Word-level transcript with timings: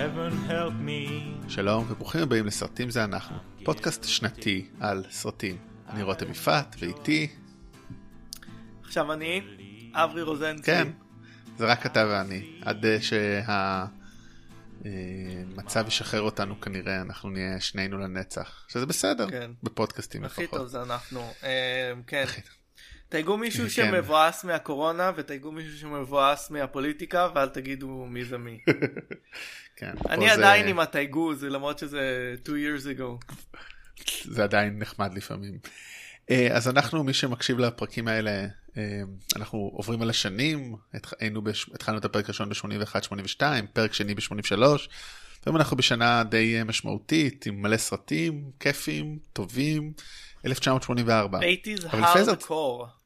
heaven 0.00 0.50
help 0.50 0.86
me. 0.86 1.10
שלום 1.48 1.86
וברוכים 1.88 2.22
הבאים 2.22 2.46
לסרטים 2.46 2.90
זה 2.90 3.04
אנחנו, 3.04 3.36
פודקאסט 3.64 4.04
שנתי 4.04 4.66
על 4.80 5.04
סרטים. 5.10 5.56
אני 5.88 6.02
רותם 6.02 6.30
יפעת 6.30 6.76
ואיתי, 6.78 7.28
עכשיו 8.82 9.12
אני, 9.12 9.42
אברי 9.92 10.22
רוזנצי. 10.22 10.62
כן, 10.62 10.88
זה 11.58 11.66
רק 11.66 11.86
אתה 11.86 12.06
ואני, 12.08 12.60
עד 12.62 12.84
אה, 12.84 12.98
שהמצב 14.84 15.84
ישחרר 15.88 16.22
אותנו 16.22 16.60
כנראה, 16.60 17.00
אנחנו 17.00 17.30
נהיה 17.30 17.60
שנינו 17.60 17.98
לנצח, 17.98 18.66
שזה 18.68 18.86
בסדר, 18.86 19.30
כן. 19.30 19.50
בפודקאסטים 19.62 20.24
הכי 20.24 20.42
לפחות. 20.42 20.58
טוב 20.58 20.68
זה 20.68 20.82
אנחנו. 20.82 21.20
אה, 21.44 21.92
כן. 22.06 22.24
תייגו 23.10 23.36
מישהו 23.36 23.62
כן. 23.64 23.68
שמבואס 23.70 24.44
מהקורונה 24.44 25.10
ותייגו 25.16 25.52
מישהו 25.52 25.78
שמבואס 25.78 26.50
מהפוליטיקה 26.50 27.28
ואל 27.34 27.48
תגידו 27.48 27.88
מי 28.10 28.24
זה 28.24 28.38
מי. 28.38 28.58
כן, 29.76 29.92
אני 30.08 30.26
זה- 30.26 30.32
עדיין 30.32 30.68
עם 30.68 30.80
התייגו 30.80 31.34
זה 31.34 31.48
למרות 31.50 31.78
שזה 31.78 32.34
2 32.42 32.56
years 32.76 32.98
ago. 32.98 33.34
זה 34.34 34.44
עדיין 34.44 34.78
נחמד 34.78 35.14
לפעמים. 35.14 35.58
אה, 36.30 36.48
אז 36.52 36.68
אנחנו, 36.68 37.04
מי 37.04 37.12
שמקשיב 37.12 37.58
לפרקים 37.58 38.08
האלה, 38.08 38.46
אה, 38.76 39.00
אנחנו 39.36 39.58
עוברים 39.74 40.02
על 40.02 40.10
השנים, 40.10 40.74
התח- 40.94 41.12
היינו 41.20 41.42
בש... 41.42 41.70
התחלנו 41.74 41.98
את 41.98 42.04
הפרק 42.04 42.24
הראשון 42.24 42.48
ב-81-82, 42.48 43.42
פרק 43.72 43.92
שני 43.92 44.14
ב-83, 44.14 44.52
והיום 45.46 45.56
אנחנו 45.56 45.76
בשנה 45.76 46.24
די 46.24 46.56
אה, 46.58 46.64
משמעותית, 46.64 47.46
עם 47.46 47.62
מלא 47.62 47.76
סרטים, 47.76 48.50
כיפים, 48.60 49.18
טובים, 49.32 49.92
1984. 50.46 51.38
80's 51.38 51.42
אבל 51.88 52.00
לפני 52.10 52.24
זאת- 52.24 52.42
hardcore. 52.42 52.99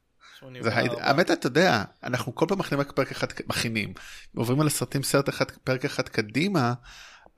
זה. 0.61 0.69
האמת 0.73 1.31
אתה 1.31 1.47
יודע 1.47 1.83
אנחנו 2.03 2.35
כל 2.35 2.45
פעם 2.49 2.59
מכינים 2.59 2.81
רק 2.81 2.91
פרק 2.91 3.11
אחד 3.11 3.27
מכינים 3.47 3.93
עוברים 4.35 4.61
על 4.61 4.67
הסרטים 4.67 5.03
סרט 5.03 5.29
אחד 5.29 5.51
פרק 5.51 5.85
אחד 5.85 6.09
קדימה 6.09 6.73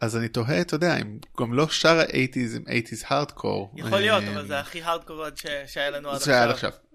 אז 0.02 0.18
אני 0.18 0.28
תוהה 0.28 0.62
אתה 0.62 0.76
יודע 0.76 0.98
אם 0.98 1.18
גם 1.40 1.54
לא 1.54 1.68
שאר 1.68 2.00
ה-80's 2.00 2.56
הם 2.56 2.64
80's 2.68 3.04
hardcore. 3.04 3.80
יכול 3.80 4.00
להיות 4.00 4.24
אה, 4.24 4.32
אבל 4.32 4.48
זה 4.48 4.60
הכי 4.60 4.82
הארדקור 4.82 5.26
שהיה 5.66 5.90
לנו 5.90 6.10
עד 6.10 6.20
זה 6.20 6.44
עד 6.44 6.50
עכשיו. 6.50 6.70
עכשיו. 6.70 6.88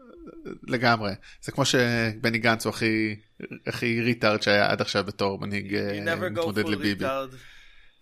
לגמרי 0.68 1.12
זה 1.42 1.52
כמו 1.52 1.64
שבני 1.64 2.38
גנץ 2.38 2.66
הוא 2.66 2.70
הכי 2.70 3.16
הכי 3.66 4.00
retard 4.00 4.42
שהיה 4.42 4.70
עד 4.70 4.80
עכשיו 4.80 5.04
בתור 5.04 5.38
מנהיג 5.40 5.74
אה, 5.74 6.16
מתמודד 6.16 6.68
לביבי. 6.68 7.04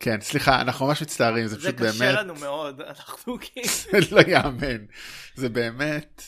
כן 0.00 0.20
סליחה 0.20 0.60
אנחנו 0.60 0.86
ממש 0.86 1.02
מצטערים 1.02 1.46
זה 1.46 1.54
זה 1.54 1.60
פשוט 1.60 1.74
קשה 1.74 1.98
באמת 1.98 2.14
לנו 2.14 2.34
מאוד 2.34 2.80
אנחנו 2.80 3.38
כאילו. 3.42 3.66
זה 3.66 3.98
לא 4.10 4.20
יאמן 4.20 4.84
זה 5.34 5.48
באמת. 5.48 6.22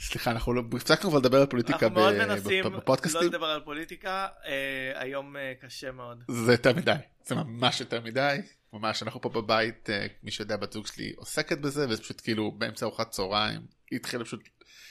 סליחה 0.00 0.30
אנחנו 0.30 0.52
לא 0.52 0.62
הפסקנו 0.76 1.10
כבר 1.10 1.18
לדבר 1.18 1.40
על 1.40 1.46
פוליטיקה 1.46 1.86
אנחנו 1.86 2.00
מאוד 2.00 2.14
מנסים 2.14 2.64
לא 2.64 2.70
בפודקאסטים. 2.70 3.28
לדבר 3.28 3.46
על 3.46 3.60
פוליטיקה 3.60 4.28
אה, 4.46 4.92
היום 4.94 5.36
אה, 5.36 5.52
קשה 5.60 5.92
מאוד. 5.92 6.24
זה 6.28 6.52
יותר 6.52 6.74
מדי, 6.74 6.92
זה 7.26 7.34
ממש 7.34 7.80
יותר 7.80 8.00
מדי, 8.00 8.36
ממש 8.72 9.02
אנחנו 9.02 9.20
פה 9.20 9.28
בבית, 9.28 9.90
אה, 9.90 10.06
מי 10.22 10.30
שיודע 10.30 10.56
בת 10.56 10.72
זוג 10.72 10.86
שלי 10.86 11.12
עוסקת 11.16 11.58
בזה, 11.58 11.88
וזה 11.88 12.02
פשוט 12.02 12.20
כאילו 12.20 12.52
באמצע 12.52 12.86
ארוחת 12.86 13.10
צהריים, 13.10 13.60
היא 13.90 13.98
התחילה 13.98 14.24
פשוט, 14.24 14.48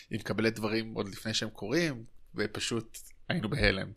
היא 0.09 0.19
מקבלת 0.19 0.55
דברים 0.55 0.93
עוד 0.93 1.07
לפני 1.07 1.33
שהם 1.33 1.49
קורים, 1.49 2.03
ופשוט 2.35 2.97
היינו 3.29 3.49
בהלם. 3.49 3.91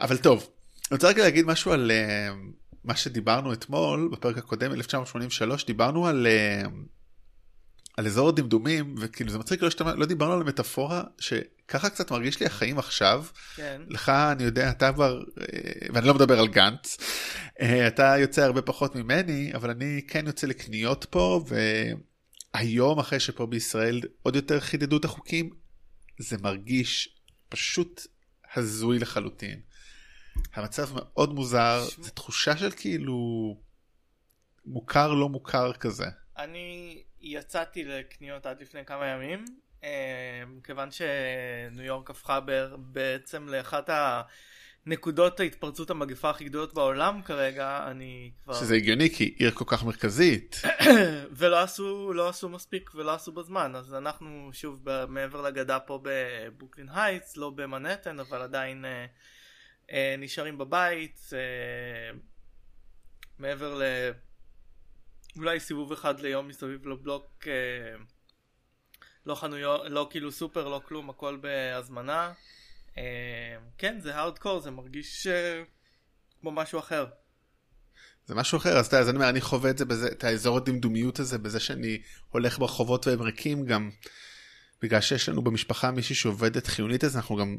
אבל 0.00 0.16
טוב, 0.16 0.50
אני 0.90 0.96
רוצה 0.96 1.08
רגע 1.08 1.22
להגיד 1.22 1.46
משהו 1.46 1.72
על 1.72 1.90
אה, 1.90 2.28
מה 2.84 2.96
שדיברנו 2.96 3.52
אתמול, 3.52 4.08
בפרק 4.12 4.38
הקודם, 4.38 4.72
1983, 4.72 5.64
דיברנו 5.66 6.06
על... 6.06 6.26
אה, 6.26 6.62
על 7.96 8.06
אזור 8.06 8.28
הדמדומים 8.28 8.94
וכאילו 8.98 9.30
זה 9.30 9.38
מצחיק 9.38 9.62
לא, 9.62 9.70
שתמה, 9.70 9.94
לא 9.94 10.06
דיברנו 10.06 10.32
על 10.32 10.40
המטאפורה 10.40 11.02
שככה 11.18 11.90
קצת 11.90 12.10
מרגיש 12.10 12.40
לי 12.40 12.46
החיים 12.46 12.78
עכשיו 12.78 13.24
כן. 13.56 13.82
לך 13.88 14.08
אני 14.08 14.42
יודע 14.42 14.70
אתה 14.70 14.92
כבר 14.92 15.22
אה, 15.40 15.46
ואני 15.94 16.06
לא 16.06 16.14
מדבר 16.14 16.38
על 16.38 16.48
גנץ 16.48 16.96
אה, 17.60 17.86
אתה 17.88 18.14
יוצא 18.18 18.42
הרבה 18.42 18.62
פחות 18.62 18.94
ממני 18.96 19.52
אבל 19.54 19.70
אני 19.70 20.00
כן 20.08 20.26
יוצא 20.26 20.46
לקניות 20.46 21.06
פה 21.10 21.44
והיום 22.54 22.98
אחרי 22.98 23.20
שפה 23.20 23.46
בישראל 23.46 24.00
עוד 24.22 24.36
יותר 24.36 24.60
חידדו 24.60 24.96
את 24.96 25.04
החוקים 25.04 25.50
זה 26.18 26.36
מרגיש 26.42 27.18
פשוט 27.48 28.06
הזוי 28.54 28.98
לחלוטין. 28.98 29.60
המצב 30.54 30.88
מאוד 30.94 31.34
מוזר 31.34 31.84
שמע- 31.90 32.04
זו 32.04 32.10
תחושה 32.10 32.56
של 32.56 32.70
כאילו 32.70 33.16
מוכר 34.66 35.12
לא 35.14 35.28
מוכר 35.28 35.72
כזה. 35.72 36.06
אני 36.38 37.02
יצאתי 37.24 37.84
לקניות 37.84 38.46
עד 38.46 38.60
לפני 38.60 38.84
כמה 38.84 39.06
ימים, 39.06 39.44
אה, 39.84 40.42
כיוון 40.64 40.88
שניו 40.90 41.84
יורק 41.84 42.10
הפכה 42.10 42.40
בעצם 42.76 43.48
לאחת 43.48 43.90
הנקודות 44.86 45.40
ההתפרצות 45.40 45.90
המגפה 45.90 46.30
הכי 46.30 46.44
גדולות 46.44 46.74
בעולם 46.74 47.22
כרגע, 47.22 47.86
אני 47.90 48.30
כבר... 48.44 48.54
שזה 48.54 48.74
הגיוני 48.74 49.10
כי 49.10 49.34
עיר 49.38 49.50
כל 49.50 49.64
כך 49.66 49.84
מרכזית. 49.84 50.62
ולא 51.38 51.62
עשו, 51.62 52.12
לא 52.12 52.28
עשו 52.28 52.48
מספיק 52.48 52.90
ולא 52.94 53.14
עשו 53.14 53.32
בזמן, 53.32 53.76
אז 53.76 53.94
אנחנו 53.94 54.50
שוב 54.52 54.80
ב- 54.82 55.04
מעבר 55.08 55.42
לגדה 55.42 55.80
פה 55.80 56.00
בברוקלין 56.02 56.88
הייטס, 56.94 57.36
לא 57.36 57.50
במנהטן, 57.50 58.20
אבל 58.20 58.42
עדיין 58.42 58.84
אה, 58.84 59.06
אה, 59.90 60.14
נשארים 60.18 60.58
בבית, 60.58 61.20
אה, 61.32 62.18
מעבר 63.38 63.74
ל... 63.74 63.82
אולי 65.36 65.60
סיבוב 65.60 65.92
אחד 65.92 66.20
ליום 66.20 66.48
מסביב 66.48 66.86
לבלוק, 66.86 67.26
אה, 67.46 67.96
לא 69.26 69.34
חנויות, 69.34 69.82
לא 69.90 70.08
כאילו 70.10 70.32
סופר, 70.32 70.68
לא 70.68 70.80
כלום, 70.84 71.10
הכל 71.10 71.36
בהזמנה. 71.36 72.32
אה, 72.98 73.02
כן, 73.78 74.00
זה 74.00 74.16
הארדקור, 74.16 74.60
זה 74.60 74.70
מרגיש 74.70 75.26
אה, 75.26 75.62
כמו 76.40 76.50
משהו 76.50 76.78
אחר. 76.78 77.06
זה 78.26 78.34
משהו 78.34 78.58
אחר 78.58 78.78
אז 78.78 78.86
אתה 78.86 78.98
אז 78.98 79.08
אני 79.08 79.16
אומר 79.16 79.28
אני 79.28 79.40
חווה 79.40 79.70
את 79.70 79.78
זה 79.78 79.84
בזה 79.84 80.08
את 80.08 80.24
האזור 80.24 80.56
הדמדומיות 80.56 81.18
הזה 81.18 81.38
בזה 81.38 81.60
שאני 81.60 82.02
הולך 82.28 82.58
ברחובות 82.58 83.06
והם 83.06 83.22
ריקים 83.22 83.66
גם 83.66 83.90
בגלל 84.82 85.00
שיש 85.00 85.28
לנו 85.28 85.42
במשפחה 85.42 85.90
מישהי 85.90 86.14
שעובדת 86.14 86.66
חיונית 86.66 87.04
אז 87.04 87.16
אנחנו 87.16 87.36
גם 87.36 87.56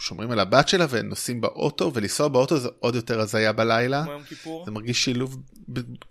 שומרים 0.00 0.30
על 0.30 0.40
הבת 0.40 0.68
שלה 0.68 0.86
ונוסעים 0.90 1.40
באוטו 1.40 1.94
ולנסוע 1.94 2.28
באוטו 2.28 2.58
זה 2.58 2.68
עוד 2.78 2.94
יותר 2.94 3.20
הזיה 3.20 3.52
בלילה 3.52 4.02
כמו 4.02 4.12
יום 4.12 4.22
כיפור. 4.24 4.64
זה 4.64 4.70
מרגיש 4.70 5.04
שילוב 5.04 5.42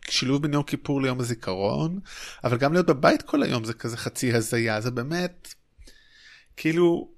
שילוב 0.09 0.41
בין 0.41 0.53
יום 0.53 0.63
כיפור 0.63 1.01
ליום 1.01 1.19
הזיכרון 1.19 1.99
אבל 2.43 2.57
גם 2.57 2.73
להיות 2.73 2.85
בבית 2.85 3.21
כל 3.21 3.43
היום 3.43 3.63
זה 3.63 3.73
כזה 3.73 3.97
חצי 3.97 4.33
הזיה 4.33 4.81
זה 4.81 4.91
באמת 4.91 5.53
כאילו 6.57 7.11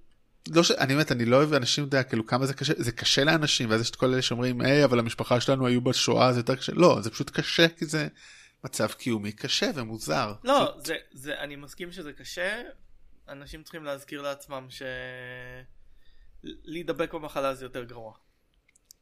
לא 0.50 0.64
ש... 0.64 0.72
אני 0.72 0.96
באמת 0.96 1.12
אני 1.12 1.26
לא 1.26 1.36
אוהב 1.36 1.54
אנשים 1.54 1.84
יודע 1.84 2.04
כאילו 2.04 2.26
כמה 2.26 2.46
זה 2.46 2.54
קשה 2.54 2.74
זה 2.78 2.92
קשה 2.92 3.24
לאנשים 3.24 3.70
ואז 3.70 3.82
יש 3.82 3.90
את 3.90 3.96
כל 3.96 4.14
אלה 4.14 4.22
שאומרים 4.22 4.62
היי 4.62 4.84
אבל 4.84 5.00
המשפחה 5.00 5.40
שלנו 5.42 5.68
היו 5.68 5.82
בשואה 5.82 6.34
זה 6.34 6.40
יותר 6.40 6.56
קשה 6.56 6.72
לא 6.76 7.02
זה 7.02 7.10
פשוט 7.10 7.30
קשה 7.30 7.68
כי 7.68 7.86
זה 7.86 8.08
מצב 8.64 8.88
קיומי 8.88 9.32
קשה 9.32 9.70
ומוזר. 9.76 10.34
לא, 10.44 10.70
פשוט- 10.74 10.86
זה, 10.86 10.96
זה, 11.12 11.40
אני 11.40 11.56
מסכים 11.56 11.92
שזה 11.92 12.14
קשה, 12.14 12.62
אנשים 13.30 13.64
צריכים 13.64 13.84
להזכיר 13.84 14.22
לעצמם 14.22 14.66
ש... 14.70 14.82
להידבק 16.64 17.14
במחלה 17.14 17.56
זה 17.56 17.66
יותר 17.66 17.84
גרוע. 17.84 18.14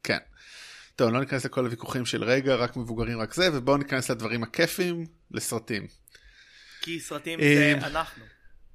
כן. 0.02 0.18
טוב 0.96 1.12
לא 1.12 1.20
ניכנס 1.20 1.44
לכל 1.44 1.64
הוויכוחים 1.64 2.06
של 2.06 2.24
רגע 2.24 2.54
רק 2.54 2.76
מבוגרים 2.76 3.20
רק 3.20 3.34
זה 3.34 3.50
ובואו 3.52 3.76
ניכנס 3.76 4.10
לדברים 4.10 4.42
הכיפים 4.42 5.06
לסרטים. 5.30 5.86
כי 6.80 7.00
סרטים 7.00 7.40
אה, 7.40 7.74
זה 7.80 7.86
אנחנו. 7.86 8.24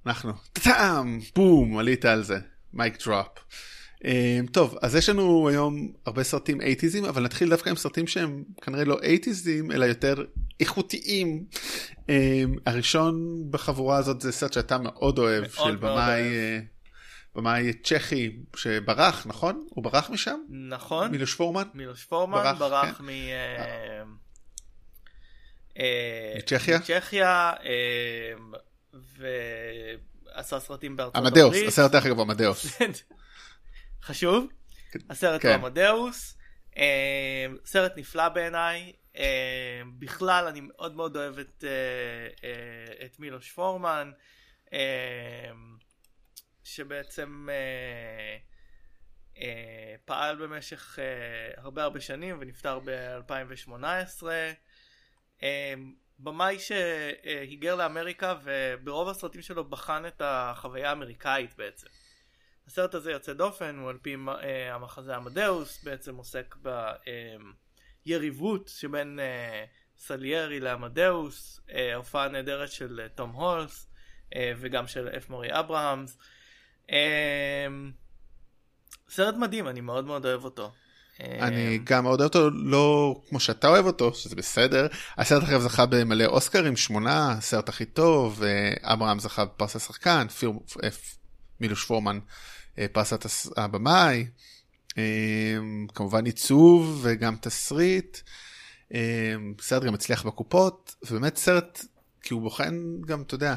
אנחנו 0.05 0.33
טאם 0.53 1.19
בום 1.35 1.77
עלית 1.77 2.05
על 2.05 2.23
זה 2.23 2.39
מייק 2.73 2.97
דרופ. 3.05 3.39
טוב 4.51 4.77
אז 4.81 4.95
יש 4.95 5.09
לנו 5.09 5.49
היום 5.49 5.91
הרבה 6.05 6.23
סרטים 6.23 6.61
80'ים 6.61 7.09
אבל 7.09 7.23
נתחיל 7.23 7.49
דווקא 7.49 7.69
עם 7.69 7.75
סרטים 7.75 8.07
שהם 8.07 8.43
כנראה 8.61 8.83
לא 8.83 8.97
80'ים 8.97 9.71
אלא 9.73 9.85
יותר 9.85 10.15
איכותיים. 10.59 11.45
Um, 11.97 12.03
הראשון 12.65 13.43
בחבורה 13.49 13.97
הזאת 13.97 14.21
זה 14.21 14.31
סרט 14.31 14.53
שאתה 14.53 14.77
מאוד 14.77 15.19
אוהב 15.19 15.41
מאוד 15.41 15.51
של 15.51 15.61
מאוד 15.61 15.79
במאי 15.79 16.21
אוהב. 16.21 16.61
אה, 17.35 17.41
במאי 17.41 17.73
צ'כי 17.73 18.37
שברח 18.55 19.27
נכון 19.27 19.67
הוא 19.69 19.83
ברח 19.83 20.09
משם 20.09 20.39
נכון? 20.49 21.11
מילוש 21.11 21.35
פורמן 21.35 21.67
מילוש 21.73 22.03
פורמן 22.03 22.43
ברח, 22.43 22.57
ברח, 22.57 22.97
כן. 22.97 23.03
מ... 23.03 23.09
אה, 23.09 24.03
אה, 25.79 26.33
מצ'כיה? 26.37 26.79
מצ'כיה, 26.79 27.53
אה, 27.63 28.33
ועשה 30.33 30.59
סרטים 30.59 30.95
בארצות 30.95 31.15
עמדאוס 31.15 31.55
הברית. 31.55 31.67
הסרט 31.67 31.91
דרך 31.91 32.05
אגב 32.05 32.19
עמדאוס 32.19 32.81
חשוב. 34.03 34.47
הסרט 35.09 35.41
כן. 35.41 35.47
הוא 35.47 35.67
עמדאוס. 35.67 36.37
אה, 36.77 37.45
סרט 37.65 37.93
נפלא 37.97 38.29
בעיניי. 38.29 38.91
אה, 39.17 39.81
בכלל 39.99 40.47
אני 40.47 40.61
מאוד 40.61 40.95
מאוד 40.95 41.17
אוהב 41.17 41.37
אה, 41.37 41.43
אה, 42.43 43.05
את 43.05 43.19
מילוש 43.19 43.51
פורמן. 43.51 44.11
אה, 46.71 46.75
שבעצם 46.75 47.47
אה, 47.51 48.37
אה, 49.41 49.95
פעל 50.05 50.35
במשך 50.35 50.99
אה, 50.99 51.63
הרבה 51.63 51.83
הרבה 51.83 52.01
שנים 52.01 52.37
ונפטר 52.39 52.79
ב-2018. 52.85 54.23
אה, 55.43 55.73
במאי 56.19 56.59
שהיגר 56.59 57.75
לאמריקה 57.75 58.35
וברוב 58.43 59.09
הסרטים 59.09 59.41
שלו 59.41 59.65
בחן 59.65 60.05
את 60.05 60.21
החוויה 60.25 60.89
האמריקאית 60.89 61.57
בעצם. 61.57 61.87
הסרט 62.67 62.95
הזה 62.95 63.11
יוצא 63.11 63.33
דופן, 63.33 63.77
הוא 63.77 63.89
על 63.89 63.97
פי 64.01 64.15
אה, 64.27 64.75
המחזה 64.75 65.15
עמדאוס, 65.15 65.83
בעצם 65.83 66.15
עוסק 66.15 66.55
היריבות 68.05 68.67
שבין 68.67 69.19
אה, 69.19 69.65
סליירי 69.97 70.59
לעמדאוס, 70.59 71.61
אה, 71.71 71.95
הופעה 71.95 72.27
נהדרת 72.27 72.71
של 72.71 72.99
אה, 73.03 73.09
תום 73.09 73.31
הולס 73.31 73.89
אה, 74.35 74.53
וגם 74.57 74.87
של 74.87 75.09
אף 75.09 75.29
מורי 75.29 75.59
אברהמס. 75.59 76.17
אה, 76.91 77.67
סרט 79.09 79.35
מדהים, 79.35 79.67
אני 79.67 79.81
מאוד 79.81 80.05
מאוד 80.05 80.25
אוהב 80.25 80.43
אותו. 80.43 80.71
אני 81.19 81.79
גם 81.83 82.03
מאוד 82.03 82.21
אוהב 82.21 82.35
אותו, 82.35 82.49
לא 82.49 83.15
כמו 83.29 83.39
שאתה 83.39 83.67
אוהב 83.67 83.85
אותו, 83.85 84.13
שזה 84.13 84.35
בסדר. 84.35 84.87
הסרט 85.17 85.43
אחר 85.43 85.59
זכה 85.59 85.85
במלא 85.85 86.25
אוסקרים, 86.25 86.77
שמונה, 86.77 87.31
הסרט 87.31 87.69
הכי 87.69 87.85
טוב, 87.85 88.43
אה, 88.43 88.93
אברהם 88.93 89.19
זכה 89.19 89.45
בפרס 89.45 89.75
השחקן, 89.75 90.27
פיר, 90.27 90.51
אה, 90.83 90.89
מילוש 91.59 91.85
פורמן 91.85 92.19
אה, 92.79 92.85
פרס 92.91 93.13
הבמאי, 93.57 94.27
אה, 94.97 95.03
כמובן 95.95 96.25
עיצוב 96.25 96.99
וגם 97.01 97.35
תסריט. 97.41 98.17
סרט 99.61 99.83
גם 99.83 99.93
הצליח 99.93 100.25
בקופות, 100.25 100.95
ובאמת 101.03 101.37
סרט, 101.37 101.85
כי 102.21 102.33
הוא 102.33 102.41
בוחן 102.41 103.01
גם, 103.05 103.21
אתה 103.21 103.35
יודע, 103.35 103.55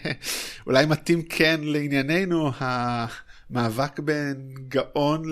אולי 0.66 0.86
מתאים 0.86 1.22
כן 1.22 1.60
לענייננו, 1.62 2.50
המאבק 2.58 3.98
בין 4.00 4.54
גאון 4.68 5.22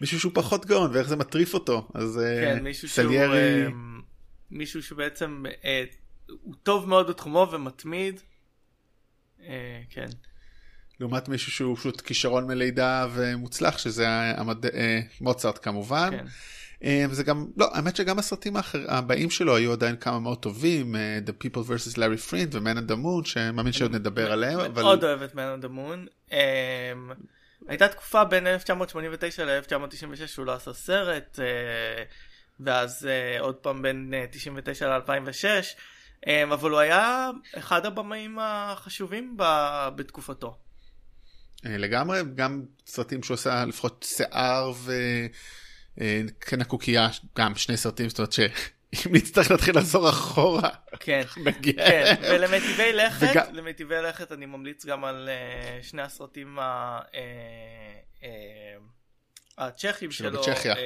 למישהו 0.00 0.20
שהוא 0.20 0.32
פחות 0.34 0.66
גאון, 0.66 0.90
ואיך 0.94 1.08
זה 1.08 1.16
מטריף 1.16 1.54
אותו. 1.54 1.88
אז 1.94 2.18
אה, 2.18 2.40
כן, 2.40 2.62
מישהו 2.64 2.88
שהוא... 2.88 3.04
סליירי, 3.04 3.64
אה, 3.64 3.68
מישהו 4.50 4.82
שבעצם 4.82 5.44
אה, 5.64 5.84
הוא 6.26 6.54
טוב 6.62 6.88
מאוד 6.88 7.08
בתחומו 7.08 7.48
ומתמיד. 7.52 8.20
אה, 9.42 9.80
כן. 9.90 10.08
לעומת 11.00 11.28
מישהו 11.28 11.52
שהוא 11.52 11.76
פשוט 11.76 12.00
כישרון 12.00 12.46
מלידה 12.46 13.06
ומוצלח, 13.14 13.78
שזה 13.78 14.08
המד... 14.10 14.66
אה, 14.66 15.00
מוצרט 15.20 15.58
כמובן. 15.62 16.10
כן. 16.10 16.26
אה, 16.84 17.04
זה 17.10 17.24
גם, 17.24 17.46
לא, 17.56 17.68
האמת 17.72 17.96
שגם 17.96 18.18
הסרטים 18.18 18.56
האחר, 18.56 18.84
הבאים 18.88 19.30
שלו 19.30 19.56
היו 19.56 19.72
עדיין 19.72 19.96
כמה 19.96 20.20
מאוד 20.20 20.38
טובים, 20.38 20.96
אה, 20.96 21.18
The 21.26 21.30
People 21.30 21.60
vs. 21.60 21.96
Larry 21.96 22.30
Friend 22.30 22.52
ו-Man 22.52 22.76
on 22.76 22.90
the 22.90 22.94
Moon, 22.94 23.28
שמאמין 23.28 23.72
שעוד 23.72 23.94
נדבר 23.94 24.32
עליהם, 24.32 24.60
אבל... 24.60 24.82
מאוד 24.82 25.04
אוהב 25.04 25.22
את 25.22 25.32
Man 25.32 25.62
on 25.62 25.64
the 25.64 25.68
Moon. 25.68 26.32
הייתה 27.68 27.88
תקופה 27.88 28.24
בין 28.24 28.46
1989 28.46 29.44
ל-1996 29.44 30.26
שהוא 30.26 30.46
לא 30.46 30.54
עשה 30.54 30.72
סרט, 30.72 31.38
uh, 31.38 31.42
ואז 32.60 33.08
עוד 33.40 33.54
פעם 33.54 33.82
בין 33.82 34.14
uh, 34.32 34.36
99 34.36 34.98
ל-2006, 34.98 35.04
um, 36.24 36.28
אבל 36.52 36.70
הוא 36.70 36.78
היה 36.78 37.30
אחד 37.54 37.86
הבמאים 37.86 38.38
החשובים 38.40 39.34
ב- 39.36 39.88
בתקופתו. 39.96 40.56
אה, 41.66 41.76
לגמרי, 41.76 42.20
גם 42.34 42.62
סרטים 42.86 43.22
שהוא 43.22 43.34
עושה 43.34 43.64
לפחות 43.64 44.06
שיער 44.08 44.72
וכן 45.98 46.60
הקוקייה, 46.60 47.08
גם 47.38 47.54
שני 47.54 47.76
סרטים, 47.76 48.08
זאת 48.08 48.18
אומרת 48.18 48.32
שאם 48.32 48.50
נצטרך 49.14 49.50
להתחיל 49.50 49.78
לחזור 49.78 50.08
אחורה, 50.10 50.68
כן, 51.00 51.22
נגיע. 51.46 51.74
כן, 51.74 52.14
ולמטיבי 52.22 52.92
לכת, 52.92 53.26
וגם- 53.30 53.54
למטיבי 53.54 53.94
לכת 54.02 54.32
אני 54.32 54.46
ממליץ 54.46 54.86
גם 54.86 55.04
על 55.04 55.28
uh, 55.80 55.84
שני 55.86 56.02
הסרטים 56.02 56.58
ה- 56.58 57.00
uh, 57.10 57.14
uh, 58.20 58.24
הצ'כים 59.58 60.10
שלו 60.10 60.42
בצ'כיה. 60.42 60.74
uh, 60.74 60.78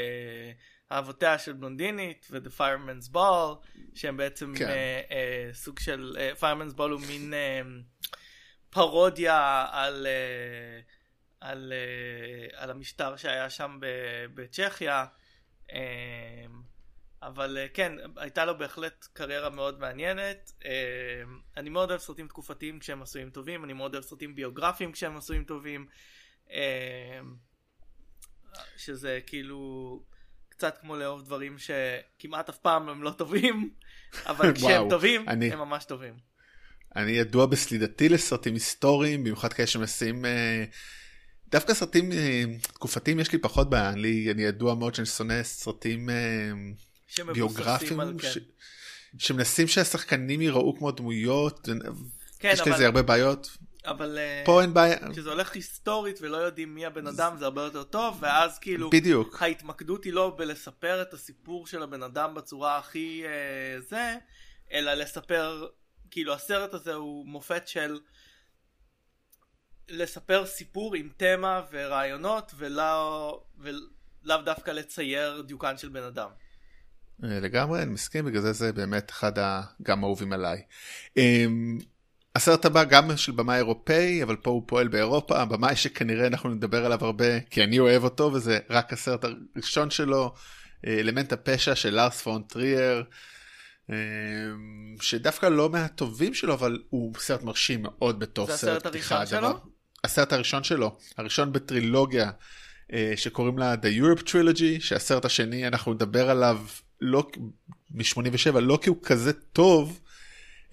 אהבותיה 0.92 1.38
של 1.38 1.52
בלונדינית 1.52 2.26
ו-The 2.30 2.60
Fireman's 2.60 3.14
Ball, 3.14 3.66
שהם 3.94 4.16
בעצם 4.16 4.54
כן. 4.58 4.68
uh, 4.68 5.10
uh, 5.10 5.14
סוג 5.56 5.78
של, 5.78 6.16
uh, 6.36 6.40
Fireman's 6.40 6.76
Ball 6.78 6.82
הוא 6.82 7.00
מין 7.08 7.32
uh, 7.32 8.14
פרודיה 8.70 9.66
על, 9.70 10.06
uh, 10.06 10.93
על, 11.44 11.72
uh, 11.72 12.56
על 12.56 12.70
המשטר 12.70 13.16
שהיה 13.16 13.50
שם 13.50 13.78
בצ'כיה. 14.34 15.06
Um, 15.68 15.72
אבל 17.22 17.58
אה, 17.58 17.66
כן, 17.74 17.92
הייתה 18.16 18.44
לו 18.44 18.58
בהחלט 18.58 19.08
קריירה 19.12 19.50
מאוד 19.50 19.80
מעניינת. 19.80 20.52
אה, 20.64 20.70
אני 21.56 21.70
מאוד 21.70 21.90
אוהב 21.90 22.00
סרטים 22.00 22.28
תקופתיים 22.28 22.78
כשהם 22.78 23.02
עשויים 23.02 23.30
טובים, 23.30 23.64
אני 23.64 23.72
מאוד 23.72 23.94
אוהב 23.94 24.04
סרטים 24.04 24.34
ביוגרפיים 24.34 24.92
כשהם 24.92 25.16
עשויים 25.16 25.44
טובים. 25.44 25.86
אה, 26.50 27.20
שזה 28.76 29.20
כאילו 29.26 30.02
קצת 30.48 30.78
כמו 30.80 30.96
לאהוב 30.96 31.24
דברים 31.24 31.56
שכמעט 31.58 32.48
אף 32.48 32.58
פעם 32.58 32.88
הם 32.88 33.02
לא 33.02 33.10
טובים, 33.10 33.70
אבל 34.30 34.54
כשהם 34.54 34.70
וואו, 34.70 34.90
טובים, 34.90 35.28
אני- 35.28 35.52
הם 35.52 35.58
ממש 35.58 35.84
טובים. 35.84 36.14
אני 36.96 37.10
ידוע 37.10 37.46
בסלידתי 37.46 38.08
לסרטים 38.08 38.54
היסטוריים, 38.54 39.20
במיוחד 39.20 39.52
כאלה 39.52 39.66
שמנסים... 39.66 40.24
אה, 40.24 40.64
דווקא 41.54 41.74
סרטים 41.74 42.12
אה, 42.12 42.44
תקופתיים 42.62 43.20
יש 43.20 43.32
לי 43.32 43.38
פחות 43.38 43.70
בעיה, 43.70 43.90
אני, 43.90 44.30
אני 44.30 44.42
ידוע 44.42 44.74
מאוד 44.74 44.94
שאני 44.94 45.06
שונא 45.06 45.42
סרטים 45.42 46.10
אה, 46.10 47.24
ביוגרפיים, 47.34 48.00
על 48.00 48.14
כן. 48.18 48.28
שמנסים 49.18 49.68
שהשחקנים 49.68 50.40
ייראו 50.40 50.76
כמו 50.78 50.90
דמויות, 50.90 51.68
כן, 52.38 52.50
יש 52.52 52.60
אבל- 52.60 52.72
לזה 52.72 52.86
הרבה 52.86 53.02
בעיות, 53.02 53.56
אבל 53.86 54.18
אה, 54.18 54.42
פה 54.46 54.62
אין 54.62 54.74
בעיה, 54.74 54.96
כשזה 55.12 55.30
הולך 55.30 55.54
היסטורית 55.54 56.18
ולא 56.20 56.36
יודעים 56.36 56.74
מי 56.74 56.86
הבן 56.86 57.06
אדם 57.06 57.36
זה 57.38 57.44
הרבה 57.44 57.62
יותר 57.62 57.82
טוב, 57.82 58.18
ואז 58.20 58.58
כאילו... 58.58 58.90
בדיוק, 58.90 59.42
ההתמקדות 59.42 60.04
היא 60.04 60.12
לא 60.12 60.34
בלספר 60.38 61.02
את 61.02 61.14
הסיפור 61.14 61.66
של 61.66 61.82
הבן 61.82 62.02
אדם 62.02 62.34
בצורה 62.34 62.78
הכי 62.78 63.22
אה, 63.24 63.80
זה, 63.80 64.16
אלא 64.72 64.94
לספר, 64.94 65.66
כאילו 66.10 66.32
הסרט 66.32 66.74
הזה 66.74 66.94
הוא 66.94 67.26
מופת 67.26 67.68
של 67.68 67.98
לספר 69.88 70.46
סיפור 70.46 70.94
עם 70.94 71.08
תמה 71.16 71.60
ורעיונות 71.72 72.52
ולא, 72.56 73.40
ולאו 73.58 74.42
דווקא 74.44 74.70
לצייר 74.70 75.42
דיוקן 75.46 75.78
של 75.78 75.88
בן 75.88 76.02
אדם. 76.02 76.28
אה, 77.24 77.40
לגמרי, 77.40 77.82
אני 77.82 77.90
מסכים, 77.90 78.24
בגלל 78.24 78.40
זה 78.42 78.52
זה 78.52 78.72
באמת 78.72 79.10
אחד 79.10 79.32
גם 79.82 80.04
האהובים 80.04 80.32
עליי. 80.32 80.62
אמ, 81.16 81.78
הסרט 82.36 82.64
הבא 82.64 82.84
גם 82.84 83.16
של 83.16 83.32
במאי 83.32 83.56
אירופאי, 83.56 84.22
אבל 84.22 84.36
פה 84.36 84.50
הוא 84.50 84.62
פועל 84.66 84.88
באירופה, 84.88 85.38
הבמאי 85.40 85.76
שכנראה 85.76 86.26
אנחנו 86.26 86.48
נדבר 86.50 86.84
עליו 86.86 87.04
הרבה, 87.04 87.40
כי 87.40 87.64
אני 87.64 87.78
אוהב 87.78 88.04
אותו, 88.04 88.30
וזה 88.32 88.58
רק 88.70 88.92
הסרט 88.92 89.24
הראשון 89.56 89.90
שלו, 89.90 90.34
אה, 90.86 91.00
אלמנט 91.00 91.32
הפשע 91.32 91.74
של 91.74 91.94
לארס 91.94 92.20
פון 92.22 92.42
טריאר, 92.42 93.02
אמ, 93.90 93.94
שדווקא 95.00 95.46
לא 95.46 95.70
מהטובים 95.70 96.34
שלו, 96.34 96.54
אבל 96.54 96.78
הוא 96.90 97.14
סרט 97.18 97.42
מרשים 97.42 97.82
מאוד 97.82 98.18
בתור 98.20 98.46
זה 98.46 98.56
סרט 98.56 98.76
הסרט 98.76 98.86
פתיחה. 98.86 99.16
הראשון 99.18 99.38
הדבר- 99.38 99.50
שלו? 99.50 99.73
הסרט 100.04 100.32
הראשון 100.32 100.64
שלו, 100.64 100.96
הראשון 101.18 101.52
בטרילוגיה 101.52 102.30
אה, 102.92 103.12
שקוראים 103.16 103.58
לה 103.58 103.74
The 103.74 104.00
Europe 104.02 104.22
Trilogy, 104.22 104.80
שהסרט 104.80 105.24
השני 105.24 105.66
אנחנו 105.66 105.94
נדבר 105.94 106.30
עליו 106.30 106.60
לא 107.00 107.26
מ-87, 107.90 108.60
לא 108.60 108.78
כי 108.82 108.88
הוא 108.88 108.96
כזה 109.02 109.32
טוב, 109.32 110.00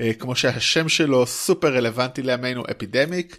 אה, 0.01 0.13
כמו 0.13 0.35
שהשם 0.35 0.89
שלו 0.89 1.25
סופר 1.25 1.75
רלוונטי 1.75 2.21
לימינו, 2.21 2.63
Epidemic, 2.71 3.37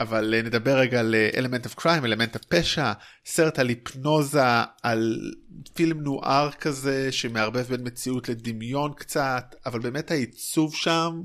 אבל 0.00 0.34
אה, 0.34 0.42
נדבר 0.42 0.78
רגע 0.78 1.00
על 1.00 1.14
Element 1.36 1.64
of 1.64 1.74
Crime, 1.74 2.04
אלמנט 2.04 2.36
הפשע, 2.36 2.92
סרט 3.26 3.58
על 3.58 3.68
היפנוזה, 3.68 4.44
על 4.82 5.32
film 5.74 6.00
noir 6.00 6.50
כזה 6.50 7.12
שמערבב 7.12 7.62
בין 7.62 7.80
מציאות 7.86 8.28
לדמיון 8.28 8.92
קצת, 8.96 9.54
אבל 9.66 9.80
באמת 9.80 10.10
העיצוב 10.10 10.74
שם 10.74 11.22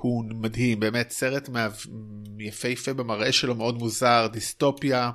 הוא 0.00 0.24
מדהים, 0.34 0.80
באמת 0.80 1.10
סרט 1.10 1.48
מה... 1.48 1.68
יפהפה 2.38 2.92
במראה 2.92 3.32
שלו, 3.32 3.54
מאוד 3.54 3.78
מוזר, 3.78 4.28
דיסטופיה, 4.32 5.10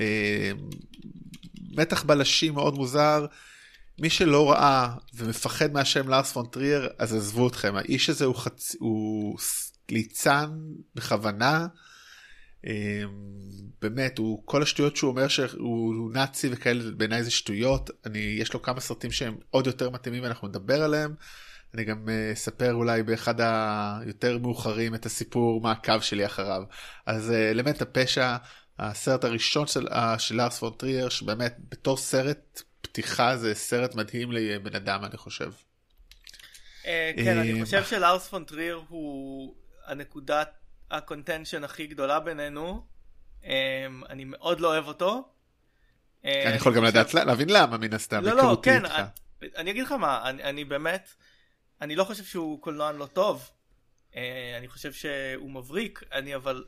אה, 0.00 0.50
מתח 1.76 2.02
בלשי 2.02 2.50
מאוד 2.50 2.74
מוזר. 2.74 3.26
מי 3.98 4.10
שלא 4.10 4.50
ראה 4.50 4.94
ומפחד 5.14 5.72
מהשם 5.72 6.08
לארס 6.08 6.32
פון 6.32 6.46
טריאר, 6.46 6.88
אז 6.98 7.14
עזבו 7.14 7.48
אתכם, 7.48 7.76
האיש 7.76 8.10
הזה 8.10 8.24
הוא, 8.24 8.34
חצ... 8.36 8.76
הוא 8.78 9.38
ליצן 9.90 10.50
בכוונה. 10.94 11.66
אה, 12.66 13.02
באמת, 13.82 14.18
הוא, 14.18 14.42
כל 14.44 14.62
השטויות 14.62 14.96
שהוא 14.96 15.10
אומר 15.10 15.28
שהוא 15.28 15.48
הוא 15.58 16.12
נאצי 16.12 16.48
וכאלה, 16.52 16.90
בעיניי 16.96 17.24
זה 17.24 17.30
שטויות. 17.30 17.90
אני, 18.06 18.18
יש 18.18 18.52
לו 18.52 18.62
כמה 18.62 18.80
סרטים 18.80 19.10
שהם 19.10 19.36
עוד 19.50 19.66
יותר 19.66 19.90
מתאימים 19.90 20.22
ואנחנו 20.22 20.48
נדבר 20.48 20.82
עליהם. 20.82 21.14
אני 21.74 21.84
גם 21.84 22.08
אה, 22.08 22.32
אספר 22.32 22.72
אולי 22.72 23.02
באחד 23.02 23.34
היותר 23.40 24.38
מאוחרים 24.38 24.94
את 24.94 25.06
הסיפור 25.06 25.60
מה 25.60 25.72
הקו 25.72 25.94
שלי 26.00 26.26
אחריו. 26.26 26.62
אז 27.06 27.30
אה, 27.30 27.50
אלמנט 27.50 27.82
הפשע, 27.82 28.36
הסרט 28.78 29.24
הראשון 29.24 29.66
של, 29.66 29.88
אה, 29.88 30.18
של 30.18 30.34
לארס 30.34 30.58
פון 30.58 30.72
טרייר, 30.72 31.08
שבאמת 31.08 31.56
בתור 31.68 31.96
סרט 31.96 32.62
פתיחה 32.80 33.36
זה 33.36 33.54
סרט 33.54 33.94
מדהים 33.94 34.32
לבן 34.32 34.74
אדם 34.74 35.04
אני 35.04 35.16
חושב. 35.16 35.50
כן, 37.16 37.38
אני 37.38 37.64
חושב 37.64 37.84
שלארס 37.84 38.28
פון 38.28 38.44
טרייר 38.44 38.82
הוא 38.88 39.54
הנקודת 39.86 40.50
ה 40.90 40.97
contention 40.97 41.64
הכי 41.64 41.86
גדולה 41.86 42.20
בינינו. 42.20 42.86
אה, 43.44 43.86
אני 44.10 44.24
מאוד 44.24 44.60
לא 44.60 44.68
אוהב 44.68 44.86
אותו. 44.86 45.28
אני 46.24 46.56
יכול 46.56 46.74
גם 46.74 46.84
לדעת 46.84 47.14
להבין 47.14 47.50
למה 47.50 47.78
מן 47.78 47.94
הסתם, 47.94 48.24
לא, 48.24 48.30
לא, 48.30 48.40
היכרותי 48.40 48.70
כן, 48.70 48.84
איתך. 48.84 48.94
אני, 49.56 49.70
אגיד 49.70 49.84
לך 49.84 49.92
מה, 49.92 50.30
אני 50.30 50.64
באמת, 50.64 51.14
אני 51.80 51.96
לא 51.96 52.04
חושב 52.04 52.24
שהוא 52.24 52.62
קולנוען 52.62 52.96
לא 52.96 53.06
טוב, 53.06 53.50
אה, 54.16 54.54
אני 54.58 54.68
חושב 54.68 54.92
שהוא 54.92 55.50
מבריק, 55.50 56.02
אני 56.12 56.36
אבל 56.36 56.64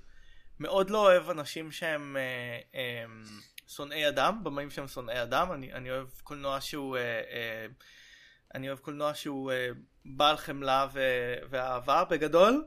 מאוד 0.60 0.90
לא 0.90 0.98
אוהב 0.98 1.30
אנשים 1.30 1.72
שהם 1.72 2.16
אה, 2.16 2.58
אה, 2.74 3.04
שונאי 3.68 4.08
אדם, 4.08 4.44
במאים 4.44 4.70
שהם 4.70 4.88
שונאי 4.88 5.22
אדם, 5.22 5.52
אני, 5.52 5.72
אני 5.72 5.90
אוהב 5.90 6.08
קולנוע 6.22 6.60
שהוא, 6.60 6.96
אה, 6.96 7.02
אה, 7.02 7.66
אני 8.54 8.68
אוהב 8.68 8.78
קולנוע 8.78 9.14
שהוא 9.14 9.52
אה, 9.52 9.68
בעל 10.04 10.36
חמלה 10.36 10.86
ו, 10.92 11.00
ואהבה 11.50 12.04
בגדול, 12.04 12.64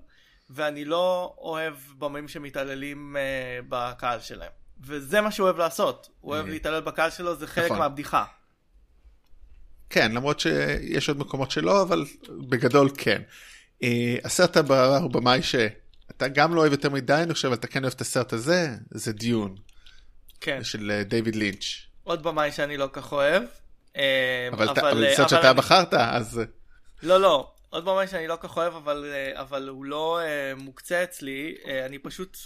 ואני 0.49 0.85
לא 0.85 1.35
אוהב 1.37 1.75
במאים 1.97 2.27
שמתעללים 2.27 3.17
אה, 3.17 3.59
בקהל 3.69 4.19
שלהם. 4.19 4.51
וזה 4.81 5.21
מה 5.21 5.31
שהוא 5.31 5.43
אוהב 5.43 5.57
לעשות, 5.57 6.09
הוא 6.19 6.33
אוהב 6.33 6.45
אה. 6.45 6.51
להתעלל 6.51 6.81
בקהל 6.81 7.09
שלו, 7.09 7.35
זה 7.35 7.47
חלק 7.47 7.65
נכון. 7.65 7.77
מהבדיחה. 7.77 8.25
כן, 9.89 10.11
למרות 10.11 10.39
שיש 10.39 11.09
עוד 11.09 11.17
מקומות 11.19 11.51
שלא, 11.51 11.81
אבל 11.81 12.05
בגדול 12.49 12.89
כן. 12.97 13.21
אה, 13.83 14.15
הסרט 14.23 14.57
הבא 14.57 14.97
הוא 14.97 15.11
במאי 15.11 15.41
שאתה 15.41 16.27
גם 16.27 16.55
לא 16.55 16.61
אוהב 16.61 16.71
יותר 16.71 16.89
מדי, 16.89 17.13
אני 17.13 17.33
חושב, 17.33 17.47
אבל 17.47 17.57
אתה 17.57 17.67
כן 17.67 17.83
אוהב 17.83 17.93
את 17.93 18.01
הסרט 18.01 18.33
הזה, 18.33 18.67
זה 18.91 19.13
דיון, 19.13 19.55
כן, 20.41 20.63
של 20.63 20.91
אה, 20.91 21.03
דיוויד 21.03 21.35
לינץ'. 21.35 21.63
עוד 22.03 22.23
במאי 22.23 22.51
שאני 22.51 22.77
לא 22.77 22.89
כך 22.93 23.11
אוהב. 23.11 23.43
אה, 23.97 24.49
אבל 24.51 24.69
אבל, 24.69 24.79
אבל 24.87 25.13
סרט 25.15 25.29
שאתה 25.29 25.49
אני- 25.51 25.57
בחרת, 25.57 25.93
אז... 25.93 26.41
לא, 27.03 27.21
לא, 27.21 27.51
עוד 27.69 27.85
במאי 27.85 28.07
שאני 28.07 28.27
לא 28.27 28.37
כך 28.41 28.57
אוהב, 28.57 28.73
אבל, 28.75 29.05
אבל 29.33 29.67
הוא 29.67 29.85
לא 29.85 30.19
אה, 30.21 30.55
מוקצה 30.55 31.03
אצלי, 31.03 31.55
אה, 31.67 31.85
אני 31.85 31.99
פשוט... 31.99 32.37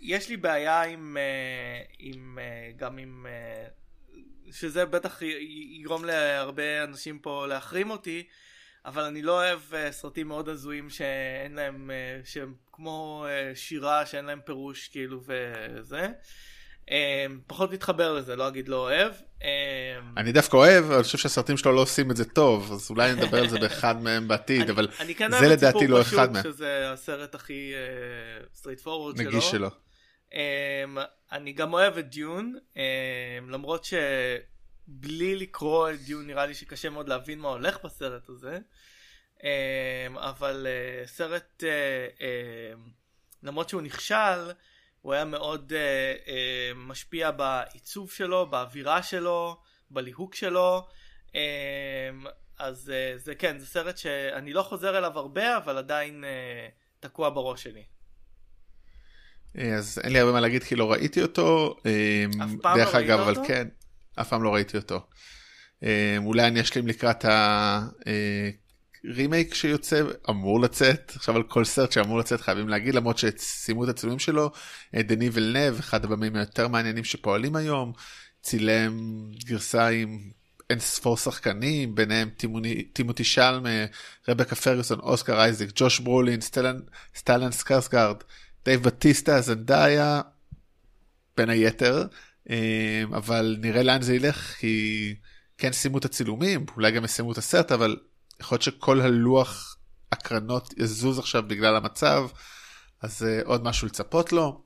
יש 0.00 0.28
לי 0.28 0.36
בעיה 0.36 0.82
עם, 0.82 1.16
אה, 1.20 1.82
עם 1.98 2.38
אה, 2.42 2.70
גם 2.76 2.98
עם... 2.98 3.26
שזה 4.52 4.86
בטח 4.86 5.18
יגרום 5.78 6.04
להרבה 6.04 6.84
אנשים 6.84 7.18
פה 7.18 7.46
להחרים 7.46 7.90
אותי, 7.90 8.22
אבל 8.86 9.02
אני 9.02 9.22
לא 9.22 9.32
אוהב 9.32 9.60
אה, 9.74 9.92
סרטים 9.92 10.28
מאוד 10.28 10.48
הזויים 10.48 10.90
שאין 10.90 11.54
להם, 11.54 11.90
אה, 11.90 12.20
שהם 12.24 12.54
כמו 12.72 13.26
אה, 13.28 13.52
שירה 13.54 14.06
שאין 14.06 14.24
להם 14.24 14.40
פירוש 14.44 14.88
כאילו 14.88 15.20
וזה. 15.26 16.08
פחות 17.46 17.72
מתחבר 17.72 18.12
לזה, 18.14 18.36
לא 18.36 18.48
אגיד 18.48 18.68
לא 18.68 18.76
אוהב. 18.76 19.12
אני 20.16 20.32
דווקא 20.32 20.56
אוהב, 20.56 20.90
אני 20.90 21.02
חושב 21.02 21.18
שהסרטים 21.18 21.56
שלו 21.56 21.72
לא 21.72 21.80
עושים 21.80 22.10
את 22.10 22.16
זה 22.16 22.24
טוב, 22.24 22.72
אז 22.72 22.90
אולי 22.90 23.12
נדבר 23.12 23.38
על 23.38 23.48
זה 23.48 23.58
באחד 23.58 24.02
מהם 24.02 24.28
בעתיד, 24.28 24.60
אני- 24.62 24.70
אבל 24.70 24.88
אני 25.00 25.14
כן 25.14 25.30
זה 25.30 25.36
אוהב 25.38 25.50
את 25.50 25.58
לדעתי 25.58 25.78
סיפור 25.78 25.98
לא 25.98 26.02
פשוט, 26.04 26.14
אחד 26.14 26.32
מהם. 26.32 26.42
שזה 26.42 26.90
הסרט 26.92 27.34
הכי 27.34 27.72
straightforward 28.54 29.16
שלו. 29.16 29.26
נגיש 29.30 29.50
שלו. 29.50 29.68
אני 31.32 31.52
גם 31.52 31.72
אוהב 31.72 31.98
את 31.98 32.08
דיון, 32.10 32.54
um, 32.74 32.78
למרות 33.48 33.84
שבלי 33.84 35.36
לקרוא 35.36 35.90
את 35.90 36.00
דיון 36.00 36.26
נראה 36.26 36.46
לי 36.46 36.54
שקשה 36.54 36.90
מאוד 36.90 37.08
להבין 37.08 37.38
מה 37.38 37.48
הולך 37.48 37.84
בסרט 37.84 38.28
הזה. 38.28 38.58
Um, 39.38 39.42
אבל 40.16 40.66
uh, 40.66 41.08
סרט, 41.08 41.62
למרות 43.42 43.68
שהוא 43.68 43.82
נכשל, 43.82 44.52
הוא 45.00 45.12
היה 45.12 45.24
מאוד 45.24 45.72
משפיע 46.76 47.30
בעיצוב 47.30 48.12
שלו, 48.12 48.46
באווירה 48.46 49.02
שלו, 49.02 49.60
בליהוק 49.90 50.34
שלו. 50.34 50.86
אז 52.58 52.92
זה 53.16 53.34
כן, 53.34 53.58
זה 53.58 53.66
סרט 53.66 53.98
שאני 53.98 54.52
לא 54.52 54.62
חוזר 54.62 54.98
אליו 54.98 55.18
הרבה, 55.18 55.56
אבל 55.56 55.78
עדיין 55.78 56.24
תקוע 57.00 57.30
בראש 57.30 57.62
שלי. 57.62 57.84
אה, 59.58 59.74
אז 59.74 59.98
אין 60.04 60.12
לי 60.12 60.18
הרבה 60.20 60.32
מה 60.32 60.40
להגיד 60.40 60.62
כי 60.62 60.76
לא 60.76 60.92
ראיתי 60.92 61.22
אותו. 61.22 61.76
אה, 61.86 62.24
אף 62.44 62.50
פעם 62.62 62.78
דרך 62.78 62.94
לא 62.94 63.00
אגב, 63.00 63.20
אבל 63.20 63.30
אותו? 63.36 63.48
כן, 63.48 63.68
אף 64.20 64.28
פעם 64.28 64.42
לא 64.42 64.54
ראיתי 64.54 64.76
אותו. 64.76 65.06
אה, 65.82 66.16
אולי 66.24 66.46
אני 66.46 66.60
אשלים 66.60 66.86
לקראת 66.86 67.24
הרימייק 69.04 69.54
שיוצא, 69.54 70.02
אמור 70.30 70.60
לצאת, 70.60 71.12
עכשיו 71.16 71.36
על 71.36 71.42
כל 71.42 71.64
סרט 71.64 71.92
שאמור 71.92 72.18
לצאת 72.18 72.40
חייבים 72.40 72.68
להגיד, 72.68 72.94
למרות 72.94 73.18
שסיימו 73.18 73.84
את 73.84 73.88
הצילומים 73.88 74.18
שלו, 74.18 74.50
דני 74.96 75.30
ולנב, 75.32 75.78
אחד 75.78 76.04
הבמים 76.04 76.36
היותר 76.36 76.68
מעניינים 76.68 77.04
שפועלים 77.04 77.56
היום, 77.56 77.92
צילם 78.42 79.00
גרסה 79.44 79.88
עם 79.88 80.18
אין 80.70 80.78
ספור 80.78 81.16
שחקנים, 81.16 81.94
ביניהם 81.94 82.28
טימוני- 82.36 82.82
טימותי 82.92 83.24
שלמה, 83.24 83.68
רבקה 84.28 84.54
פרגוסון, 84.56 84.98
אוסקר 85.00 85.40
אייזק, 85.40 85.66
ג'וש 85.74 85.98
ברולין, 86.00 86.40
סטלן, 86.40 86.76
סטלן 87.16 87.50
סקרסגרד, 87.52 88.16
דייב 88.66 88.82
בטיסטה, 88.82 89.40
זנדאיה, 89.40 90.20
בין 91.36 91.50
היתר, 91.50 92.06
אה, 92.50 93.02
אבל 93.12 93.56
נראה 93.60 93.82
לאן 93.82 94.02
זה 94.02 94.14
ילך, 94.14 94.54
כי 94.58 95.14
כן 95.58 95.72
סיימו 95.72 95.98
את 95.98 96.04
הצילומים, 96.04 96.66
אולי 96.76 96.92
גם 96.92 97.04
יסיימו 97.04 97.32
את 97.32 97.38
הסרט, 97.38 97.72
אבל 97.72 97.96
יכול 98.40 98.56
להיות 98.56 98.62
שכל 98.62 99.00
הלוח 99.00 99.76
הקרנות 100.12 100.74
יזוז 100.78 101.18
עכשיו 101.18 101.42
בגלל 101.46 101.76
המצב, 101.76 102.28
אז 103.02 103.22
אה, 103.22 103.40
עוד 103.44 103.64
משהו 103.64 103.86
לצפות 103.86 104.32
לו. 104.32 104.62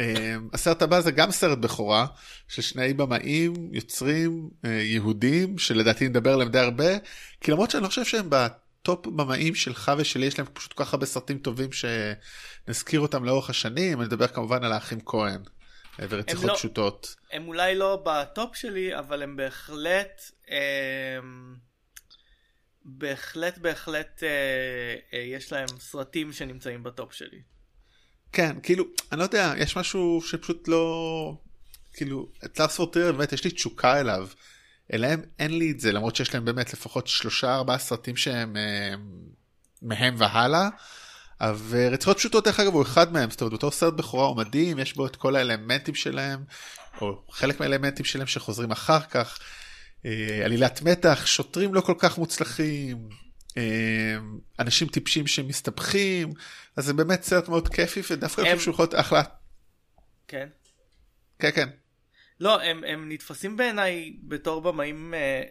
אה, 0.00 0.36
הסרט 0.52 0.82
הבא 0.82 1.00
זה 1.00 1.10
גם 1.10 1.30
סרט 1.30 1.58
בכורה 1.58 2.06
של 2.48 2.62
שני 2.62 2.92
במאים, 2.92 3.54
יוצרים 3.72 4.50
יהודים, 4.64 5.58
שלדעתי 5.58 6.08
נדבר 6.08 6.32
עליהם 6.32 6.50
די 6.50 6.58
הרבה, 6.58 6.98
כי 7.40 7.50
למרות 7.50 7.70
שאני 7.70 7.82
לא 7.82 7.88
חושב 7.88 8.04
שהם 8.04 8.30
בטופ 8.82 9.06
במאים 9.06 9.54
שלך 9.54 9.92
ושלי, 9.98 10.26
יש 10.26 10.38
להם 10.38 10.48
פשוט 10.52 10.72
כל 10.72 10.84
כך 10.84 10.94
הרבה 10.94 11.06
סרטים 11.06 11.38
טובים 11.38 11.70
שנזכיר 11.72 13.00
אותם 13.00 13.24
לאורך 13.24 13.50
השנים, 13.50 14.00
אני 14.00 14.06
מדבר 14.06 14.26
כמובן 14.26 14.64
על 14.64 14.72
האחים 14.72 14.98
כהן 15.06 15.42
אה, 16.00 16.06
ורציחות 16.08 16.44
לא- 16.44 16.54
פשוטות. 16.54 17.16
הם 17.32 17.48
אולי 17.48 17.74
לא 17.74 18.02
בטופ 18.04 18.56
שלי, 18.56 18.98
אבל 18.98 19.22
הם 19.22 19.36
בהחלט, 19.36 20.22
הם, 20.48 21.56
בהחלט, 22.84 23.58
בהחלט, 23.58 24.22
אה, 24.22 24.28
אה, 25.14 25.18
יש 25.18 25.52
להם 25.52 25.68
סרטים 25.78 26.32
שנמצאים 26.32 26.82
בטופ 26.82 27.12
שלי. 27.12 27.42
כן, 28.32 28.56
כאילו, 28.62 28.84
אני 29.12 29.18
לא 29.18 29.24
יודע, 29.24 29.52
יש 29.56 29.76
משהו 29.76 30.20
שפשוט 30.24 30.68
לא... 30.68 31.34
כאילו, 31.92 32.32
את 32.44 32.58
לארס 32.58 32.76
פון 32.76 32.89
טרייר 32.89 33.12
באמת 33.12 33.32
יש 33.32 33.44
לי 33.44 33.50
תשוקה 33.50 34.00
אליו. 34.00 34.28
אליהם 34.92 35.22
אין 35.38 35.58
לי 35.58 35.70
את 35.70 35.80
זה, 35.80 35.92
למרות 35.92 36.16
שיש 36.16 36.34
להם 36.34 36.44
באמת 36.44 36.72
לפחות 36.72 37.06
שלושה 37.06 37.54
ארבעה 37.54 37.78
סרטים 37.78 38.16
שהם 38.16 38.56
אה, 38.56 38.94
מהם 39.82 40.14
והלאה. 40.18 40.68
ורציחות 41.68 42.16
פשוטות 42.18 42.44
דרך 42.44 42.60
אגב 42.60 42.72
הוא 42.74 42.82
אחד 42.82 43.12
מהם, 43.12 43.30
זאת 43.30 43.40
אומרת 43.40 43.54
בתור 43.54 43.70
סרט 43.70 43.94
בכורה 43.94 44.26
הוא 44.26 44.36
מדהים, 44.36 44.78
יש 44.78 44.94
בו 44.96 45.06
את 45.06 45.16
כל 45.16 45.36
האלמנטים 45.36 45.94
שלהם, 45.94 46.44
או 47.00 47.22
חלק 47.30 47.60
מהאלמנטים 47.60 48.04
שלהם 48.04 48.26
שחוזרים 48.26 48.70
אחר 48.70 49.00
כך. 49.00 49.38
אה, 50.06 50.40
עלילת 50.44 50.82
מתח, 50.82 51.26
שוטרים 51.26 51.74
לא 51.74 51.80
כל 51.80 51.94
כך 51.98 52.18
מוצלחים, 52.18 53.08
אה, 53.56 54.16
אנשים 54.58 54.88
טיפשים 54.88 55.26
שמסתבכים, 55.26 56.32
אז 56.76 56.84
זה 56.84 56.94
באמת 56.94 57.22
סרט 57.22 57.48
מאוד 57.48 57.68
כיפי 57.68 58.00
ודווקא 58.10 58.40
אני 58.40 58.50
הם- 58.50 58.56
חושב 58.56 58.64
שהוא 58.64 58.72
יכול 58.74 58.82
להיות 58.84 58.94
אחלה. 58.94 59.22
כן. 60.28 60.48
כן 61.38 61.50
כן. 61.54 61.68
לא, 62.42 62.62
הם, 62.62 62.84
הם 62.84 63.12
נתפסים 63.12 63.56
בעיניי 63.56 64.16
בתור 64.22 64.62
במאים 64.62 65.14
אה, 65.14 65.42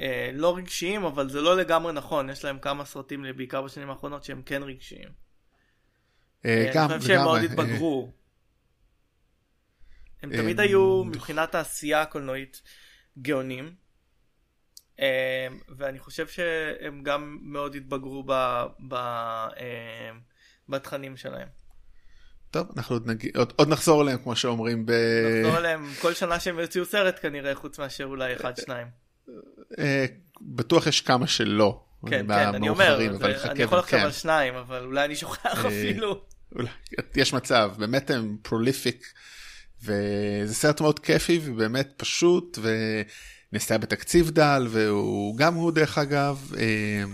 אה, 0.00 0.30
לא 0.32 0.56
רגשיים, 0.56 1.04
אבל 1.04 1.28
זה 1.28 1.40
לא 1.40 1.56
לגמרי 1.56 1.92
נכון. 1.92 2.30
יש 2.30 2.44
להם 2.44 2.58
כמה 2.58 2.84
סרטים, 2.84 3.24
בעיקר 3.36 3.62
בשנים 3.62 3.90
האחרונות, 3.90 4.24
שהם 4.24 4.42
כן 4.42 4.62
רגשיים. 4.62 5.08
אה, 6.44 6.50
אה, 6.50 6.72
גם, 6.74 6.90
אני 6.90 6.98
חושב 6.98 7.08
שהם 7.08 7.22
מאוד 7.22 7.40
לגמרי, 7.40 7.58
אה, 7.58 7.64
התבגרו. 7.64 8.12
הם 10.22 10.32
אה, 10.32 10.36
תמיד 10.38 10.60
היו 10.60 11.04
מבחינת 11.04 11.54
העשייה 11.54 12.02
הקולנועית 12.02 12.62
גאונים. 13.22 13.74
אה, 15.00 15.48
ואני 15.68 15.98
חושב 15.98 16.28
שהם 16.28 17.02
גם 17.02 17.38
מאוד 17.42 17.74
התבגרו 17.74 18.22
ב- 18.26 18.66
ב- 18.88 18.94
אה, 18.94 20.10
בתכנים 20.68 21.16
שלהם. 21.16 21.48
טוב, 22.50 22.66
אנחנו 22.76 22.96
עוד, 22.96 23.06
נגיד, 23.06 23.36
עוד, 23.36 23.52
עוד 23.56 23.68
נחזור 23.68 24.02
אליהם 24.02 24.18
כמו 24.22 24.36
שאומרים 24.36 24.86
ב... 24.86 24.92
נחזור 25.40 25.58
אליהם 25.58 25.86
כל 26.00 26.14
שנה 26.14 26.40
שהם 26.40 26.58
יוציאו 26.58 26.84
סרט 26.84 27.18
כנראה, 27.22 27.54
חוץ 27.54 27.78
מאשר 27.78 28.04
אולי 28.04 28.36
אחד 28.36 28.56
שניים. 28.56 28.86
אה, 29.78 30.06
בטוח 30.40 30.86
יש 30.86 31.00
כמה 31.00 31.26
שלא. 31.26 31.80
כן, 32.06 32.26
כן, 32.26 32.32
אני 32.32 32.68
אומר, 32.68 33.00
אני 33.44 33.62
יכול 33.62 33.78
לחשוב. 33.78 34.00
על 34.00 34.12
שניים, 34.12 34.54
אבל 34.54 34.84
אולי 34.84 35.04
אני 35.04 35.16
שוכח 35.16 35.64
אה, 35.64 35.68
אפילו. 35.68 36.22
יש 37.16 37.32
מצב, 37.32 37.72
באמת 37.78 38.10
הם 38.10 38.36
prolific, 38.42 39.06
וזה 39.82 40.54
סרט 40.54 40.80
מאוד 40.80 40.98
כיפי 40.98 41.40
ובאמת 41.44 41.92
פשוט, 41.96 42.58
ונעשה 43.52 43.78
בתקציב 43.78 44.30
דל, 44.30 44.66
והוא 44.70 45.36
גם 45.36 45.54
הוא 45.54 45.72
דרך 45.72 45.98
אגב, 45.98 46.52
אה, 46.58 47.04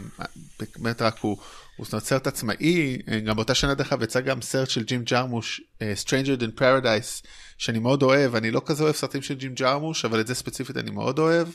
באמת 0.79 1.03
רק 1.03 1.19
הוא, 1.19 1.37
הוא 1.77 1.87
סרט 1.87 2.27
עצמאי, 2.27 2.99
אה, 3.09 3.21
גם 3.21 3.37
באותה 3.37 3.55
שנה 3.55 3.75
דרך 3.75 3.93
אגב 3.93 4.03
יצא 4.03 4.21
גם 4.21 4.43
סרט 4.43 4.71
של 4.71 4.85
ג'ים 4.85 5.05
ג'רמוש, 5.05 5.61
אה, 5.83 5.93
Stranger 6.05 6.41
in 6.41 6.61
Paradise, 6.61 7.27
שאני 7.59 7.79
מאוד 7.79 8.03
אוהב, 8.03 8.35
אני 8.35 8.51
לא 8.51 8.63
כזה 8.67 8.83
אוהב 8.83 8.95
סרטים 8.95 9.23
של 9.23 9.35
ג'ים 9.35 9.55
ג'רמוש, 9.55 10.05
אבל 10.05 10.21
את 10.21 10.27
זה 10.27 10.35
ספציפית 10.35 10.77
אני 10.77 10.91
מאוד 10.91 11.19
אוהב. 11.19 11.49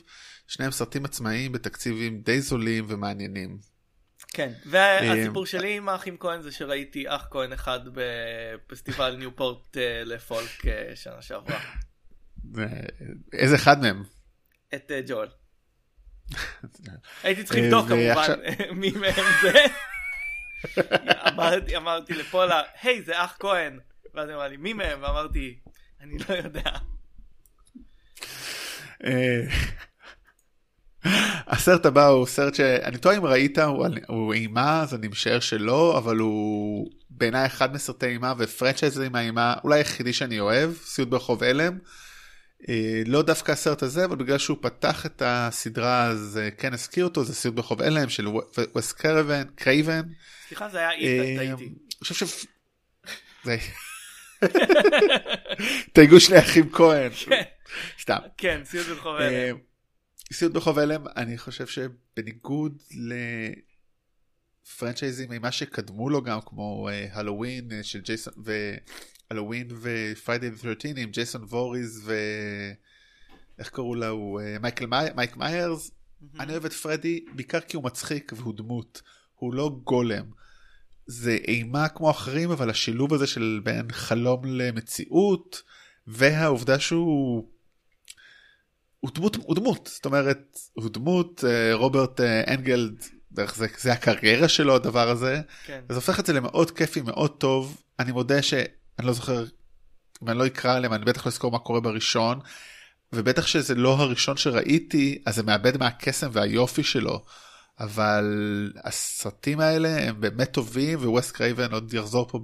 שניהם 0.52 0.72
סרטים 0.72 1.06
עצמאיים 1.06 1.52
בתקציבים 1.52 2.22
די 2.22 2.42
זולים 2.42 2.86
ומעניינים. 2.88 3.58
כן, 4.28 4.52
אה, 4.74 5.00
והסיפור 5.02 5.46
שלי 5.46 5.78
עם 5.78 5.90
האחים 5.90 6.18
כהן 6.20 6.42
זה 6.42 6.52
שראיתי 6.52 7.04
אח 7.08 7.28
כהן 7.32 7.54
אחד 7.54 7.80
בפסטיבל 7.94 9.16
ניופורט 9.16 9.78
אה, 9.78 10.04
לפולק 10.06 10.68
אה, 10.68 10.96
שנה 10.96 11.22
שעברה. 11.22 11.60
איזה 13.34 13.56
אחד 13.56 13.82
מהם? 13.82 14.04
את 14.76 14.92
אה, 14.92 15.02
ג'ואל. 15.08 15.28
הייתי 17.24 17.44
צריך 17.44 17.60
אה, 17.60 17.66
לבדוק 17.66 17.88
כמובן 17.88 18.40
מי 18.80 18.92
מהם 18.92 19.26
זה. 19.42 19.54
אמרתי, 21.28 21.78
אמרתי 21.78 22.14
לפולה, 22.14 22.62
היי 22.82 23.02
זה 23.02 23.24
אח 23.24 23.36
כהן. 23.40 23.80
ואז 24.14 24.28
היא 24.28 24.36
אמרה 24.36 24.48
לי 24.48 24.58
מי 24.58 24.74
מהם? 24.74 25.00
ואמרתי, 25.02 25.60
אני 26.02 26.18
לא 26.30 26.36
יודע. 26.36 26.72
אה, 29.06 29.42
הסרט 31.48 31.86
הבא 31.86 32.08
הוא 32.08 32.26
סרט 32.28 32.56
שאני 32.56 32.98
טועה 32.98 33.18
אם 33.18 33.26
ראית, 33.26 33.58
הוא, 33.58 33.88
הוא 34.08 34.34
אימה, 34.34 34.82
אז 34.82 34.96
אני 34.96 35.08
משער 35.08 35.40
שלא, 35.40 35.98
אבל 35.98 36.18
הוא 36.18 36.92
בעיניי 37.10 37.46
אחד 37.46 37.74
מסרטי 37.74 38.06
אימה 38.06 38.34
ופרנצ'ייזים 38.38 39.12
מהאימה, 39.12 39.56
אולי 39.64 39.80
היחידי 39.80 40.14
שאני 40.14 40.40
אוהב, 40.40 40.74
סיוט 40.84 41.08
ברחוב 41.08 41.44
הלם. 41.44 41.78
אה, 42.70 43.02
לא 43.06 43.22
דווקא 43.22 43.52
הסרט 43.52 43.84
הזה, 43.84 44.06
אבל 44.06 44.16
בגלל 44.16 44.38
שהוא 44.38 44.58
פתח 44.62 45.06
את 45.06 45.22
הסדרה 45.26 46.06
אז 46.06 46.40
אה, 46.42 46.52
כן 46.52 46.74
הזכיר 46.74 47.06
אותו, 47.06 47.24
זה 47.24 47.36
סיוט 47.36 47.56
ברחוב 47.56 47.82
אלם 47.82 48.10
של 48.10 48.28
ווס 48.76 48.92
קרבן, 48.92 49.44
קרייבן. 49.56 50.02
סליחה, 50.48 50.70
זה 50.70 50.78
היה 50.78 50.92
איתן, 50.92 51.38
טעיתי. 51.38 51.64
אני 51.64 51.76
חושב 52.00 52.28
ש... 52.28 52.46
זה... 53.44 53.58
תגידו 55.94 56.20
שני 56.20 56.40
אחים 56.40 56.70
כהן. 56.72 57.12
כן. 57.26 57.42
סתם. 58.02 58.18
כן, 58.38 58.62
סיוט 58.66 58.88
ברחוב 58.88 59.16
אה, 59.16 59.28
אלם. 59.28 59.58
סיוט 60.34 60.54
ברחוב 60.54 60.80
אלם, 60.80 61.04
אני 61.18 61.38
חושב 61.38 61.68
שבניגוד 61.68 62.84
ל 64.66 64.71
franchise 64.71 65.21
ים 65.21 65.32
ממה 65.32 65.52
שקדמו 65.52 66.10
לו 66.10 66.22
גם 66.22 66.40
כמו 66.46 66.90
הלואוין 67.12 67.70
של 67.84 68.00
ג'ייסון 68.00 68.34
והלואוין 69.32 69.68
ופריידי 69.82 70.50
ו-13 70.50 70.98
עם 70.98 71.10
ג'ייסון 71.10 71.44
ווריז 71.44 72.02
ו... 72.06 72.14
איך 73.60 73.70
קראו 73.70 73.96
לה? 73.96 74.08
הוא 74.08 74.42
אה, 74.42 74.58
מייקל 74.62 74.86
מי- 74.86 75.14
מייק 75.16 75.38
מיירס. 75.38 75.92
אני 76.40 76.52
אוהב 76.52 76.66
את 76.66 76.74
פרדי 76.74 77.26
בעיקר 77.36 77.60
כי 77.60 77.76
הוא 77.78 77.84
מצחיק 77.84 78.34
והוא 78.36 78.54
דמות. 78.58 79.02
הוא 79.36 79.54
לא 79.54 79.80
גולם. 79.84 80.26
זה 81.06 81.38
אימה 81.48 81.90
כמו 81.90 82.12
אחרים 82.12 82.52
אבל 82.52 82.70
השילוב 82.70 83.14
הזה 83.14 83.28
של 83.28 83.62
בין 83.64 83.92
חלום 83.92 84.42
למציאות 84.46 85.62
והעובדה 86.08 86.80
שהוא 86.80 87.48
הוא 89.00 89.12
דמות, 89.16 89.36
הוא 89.36 89.56
דמות, 89.56 89.90
זאת 89.94 90.06
אומרת, 90.06 90.60
הוא 90.74 90.90
דמות, 90.90 91.44
אה, 91.48 91.74
רוברט 91.74 92.22
אה, 92.22 92.54
אנגלד, 92.54 93.04
דרך 93.32 93.56
זה, 93.56 93.68
זה 93.80 93.94
הקריירה 93.94 94.48
שלו 94.48 94.76
הדבר 94.76 95.10
הזה, 95.10 95.42
כן. 95.66 95.82
אז 95.90 95.96
הופך 95.96 96.20
את 96.20 96.26
זה 96.26 96.34
למאוד 96.34 96.72
כיפי, 96.72 97.02
מאוד 97.02 97.38
טוב, 97.38 97.82
אני 98.00 98.12
מודה 98.12 98.42
שאני 98.98 99.08
לא 99.08 99.14
זוכר, 99.14 99.46
אם 100.24 100.30
אני 100.30 100.38
לא 100.38 100.46
אקרא 100.46 100.76
עליהם, 100.76 100.94
אני 100.94 101.06
בטח 101.06 101.26
לא 101.26 101.32
אזכור 101.32 101.52
מה 101.52 101.60
קורה 101.60 101.80
בראשון, 101.80 102.40
ובטח 103.14 103.48
שזה 103.48 103.76
לא 103.76 103.94
הראשון 103.94 104.38
שראיתי, 104.38 105.22
אז 105.26 105.36
זה 105.36 105.44
מאבד 105.44 105.78
מהקסם 105.78 106.30
והיופי 106.32 106.84
שלו, 106.84 107.24
אבל 107.80 108.26
הסרטים 108.84 109.60
האלה 109.60 110.08
הם 110.08 110.22
באמת 110.22 110.52
טובים, 110.52 111.00
ווס 111.00 111.32
קרייבן 111.32 111.74
עוד 111.74 111.94
יחזור 111.94 112.28
פה 112.28 112.40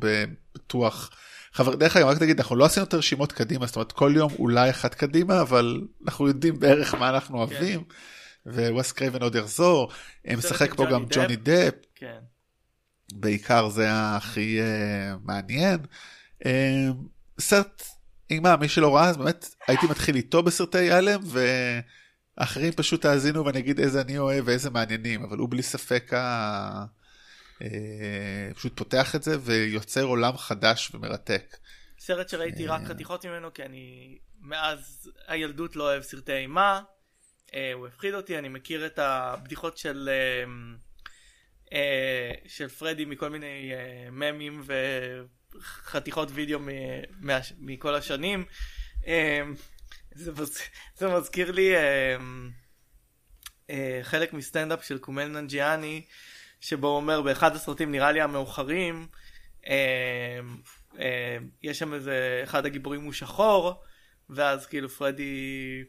בטוח. 0.55 1.11
חבר, 1.53 1.75
דרך 1.75 1.97
אגב, 1.97 2.07
רק 2.07 2.17
תגיד, 2.17 2.39
אנחנו 2.39 2.55
לא 2.55 2.65
עשינו 2.65 2.85
את 2.85 2.93
הרשימות 2.93 3.31
קדימה, 3.31 3.65
זאת 3.65 3.75
אומרת 3.75 3.91
כל 3.91 4.13
יום 4.15 4.31
אולי 4.39 4.69
אחת 4.69 4.95
קדימה, 4.95 5.41
אבל 5.41 5.81
אנחנו 6.05 6.27
יודעים 6.27 6.59
בערך 6.59 6.93
מה 6.93 7.09
אנחנו 7.09 7.37
אוהבים, 7.37 7.83
ווס 8.45 8.91
קרייבן 8.91 9.21
עוד 9.21 9.35
יחזור, 9.35 9.91
משחק 10.37 10.73
פה 10.73 10.85
גם. 10.85 11.05
ג'וני 11.09 11.35
דפ, 11.35 11.73
כן. 11.95 12.19
בעיקר 13.13 13.69
זה 13.69 13.87
הכי 13.91 14.59
uh, 14.59 15.17
מעניין. 15.23 15.77
Uh, 16.43 16.47
סרט 17.39 17.83
אימה, 18.29 18.55
מי 18.55 18.69
שלא 18.69 18.95
ראה, 18.95 19.09
אז 19.09 19.17
באמת 19.17 19.55
הייתי 19.67 19.85
מתחיל 19.85 20.15
איתו 20.15 20.43
בסרטי 20.43 20.91
אלם, 20.91 21.21
ואחרים 22.37 22.73
פשוט 22.73 23.01
תאזינו 23.01 23.45
ואני 23.45 23.59
אגיד 23.59 23.79
איזה 23.79 24.01
אני 24.01 24.17
אוהב 24.17 24.47
ואיזה 24.47 24.69
מעניינים, 24.69 25.23
אבל 25.23 25.37
הוא 25.37 25.49
בלי 25.49 25.63
ספק 25.63 26.13
ה... 26.13 26.85
uh, 27.59 27.63
פשוט 28.55 28.77
פותח 28.77 29.15
את 29.15 29.23
זה 29.23 29.37
ויוצר 29.41 30.03
עולם 30.03 30.37
חדש 30.37 30.91
ומרתק. 30.93 31.57
סרט 31.99 32.29
שראיתי 32.29 32.67
רק 32.67 32.81
אה. 32.81 32.85
חתיכות 32.85 33.25
ממנו 33.25 33.53
כי 33.53 33.63
אני 33.63 34.17
מאז 34.41 35.11
הילדות 35.27 35.75
לא 35.75 35.83
אוהב 35.83 36.03
סרטי 36.03 36.33
אימה. 36.33 36.81
אה, 37.53 37.71
הוא 37.73 37.87
הפחיד 37.87 38.13
אותי, 38.13 38.37
אני 38.37 38.49
מכיר 38.49 38.85
את 38.85 38.99
הבדיחות 38.99 39.77
של 39.77 40.09
אה, 40.11 40.43
אה, 41.73 42.31
של 42.47 42.67
פרדי 42.67 43.05
מכל 43.05 43.29
מיני 43.29 43.71
אה, 43.73 44.11
ממים 44.11 44.63
וחתיכות 45.55 46.29
וידאו 46.33 46.59
מ- 46.59 46.67
מה- 47.19 47.39
מכל 47.59 47.95
השנים. 47.95 48.45
אה, 49.07 49.41
זה. 50.11 50.31
זה 50.95 51.07
מזכיר 51.07 51.51
לי 51.51 51.75
אה, 51.75 52.17
אה, 53.69 53.99
חלק 54.03 54.33
מסטנדאפ 54.33 54.83
של 54.83 54.97
קומל 54.97 55.25
ננג'יאני 55.27 56.05
שבו 56.61 56.87
הוא 56.87 56.95
אומר 56.95 57.21
באחד 57.21 57.55
הסרטים 57.55 57.91
נראה 57.91 58.11
לי 58.11 58.21
המאוחרים 58.21 59.07
אה, 59.67 60.39
יש 61.63 61.79
שם 61.79 61.93
איזה 61.93 62.41
אחד 62.43 62.65
הגיבורים 62.65 63.03
הוא 63.03 63.13
שחור 63.13 63.83
ואז 64.29 64.65
כאילו 64.65 64.89
פרדי 64.89 65.83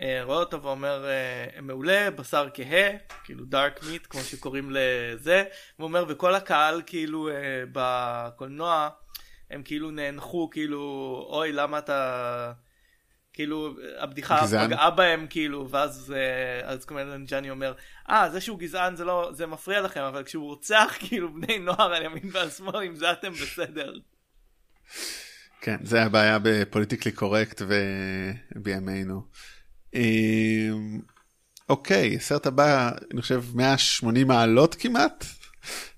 רואה 0.00 0.38
אותו 0.38 0.62
ואומר 0.62 1.06
אה, 1.06 1.60
מעולה 1.60 2.10
בשר 2.10 2.48
כהה 2.54 2.90
כאילו 3.24 3.44
דארק 3.44 3.82
מיט 3.82 4.06
כמו 4.10 4.20
שקוראים 4.20 4.70
לזה 4.70 5.44
הוא 5.76 5.84
אומר 5.84 6.04
וכל 6.08 6.34
הקהל 6.34 6.82
כאילו 6.86 7.28
אה, 7.28 7.34
בקולנוע 7.72 8.88
הם 9.50 9.62
כאילו 9.62 9.90
נאנחו 9.90 10.50
כאילו 10.50 10.80
אוי 11.30 11.52
למה 11.52 11.78
אתה 11.78 12.52
כאילו 13.32 13.74
הבדיחה 13.98 14.40
גזען. 14.42 14.66
פגעה 14.66 14.90
בהם 14.90 15.26
כאילו 15.30 15.70
ואז 15.70 16.14
אה, 16.16 16.68
אז 16.68 16.84
קומדיאן 16.84 17.24
ג'אני 17.24 17.50
אומר 17.50 17.74
אה 18.10 18.30
זה 18.30 18.40
שהוא 18.40 18.58
גזען 18.58 18.96
זה 18.96 19.04
לא 19.04 19.30
זה 19.32 19.46
מפריע 19.46 19.80
לכם 19.80 20.00
אבל 20.00 20.22
כשהוא 20.22 20.46
רוצח 20.46 20.94
כאילו 21.08 21.34
בני 21.34 21.58
נוער 21.58 21.94
על 21.94 22.02
ימין 22.02 22.30
ועל 22.32 22.50
שמאל 22.50 22.82
עם 22.82 22.96
זה 22.96 23.12
אתם 23.12 23.32
בסדר. 23.32 23.92
כן, 25.60 25.76
זה 25.82 26.02
הבעיה 26.02 26.38
בפוליטיקלי 26.42 27.12
קורקט 27.12 27.62
ובימינו. 28.56 29.22
אמ, 29.94 31.00
אוקיי, 31.68 32.16
הסרט 32.16 32.46
הבא, 32.46 32.90
אני 33.12 33.22
חושב 33.22 33.44
180 33.54 34.28
מעלות 34.28 34.74
כמעט. 34.74 35.24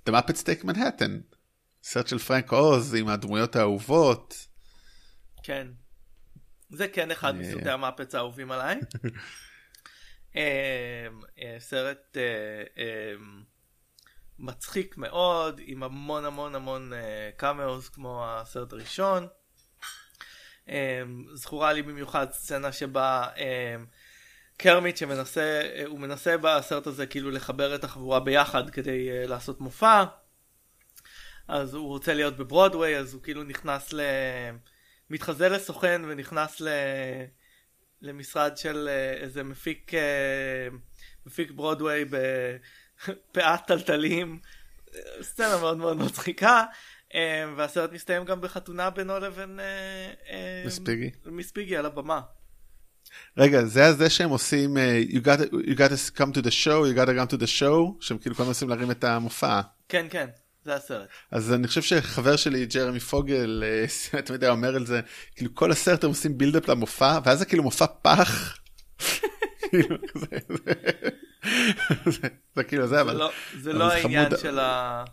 The 0.09 0.13
Muppets 0.13 0.43
Take 0.43 0.65
Manhattan. 0.65 1.37
סרט 1.83 2.07
של 2.09 2.19
פרנק 2.19 2.53
עוז 2.53 2.95
עם 2.95 3.09
הדמויות 3.09 3.57
האהובות. 3.57 4.47
כן. 5.43 5.67
זה 6.71 6.89
כן 6.89 7.11
אחד 7.11 7.35
אה. 7.35 7.41
מסרטי 7.41 7.71
המאפטס 7.71 8.14
האהובים 8.15 8.53
עליי. 8.53 8.77
אה, 10.37 11.07
אה, 11.39 11.57
סרט 11.59 12.17
אה, 12.17 12.23
אה, 12.79 13.13
מצחיק 14.39 14.97
מאוד 14.97 15.61
עם 15.65 15.83
המון 15.83 16.25
המון 16.25 16.55
המון 16.55 16.93
cameos 17.37 17.88
כמו 17.89 18.25
הסרט 18.27 18.73
הראשון. 18.73 19.27
אה, 20.68 21.02
זכורה 21.35 21.72
לי 21.72 21.83
במיוחד 21.83 22.26
סצנה 22.33 22.72
שבה 22.72 23.29
אה, 23.37 23.76
קרמיט 24.57 24.96
שמנסה, 24.96 25.61
אה, 25.74 25.85
הוא 25.87 26.00
מנסה 26.00 26.37
בסרט 26.37 26.87
הזה 26.87 27.07
כאילו 27.07 27.31
לחבר 27.31 27.74
את 27.74 27.85
החבורה 27.85 28.20
ביחד 28.20 28.70
כדי 28.70 29.11
אה, 29.11 29.26
לעשות 29.26 29.61
מופע. 29.61 30.05
אז 31.48 31.74
הוא 31.74 31.88
רוצה 31.88 32.14
להיות 32.14 32.37
בברודוויי 32.37 32.98
אז 32.98 33.14
הוא 33.14 33.22
כאילו 33.22 33.42
נכנס 33.44 33.92
ל... 33.92 34.00
מתחזה 35.11 35.48
לסוכן 35.48 36.02
ונכנס 36.09 36.61
ל... 36.61 36.68
למשרד 38.02 38.57
של 38.57 38.88
אה, 38.90 39.12
איזה 39.12 39.42
מפיק 39.42 39.92
מפיק 41.26 41.50
ברודוויי 41.50 42.05
בפאת 42.05 43.61
טלטלים 43.66 44.40
סצנה 45.22 45.57
מאוד 45.57 45.76
מאוד 45.76 45.96
מצחיקה 45.96 46.64
והסרט 47.57 47.92
מסתיים 47.92 48.25
גם 48.25 48.40
בחתונה 48.40 48.90
בינו 48.90 49.19
לבין 49.19 49.61
אה, 49.61 49.64
אה, 50.31 50.62
מספיגי. 50.66 51.11
מיס 51.27 51.51
פיגי 51.51 51.77
על 51.77 51.87
הבמה. 51.87 52.21
רגע, 53.38 53.64
זה 53.64 53.92
זה 53.92 54.11
שהם 54.11 54.31
עושים 54.31 54.77
אה, 54.79 55.01
you 55.09 55.16
gotta, 55.25 55.53
you 55.53 55.77
gotta 55.79 56.16
come 56.19 56.33
to 56.35 56.42
the 56.42 56.51
show, 56.51 56.66
you 56.92 56.97
gotta 56.97 57.11
come 57.11 57.33
to 57.35 57.40
the 57.40 57.61
show, 57.61 57.97
שהם 58.01 58.19
כאילו 58.19 58.35
כל 58.35 58.42
הזמן 58.42 58.47
מנסים 58.47 58.69
להרים 58.69 58.90
את 58.90 59.05
המופע. 59.05 59.61
כן 59.88 60.07
כן 60.11 60.27
זה 60.64 60.75
הסרט. 60.75 61.09
אז 61.31 61.53
אני 61.53 61.69
חושב 61.69 61.83
שחבר 61.83 62.37
שלי 62.37 62.66
ג'רמי 62.66 63.01
פוגל, 63.01 63.64
אה, 63.66 63.85
אתה 64.19 64.33
יודע, 64.35 64.51
אומר 64.51 64.77
על 64.77 64.87
זה, 64.87 65.01
כאילו 65.37 65.55
כל 65.55 65.71
הסרט 65.73 66.05
הם 66.05 66.11
עושים 66.11 66.38
בילדאפ 66.38 66.69
למופע, 66.69 67.19
ואז 67.25 67.38
זה 67.38 67.45
כאילו 67.45 67.62
מופע 67.62 67.87
פח. 68.03 68.59
כאילו, 69.71 69.97
זה- 72.55 72.62
כאילו 72.64 72.87
זה, 72.87 73.01
אבל 73.01 73.16
לא- 73.16 73.31
זה 73.61 73.73
לא 73.73 73.88
זה 73.88 73.95
העניין. 73.95 74.31
של 74.42 74.59
ה... 74.59 75.05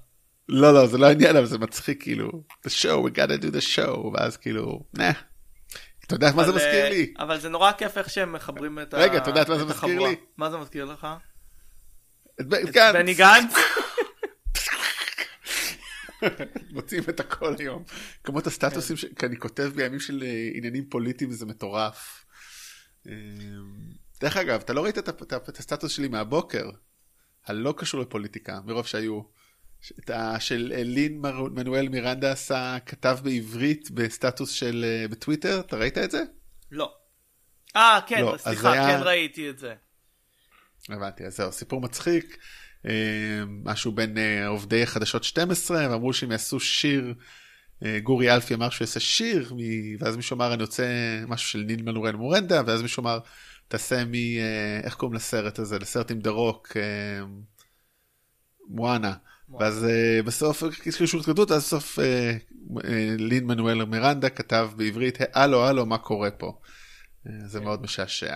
לא, 0.49 0.73
לא, 0.73 0.87
זה 0.87 0.97
לא 0.97 1.05
העניין, 1.05 1.35
אבל 1.35 1.45
זה 1.45 1.57
מצחיק, 1.57 2.03
כאילו, 2.03 2.43
the 2.67 2.69
show, 2.69 3.07
we 3.07 3.17
gotta 3.17 3.43
do 3.43 3.55
the 3.55 3.75
show, 3.75 3.97
ואז 4.13 4.37
כאילו, 4.37 4.83
נה. 4.93 5.11
אתה 6.05 6.15
יודע 6.15 6.31
מה 6.35 6.45
זה 6.45 6.51
מזכיר 6.51 6.83
אה, 6.83 6.89
לי? 6.89 7.13
אבל 7.19 7.39
זה 7.39 7.49
נורא 7.49 7.71
כיף 7.71 7.97
איך 7.97 8.09
שהם 8.09 8.33
מחברים 8.33 8.79
את 8.79 8.93
ה... 8.93 8.97
רגע, 8.97 9.17
אתה 9.17 9.29
יודעת 9.29 9.49
מה 9.49 9.57
זה 9.57 9.63
את 9.63 9.67
מזכיר 9.67 9.89
החבורה. 9.89 10.09
לי? 10.09 10.15
מה 10.37 10.49
זה 10.49 10.57
מזכיר 10.57 10.85
לך? 10.85 11.07
את 12.41 12.47
בני 12.47 13.11
את 13.11 13.17
גנץ. 13.17 13.53
מוצאים 16.73 17.03
את 17.09 17.19
הכל 17.19 17.55
היום. 17.59 17.83
כמות 18.23 18.47
הסטטוסים 18.47 18.97
שאני 18.97 19.37
כותב 19.37 19.71
בימים 19.75 19.99
של 19.99 20.23
אה, 20.23 20.49
עניינים 20.53 20.85
פוליטיים 20.89 21.31
זה 21.31 21.45
מטורף. 21.45 22.25
אה, 23.07 23.13
דרך 24.21 24.37
אגב, 24.37 24.59
אתה 24.59 24.73
לא 24.73 24.83
ראית 24.83 24.97
את 24.97 25.09
את 25.09 25.33
את 25.33 25.59
הסטטוס 25.59 25.91
שלי 25.91 26.07
מהבוקר, 26.07 26.69
הלא 27.45 27.73
קשור 27.77 28.01
לפוליטיקה, 28.01 28.59
מרוב 28.65 28.87
שהיו 28.87 29.21
את 29.99 30.09
ה- 30.09 30.39
של 30.39 30.73
אה, 30.75 30.83
לין 30.83 31.17
מר- 31.21 31.49
מנואל 31.51 31.89
מירנדה 31.89 32.31
עשה, 32.31 32.77
כתב 32.85 33.17
בעברית 33.23 33.91
בסטטוס 33.91 34.51
של 34.51 34.85
אה, 34.87 35.07
בטוויטר, 35.07 35.59
אתה 35.59 35.77
ראית 35.77 35.97
את 35.97 36.11
זה? 36.11 36.23
לא. 36.71 36.93
אה, 37.75 37.99
כן, 38.07 38.21
לא, 38.21 38.35
סליחה, 38.37 38.71
היה- 38.71 38.97
כן 38.97 39.03
ראיתי 39.03 39.49
את 39.49 39.59
זה. 39.59 39.73
הבנתי, 40.89 41.25
אז 41.25 41.37
זהו, 41.37 41.51
סיפור 41.51 41.81
מצחיק, 41.81 42.37
אה, 42.85 42.91
משהו 43.47 43.91
בין 43.91 44.15
עובדי 44.47 44.85
חדשות 44.85 45.23
12, 45.23 45.91
ואמרו 45.91 46.13
שהם 46.13 46.31
יעשו 46.31 46.59
שיר, 46.59 47.13
גורי 48.03 48.33
אלפי 48.33 48.53
אמר 48.53 48.69
שהוא 48.69 48.85
יעשה 48.85 48.99
שיר, 48.99 49.53
ואז 49.99 50.15
מישהו 50.15 50.35
אמר 50.35 50.53
אני 50.53 50.63
רוצה 50.63 50.85
משהו 51.27 51.49
של 51.49 51.59
ניל 51.59 51.81
מנורל 51.83 52.11
מורנדה, 52.15 52.61
ואז 52.67 52.81
מישהו 52.81 53.01
אמר 53.03 53.19
תעשה 53.67 54.05
מ... 54.05 54.11
איך 54.83 54.93
קוראים 54.95 55.15
לסרט 55.15 55.59
הזה? 55.59 55.79
לסרט 55.79 56.11
עם 56.11 56.19
דה 56.19 56.29
רוק, 56.29 56.77
מואנה. 58.69 59.13
ואז 59.59 59.85
אה, 59.85 60.23
בסוף 60.23 60.63
כאילו 60.81 61.07
שוב 61.07 61.19
התקדמות, 61.19 61.51
אז 61.51 61.63
בסוף 61.63 61.99
אה, 61.99 62.05
אה, 62.05 63.15
לין 63.17 63.45
מנואל 63.45 63.85
מירנדה 63.85 64.29
כתב 64.29 64.69
בעברית, 64.75 65.17
הלו 65.33 65.65
הלו 65.67 65.85
מה 65.85 65.97
קורה 65.97 66.31
פה. 66.31 66.59
זה 67.45 67.59
מאוד 67.59 67.81
משעשע. 67.81 68.35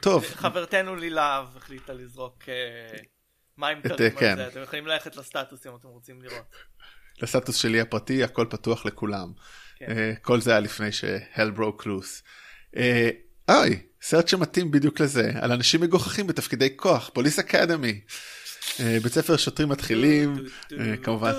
טוב. 0.00 0.24
וחברתנו 0.32 0.96
לילהב 0.96 1.56
החליטה 1.56 1.92
לזרוק 1.92 2.44
מים 3.58 3.80
קרים 3.82 4.10
כן. 4.10 4.30
על 4.30 4.36
זה. 4.36 4.46
אתם 4.46 4.62
יכולים 4.62 4.86
ללכת 4.86 5.16
לסטטוס 5.16 5.66
אם 5.66 5.72
אתם 5.80 5.88
רוצים 5.88 6.22
לראות. 6.22 6.56
לסטטוס 7.22 7.56
שלי 7.56 7.80
הפרטי 7.80 8.24
הכל 8.24 8.46
פתוח 8.50 8.86
לכולם. 8.86 9.32
כן. 9.76 10.14
כל 10.22 10.40
זה 10.40 10.50
היה 10.50 10.60
לפני 10.60 10.92
broke 11.56 11.82
loose. 11.82 12.22
אה, 12.76 13.10
אוי, 13.50 13.82
סרט 14.02 14.28
שמתאים 14.28 14.70
בדיוק 14.70 15.00
לזה, 15.00 15.30
על 15.40 15.52
אנשים 15.52 15.80
מגוחכים 15.80 16.26
בתפקידי 16.26 16.76
כוח, 16.76 17.10
פוליס 17.14 17.38
אקדמי. 17.38 18.00
אה, 18.80 18.98
בית 19.02 19.12
ספר 19.12 19.36
שוטרים 19.36 19.68
מתחילים, 19.68 20.46
אה, 20.72 20.96
כמובן, 20.96 21.32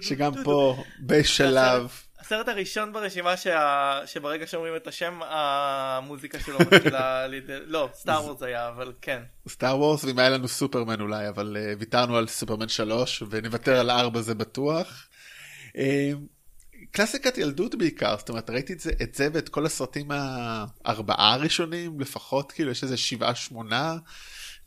שגם 0.00 0.32
פה 0.44 0.84
בשלב, 1.00 1.88
הסרט 2.26 2.48
הראשון 2.48 2.92
ברשימה 2.92 3.36
שה... 3.36 4.00
שברגע 4.06 4.46
שאומרים 4.46 4.76
את 4.76 4.86
השם 4.86 5.20
המוזיקה 5.22 6.40
שלו 6.40 6.58
מתחילה. 6.58 7.26
לא, 7.66 7.88
סטאר 7.94 8.24
וורס 8.24 8.42
היה 8.42 8.68
אבל 8.68 8.92
כן. 9.02 9.22
סטאר 9.48 9.78
וורס, 9.78 10.04
ואם 10.04 10.18
היה 10.18 10.28
לנו 10.28 10.48
סופרמן 10.48 11.00
אולי, 11.00 11.28
אבל 11.28 11.56
uh, 11.56 11.78
ויתרנו 11.78 12.16
על 12.16 12.26
סופרמן 12.26 12.68
3, 12.68 13.22
ונוותר 13.30 13.80
על 13.80 13.90
4 13.90 14.20
זה 14.20 14.34
בטוח. 14.34 15.08
Uh, 15.68 15.78
קלאסיקת 16.90 17.38
ילדות 17.38 17.74
בעיקר, 17.74 18.16
זאת 18.18 18.28
אומרת, 18.28 18.50
ראיתי 18.50 18.72
את 18.72 18.80
זה, 18.80 18.90
את 19.02 19.14
זה 19.14 19.28
ואת 19.32 19.48
כל 19.48 19.66
הסרטים 19.66 20.08
הארבעה 20.10 21.34
הראשונים, 21.34 22.00
לפחות, 22.00 22.52
כאילו, 22.52 22.70
יש 22.70 22.82
איזה 22.82 22.96
שבעה, 22.96 23.34
שמונה, 23.34 23.96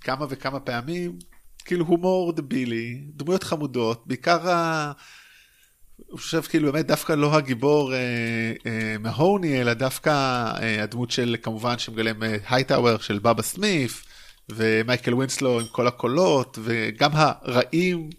כמה 0.02 0.26
וכמה 0.30 0.60
פעמים, 0.60 1.20
כאילו 1.66 1.86
הומור 1.86 2.34
דבילי, 2.34 3.04
דמויות 3.16 3.44
חמודות, 3.44 4.04
בעיקר 4.08 4.50
ה... 4.50 4.92
אני 6.12 6.18
חושב 6.18 6.42
כאילו 6.42 6.72
באמת 6.72 6.88
דווקא 6.88 7.14
לא 7.14 7.36
הגיבור 7.36 7.94
אה, 7.94 8.00
אה, 8.66 8.96
מהוני, 9.00 9.62
אלא 9.62 9.74
דווקא 9.74 10.10
אה, 10.62 10.84
הדמות 10.84 11.12
של 11.12 11.36
כמובן 11.42 11.80
שמגלם 11.80 12.24
אה, 12.24 12.38
הייטאוור 12.50 12.98
של 12.98 13.20
באבא 13.20 13.42
סמית', 13.42 14.06
ומייקל 14.50 15.14
ווינסלו 15.14 15.60
עם 15.60 15.66
כל 15.72 15.88
הקולות, 15.88 16.60
וגם 16.64 17.10
הרעים. 17.14 18.10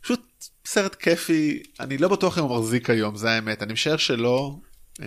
פשוט 0.00 0.20
סרט 0.66 0.94
כיפי, 0.94 1.62
אני 1.80 1.98
לא 1.98 2.08
בטוח 2.08 2.38
אם 2.38 2.42
הוא 2.42 2.58
מחזיק 2.58 2.90
היום, 2.90 3.16
זה 3.16 3.30
האמת, 3.30 3.62
אני 3.62 3.72
משער 3.72 3.96
שלא. 3.96 4.56
אה, 5.02 5.06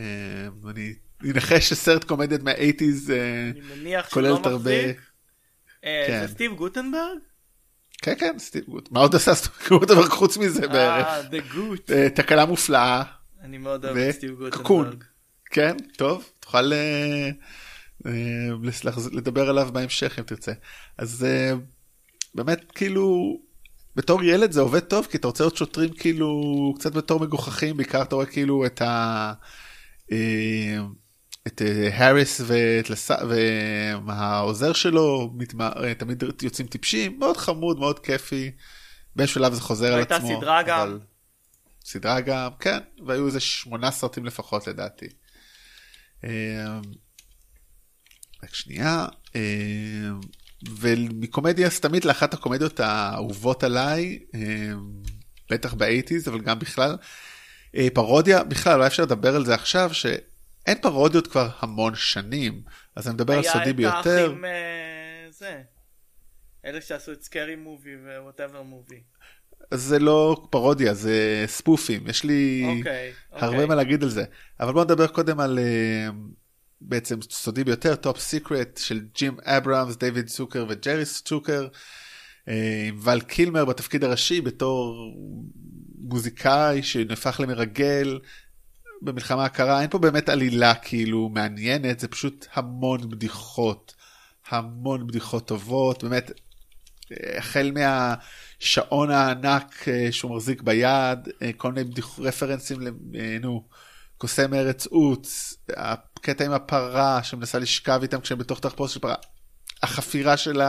אני 0.70 0.94
אנחש 1.24 1.70
שסרט 1.70 2.04
קומדיית 2.04 2.44
מה-80's, 2.44 3.12
אה, 3.12 3.50
אני 3.52 3.80
מניח 3.80 4.10
כולל 4.10 4.30
לא 4.30 4.38
את 4.42 4.46
הרבה... 4.46 4.82
מחזיק. 4.82 5.09
אה, 5.86 6.04
כן. 6.08 6.22
זה 6.22 6.34
סטיב 6.34 6.54
גוטנברג? 6.54 7.18
כן, 8.02 8.14
כן, 8.20 8.40
סטיב 8.40 8.66
גוט. 8.66 8.92
מה 8.92 9.00
עוד 9.00 9.16
עשה 9.16 9.36
סטיב 9.36 9.52
גוטנברג 9.70 10.10
חוץ 10.10 10.38
מזה 10.38 10.68
בערך? 10.68 11.08
אה, 11.08 11.22
The 11.22 11.54
Goot. 11.56 11.94
אה, 11.94 12.10
תקלה 12.10 12.46
מופלאה. 12.46 13.04
אני 13.42 13.58
מאוד 13.58 13.86
אוהב 13.86 13.98
את 13.98 14.16
סטיב. 14.16 14.32
גוטנברג. 14.32 15.04
כן, 15.52 15.78
טוב, 15.98 16.30
תוכל 16.40 16.74
אה, 16.74 17.30
אה, 18.06 18.12
לדבר 19.12 19.50
עליו 19.50 19.70
בהמשך 19.74 20.20
אם 20.20 20.24
תרצה. 20.24 20.52
אז 20.98 21.26
אה, 21.26 21.54
באמת, 22.36 22.72
כאילו, 22.72 23.38
בתור 23.96 24.24
ילד 24.24 24.52
זה 24.52 24.62
עובד 24.62 24.80
טוב, 24.80 25.08
כי 25.12 25.18
אתה 25.18 25.28
רוצה 25.28 25.44
להיות 25.44 25.58
שוטרים 25.58 25.90
כאילו 25.90 26.42
קצת 26.80 26.94
בתור 26.94 27.20
מגוחכים, 27.20 27.78
בעיקר 27.78 28.02
אתה 28.02 28.16
רואה 28.16 28.26
כאילו 28.26 28.66
את 28.66 28.82
ה... 28.82 29.34
אה, 31.48 31.52
את 31.52 31.62
אה, 31.62 31.90
האריס 31.98 32.42
ואת 32.46 32.90
לס... 32.90 33.12
והעוזר 34.08 34.74
שלו 34.74 35.32
מתמ... 35.38 35.62
אה, 35.62 35.94
תמיד 35.98 36.24
יוצאים 36.42 36.68
טיפשים, 36.68 37.20
מאוד 37.20 37.38
חמוד, 37.38 37.80
מאוד 37.80 38.00
כיפי. 38.00 38.52
באיזשהו 39.16 39.40
שלב 39.42 39.54
זה 39.54 39.62
חוזר 39.62 39.94
על 39.94 40.02
עצמו. 40.02 40.38
סדרה 40.38 40.64
גם. 40.64 40.80
אבל- 40.80 41.00
סדרה 41.86 42.22
גם, 42.22 42.52
כן, 42.60 42.80
והיו 43.06 43.26
איזה 43.28 43.40
שמונה 43.40 43.92
סרטים 43.92 44.26
לפחות 44.26 44.68
לדעתי. 44.68 45.08
אה, 46.24 46.80
רק 48.44 48.56
שנייה. 48.56 49.06
אה, 49.36 49.42
ומקומדיה 50.80 51.70
סתמית 51.70 52.06
לאחת 52.06 52.34
הקומדיות 52.34 52.80
האהובות 52.80 53.64
עליי, 53.64 54.20
אה, 54.36 54.72
בטח 55.52 55.74
באייטיז, 55.74 56.28
אבל 56.28 56.40
גם 56.42 56.60
בכלל. 56.60 56.98
אה, 57.76 57.88
פרודיה, 57.94 58.44
בכלל, 58.44 58.74
אולי 58.76 58.88
אפשר 58.88 59.04
לדבר 59.04 59.36
על 59.36 59.46
זה 59.46 59.54
עכשיו, 59.56 59.94
שאין 60.70 60.82
פרודיות 60.82 61.28
כבר 61.28 61.50
המון 61.60 61.96
שנים, 61.96 62.62
אז 62.96 63.08
אני 63.08 63.14
מדבר 63.14 63.34
על 63.34 63.44
סודי 63.44 63.60
היה 63.60 63.70
את 63.70 63.76
ביותר. 63.76 64.26
האחים, 64.26 64.46
אה, 64.46 65.28
זה. 65.30 65.62
אלה 66.66 66.82
שעשו 66.82 67.12
את 67.12 67.24
Scary 67.24 67.56
Movie 67.56 67.96
ו 67.96 68.03
whatever 68.03 68.62
movie. 68.62 69.02
זה 69.74 70.00
לא 70.00 70.48
פרודיה, 70.50 70.94
זה 70.94 71.44
spoof 71.48 71.85
ים, 71.85 72.08
יש 72.08 72.24
לי 72.24 72.66
אוקיי. 72.78 73.12
הרבה 73.32 73.48
אוקיי. 73.48 73.66
מה 73.66 73.76
להגיד 73.76 74.04
על 74.04 74.10
זה. 74.10 74.24
אבל 74.60 74.74
בוא 74.74 74.84
נדבר 74.84 75.08
קודם 75.08 75.40
על 75.40 75.60
אה, 75.60 76.08
בעצם 76.82 77.22
סודי 77.22 77.64
ביותר, 77.64 77.96
Top 77.96 78.20
Secret 78.20 78.78
של 78.78 79.00
ג'ים 79.16 79.38
אברהמס, 79.44 79.96
דיוויד 79.96 80.28
צוקר 80.28 80.66
וג'רי 80.70 81.06
צוקר, 81.06 81.68
אה, 82.48 82.86
עם 82.88 83.00
ול 83.04 83.22
קילמר 83.22 83.66
בתפקיד 83.66 84.04
הראשי 84.04 84.42
בתור 84.42 85.14
מוזיקאי 85.98 86.84
שנהפך 86.84 87.40
למרגל. 87.44 88.20
במלחמה 89.02 89.46
הקרה 89.46 89.82
אין 89.82 89.90
פה 89.90 89.98
באמת 89.98 90.30
עלילה 90.30 90.76
כאילו 90.76 91.30
מעניינת 91.30 92.00
זה 92.00 92.08
פשוט 92.08 92.48
המון 92.54 93.10
בדיחות 93.10 93.96
המון 94.50 95.08
בדיחות 95.08 95.48
טובות 95.48 96.04
באמת 96.04 96.32
אה, 97.12 97.38
החל 97.38 97.72
מהשעון 97.74 99.12
הענק 99.12 99.88
אה, 99.88 100.08
שהוא 100.12 100.36
מחזיק 100.36 100.62
ביד 100.62 101.20
אה, 101.42 101.52
כל 101.58 101.72
מיני 101.72 101.90
בדיח... 101.90 102.20
רפרנסים 102.20 102.80
נו 103.42 103.68
קוסם 104.18 104.54
ארץ 104.54 104.86
עוץ 104.86 105.58
הקטע 105.78 106.46
עם 106.46 106.52
הפרה 106.52 107.24
שמנסה 107.24 107.60
לשכב 107.60 108.00
איתם 108.02 108.22
כשהם 108.22 108.38
בתוך 108.38 108.60
תחפושת 108.60 108.94
של 108.94 109.00
פרה 109.00 109.16
החפירה 109.84 110.38
של 110.38 110.62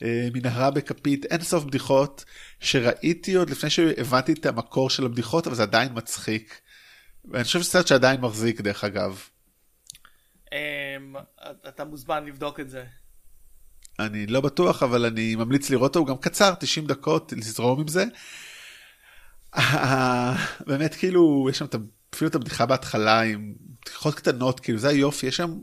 המנהרה 0.00 0.70
בכפית 0.70 1.24
אין 1.24 1.42
סוף 1.42 1.64
בדיחות 1.64 2.24
שראיתי 2.60 3.34
עוד 3.34 3.50
לפני 3.50 3.70
שהבנתי 3.70 4.32
את 4.32 4.46
המקור 4.46 4.90
של 4.90 5.04
הבדיחות 5.04 5.46
אבל 5.46 5.56
זה 5.56 5.62
עדיין 5.62 5.88
מצחיק. 5.94 6.60
ואני 7.30 7.44
חושב 7.44 7.60
שזה 7.60 7.70
סרט 7.70 7.86
שעדיין 7.86 8.20
מחזיק 8.20 8.60
דרך 8.60 8.84
אגב. 8.84 9.22
אמ, 10.52 11.14
אתה 11.68 11.84
מוזמן 11.84 12.24
לבדוק 12.24 12.60
את 12.60 12.70
זה. 12.70 12.84
אני 13.98 14.26
לא 14.26 14.40
בטוח 14.40 14.82
אבל 14.82 15.04
אני 15.04 15.34
ממליץ 15.34 15.70
לראות 15.70 15.90
אותו 15.90 15.98
הוא 15.98 16.06
גם 16.06 16.16
קצר 16.16 16.54
90 16.60 16.86
דקות 16.86 17.32
לזרום 17.36 17.80
עם 17.80 17.88
זה. 17.88 18.04
באמת 20.66 20.94
כאילו 20.94 21.46
יש 21.50 21.58
שם 21.58 21.66
אפילו 22.14 22.28
את 22.30 22.34
הבדיחה 22.34 22.66
בהתחלה 22.66 23.20
עם 23.20 23.54
בדיחות 23.82 24.14
קטנות 24.14 24.60
כאילו 24.60 24.78
זה 24.78 24.88
היופי 24.88 25.26
יש 25.26 25.36
שם. 25.36 25.58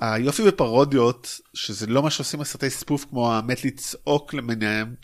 היופי 0.00 0.42
בפרודיות 0.42 1.40
שזה 1.54 1.86
לא 1.86 2.02
מה 2.02 2.10
שעושים 2.10 2.40
בסרטי 2.40 2.70
ספוף 2.70 3.04
כמו 3.04 3.34
המת 3.34 3.64
לצעוק 3.64 4.34
למיניהם. 4.34 4.94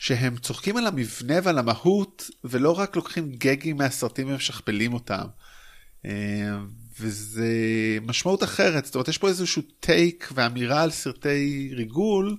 שהם 0.00 0.36
צוחקים 0.36 0.76
על 0.76 0.86
המבנה 0.86 1.34
ועל 1.42 1.58
המהות 1.58 2.30
ולא 2.44 2.78
רק 2.78 2.96
לוקחים 2.96 3.32
גגים 3.32 3.76
מהסרטים 3.76 4.32
ומשכפלים 4.32 4.92
אותם. 4.92 5.24
אה, 6.06 6.10
וזה 7.00 7.48
משמעות 8.02 8.42
אחרת, 8.42 8.84
זאת 8.84 8.94
אומרת 8.94 9.08
יש 9.08 9.18
פה 9.18 9.28
איזשהו 9.28 9.62
take 9.80 10.28
ואמירה 10.34 10.82
על 10.82 10.90
סרטי 10.90 11.70
ריגול, 11.76 12.36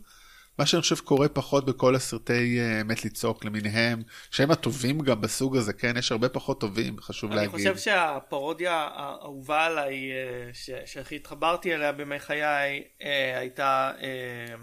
מה 0.59 0.65
שאני 0.65 0.81
חושב 0.81 0.97
קורה 0.97 1.29
פחות 1.29 1.65
בכל 1.65 1.95
הסרטי 1.95 2.59
אה, 2.59 2.83
מת 2.83 3.05
לצעוק 3.05 3.45
למיניהם, 3.45 4.03
שהם 4.31 4.51
הטובים 4.51 4.99
גם 4.99 5.21
בסוג 5.21 5.57
הזה, 5.57 5.73
כן? 5.73 5.97
יש 5.97 6.11
הרבה 6.11 6.29
פחות 6.29 6.59
טובים, 6.59 6.95
חשוב 7.01 7.31
אני 7.31 7.39
להגיד. 7.39 7.51
חושב 7.51 7.77
שהפרודיה 7.77 8.89
האהובה 8.93 9.65
עליי, 9.65 10.11
אה, 10.11 10.49
ש- 10.53 10.69
שהכי 10.93 11.15
התחברתי 11.15 11.75
אליה 11.75 11.91
בימי 11.91 12.19
חיי, 12.19 12.83
אה, 13.03 13.39
הייתה 13.39 13.91
אה, 14.01 14.55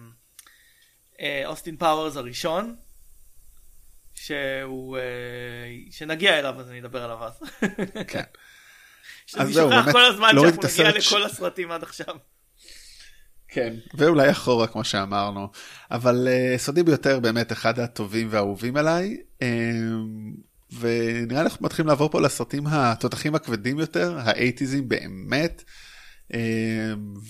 אה, 1.21 1.43
אוסטין 1.47 1.77
פאוורס 1.77 2.17
הראשון. 2.17 2.77
שהוא, 4.19 4.99
אה, 4.99 5.03
שנגיע 5.91 6.39
אליו 6.39 6.61
אז 6.61 6.71
אני 6.71 6.81
אדבר 6.81 7.05
עליו 7.05 7.25
אז. 7.25 7.33
כן. 8.09 8.23
שאני 9.27 9.45
אז 9.45 9.53
זהו, 9.53 9.71
שוכח 9.71 9.83
באמת, 9.83 9.93
כל 9.93 10.05
הזמן 10.05 10.35
להוריד 10.35 10.55
שאנחנו 10.55 10.69
נגיע 10.69 10.89
הסרט 10.89 11.03
ש- 11.03 11.07
לכל 11.13 11.23
הסרטים 11.25 11.71
עד 11.71 11.83
עכשיו. 11.83 12.15
כן, 13.49 13.75
ואולי 13.95 14.31
אחורה 14.31 14.67
כמו 14.67 14.85
שאמרנו. 14.85 15.49
אבל 15.91 16.29
uh, 16.29 16.59
סודי 16.59 16.83
ביותר 16.83 17.21
באמת 17.21 17.53
אחד 17.53 17.79
הטובים 17.79 18.29
והאהובים 18.31 18.77
עליי. 18.77 19.17
Um, 19.43 19.45
ונראה 20.81 21.43
לי 21.43 21.49
אנחנו 21.49 21.67
מתחילים 21.67 21.89
לעבור 21.89 22.11
פה 22.11 22.21
לסרטים 22.21 22.67
התותחים 22.67 23.35
הכבדים 23.35 23.79
יותר, 23.79 24.19
האייטיזים 24.19 24.89
באמת. 24.89 25.65
Um, 26.33 26.37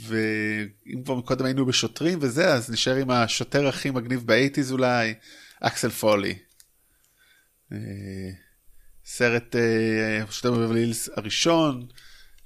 ואם 0.06 1.02
כבר 1.04 1.20
קודם 1.20 1.44
היינו 1.44 1.66
בשוטרים 1.66 2.18
וזה, 2.22 2.54
אז 2.54 2.70
נשאר 2.70 2.94
עם 2.94 3.10
השוטר 3.10 3.68
הכי 3.68 3.90
מגניב 3.90 4.26
באייטיז 4.26 4.72
אולי, 4.72 5.14
אקסל 5.60 5.90
פולי. 5.90 6.38
Uh, 7.72 7.74
סרט 9.04 9.56
uh, 9.56 10.32
שוטר 10.32 10.52
בבלי 10.52 10.80
הילס 10.80 11.08
הראשון. 11.16 11.86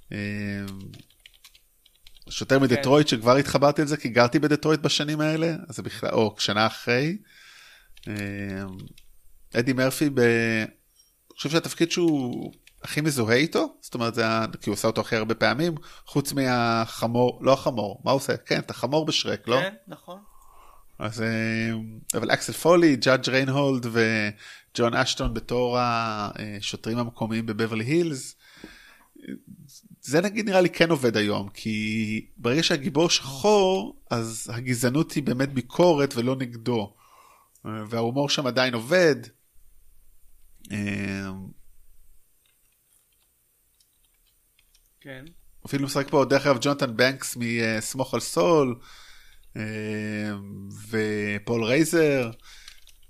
Uh, 0.09 0.15
שוטר 2.29 2.57
כן. 2.59 2.63
מדטרויט 2.63 3.07
שכבר 3.07 3.35
התחברתי 3.35 3.81
על 3.81 3.87
זה 3.87 3.97
כי 3.97 4.09
גרתי 4.09 4.39
בדטרויט 4.39 4.79
בשנים 4.79 5.21
האלה, 5.21 5.55
אז 5.69 5.75
זה 5.75 5.83
בכלל, 5.83 6.09
או 6.09 6.35
שנה 6.39 6.67
אחרי. 6.67 7.17
אדי 9.55 9.73
מרפי, 9.73 10.09
ב... 10.09 10.19
אני 10.19 11.37
חושב 11.37 11.49
שהתפקיד 11.49 11.91
שהוא 11.91 12.53
הכי 12.83 13.01
מזוהה 13.01 13.35
איתו, 13.35 13.77
זאת 13.81 13.93
אומרת, 13.93 14.15
זה 14.15 14.21
היה, 14.21 14.45
כי 14.61 14.69
הוא 14.69 14.73
עושה 14.73 14.87
אותו 14.87 15.01
הכי 15.01 15.15
הרבה 15.15 15.35
פעמים, 15.35 15.75
חוץ 16.05 16.33
מהחמור, 16.33 17.39
לא 17.43 17.53
החמור, 17.53 18.01
מה 18.05 18.11
הוא 18.11 18.17
עושה? 18.17 18.37
כן, 18.37 18.59
את 18.59 18.71
החמור 18.71 19.05
בשרק, 19.05 19.47
לא? 19.47 19.59
כן, 19.61 19.73
נכון. 19.87 20.19
אז, 20.99 21.23
אבל 22.13 22.31
אקסל 22.31 22.53
פולי, 22.53 22.95
ג'אדג' 22.95 23.29
ריינהולד 23.29 23.85
וג'ון 24.73 24.93
אשטון 24.93 25.33
בתור 25.33 25.77
השוטרים 25.79 26.97
המקומיים 26.97 27.45
בבברלי 27.45 27.83
הילס. 27.83 28.35
זה 30.01 30.21
נגיד 30.21 30.45
נראה 30.45 30.61
לי 30.61 30.69
כן 30.69 30.89
עובד 30.89 31.17
היום, 31.17 31.49
כי 31.49 32.27
ברגע 32.37 32.63
שהגיבור 32.63 33.09
שחור, 33.09 34.01
אז 34.09 34.51
הגזענות 34.53 35.11
היא 35.11 35.23
באמת 35.23 35.53
ביקורת 35.53 36.13
ולא 36.15 36.35
נגדו. 36.35 36.95
וההומור 37.63 38.29
שם 38.29 38.47
עדיין 38.47 38.73
עובד. 38.73 39.15
כן. 45.01 45.25
אפילו 45.65 45.85
משחק 45.85 46.09
פה 46.09 46.25
דרך 46.25 46.45
אגב 46.45 46.57
ג'ונתן 46.61 46.97
בנקס 46.97 47.37
מסמוך 47.39 48.13
על 48.13 48.19
סול, 48.19 48.79
ופול 50.89 51.63
רייזר. 51.63 52.31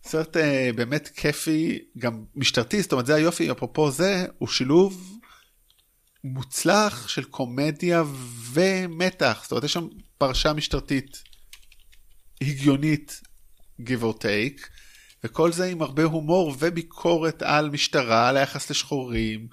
סרט 0.05 0.37
אה, 0.37 0.69
באמת 0.75 1.07
כיפי, 1.07 1.79
גם 1.97 2.23
משטרתי, 2.35 2.81
זאת 2.81 2.91
אומרת 2.91 3.05
זה 3.05 3.15
היופי, 3.15 3.51
אפרופו 3.51 3.91
זה, 3.91 4.25
הוא 4.37 4.47
שילוב 4.47 5.19
מוצלח 6.23 7.07
של 7.07 7.23
קומדיה 7.23 8.03
ומתח. 8.51 9.39
זאת 9.43 9.51
אומרת, 9.51 9.63
יש 9.63 9.73
שם 9.73 9.87
פרשה 10.17 10.53
משטרתית 10.53 11.23
הגיונית, 12.41 13.21
give 13.81 14.01
or 14.01 14.17
take, 14.17 14.67
וכל 15.23 15.51
זה 15.51 15.65
עם 15.65 15.81
הרבה 15.81 16.03
הומור 16.03 16.55
וביקורת 16.59 17.41
על 17.41 17.69
משטרה, 17.69 18.29
על 18.29 18.37
היחס 18.37 18.69
לשחורים. 18.69 19.47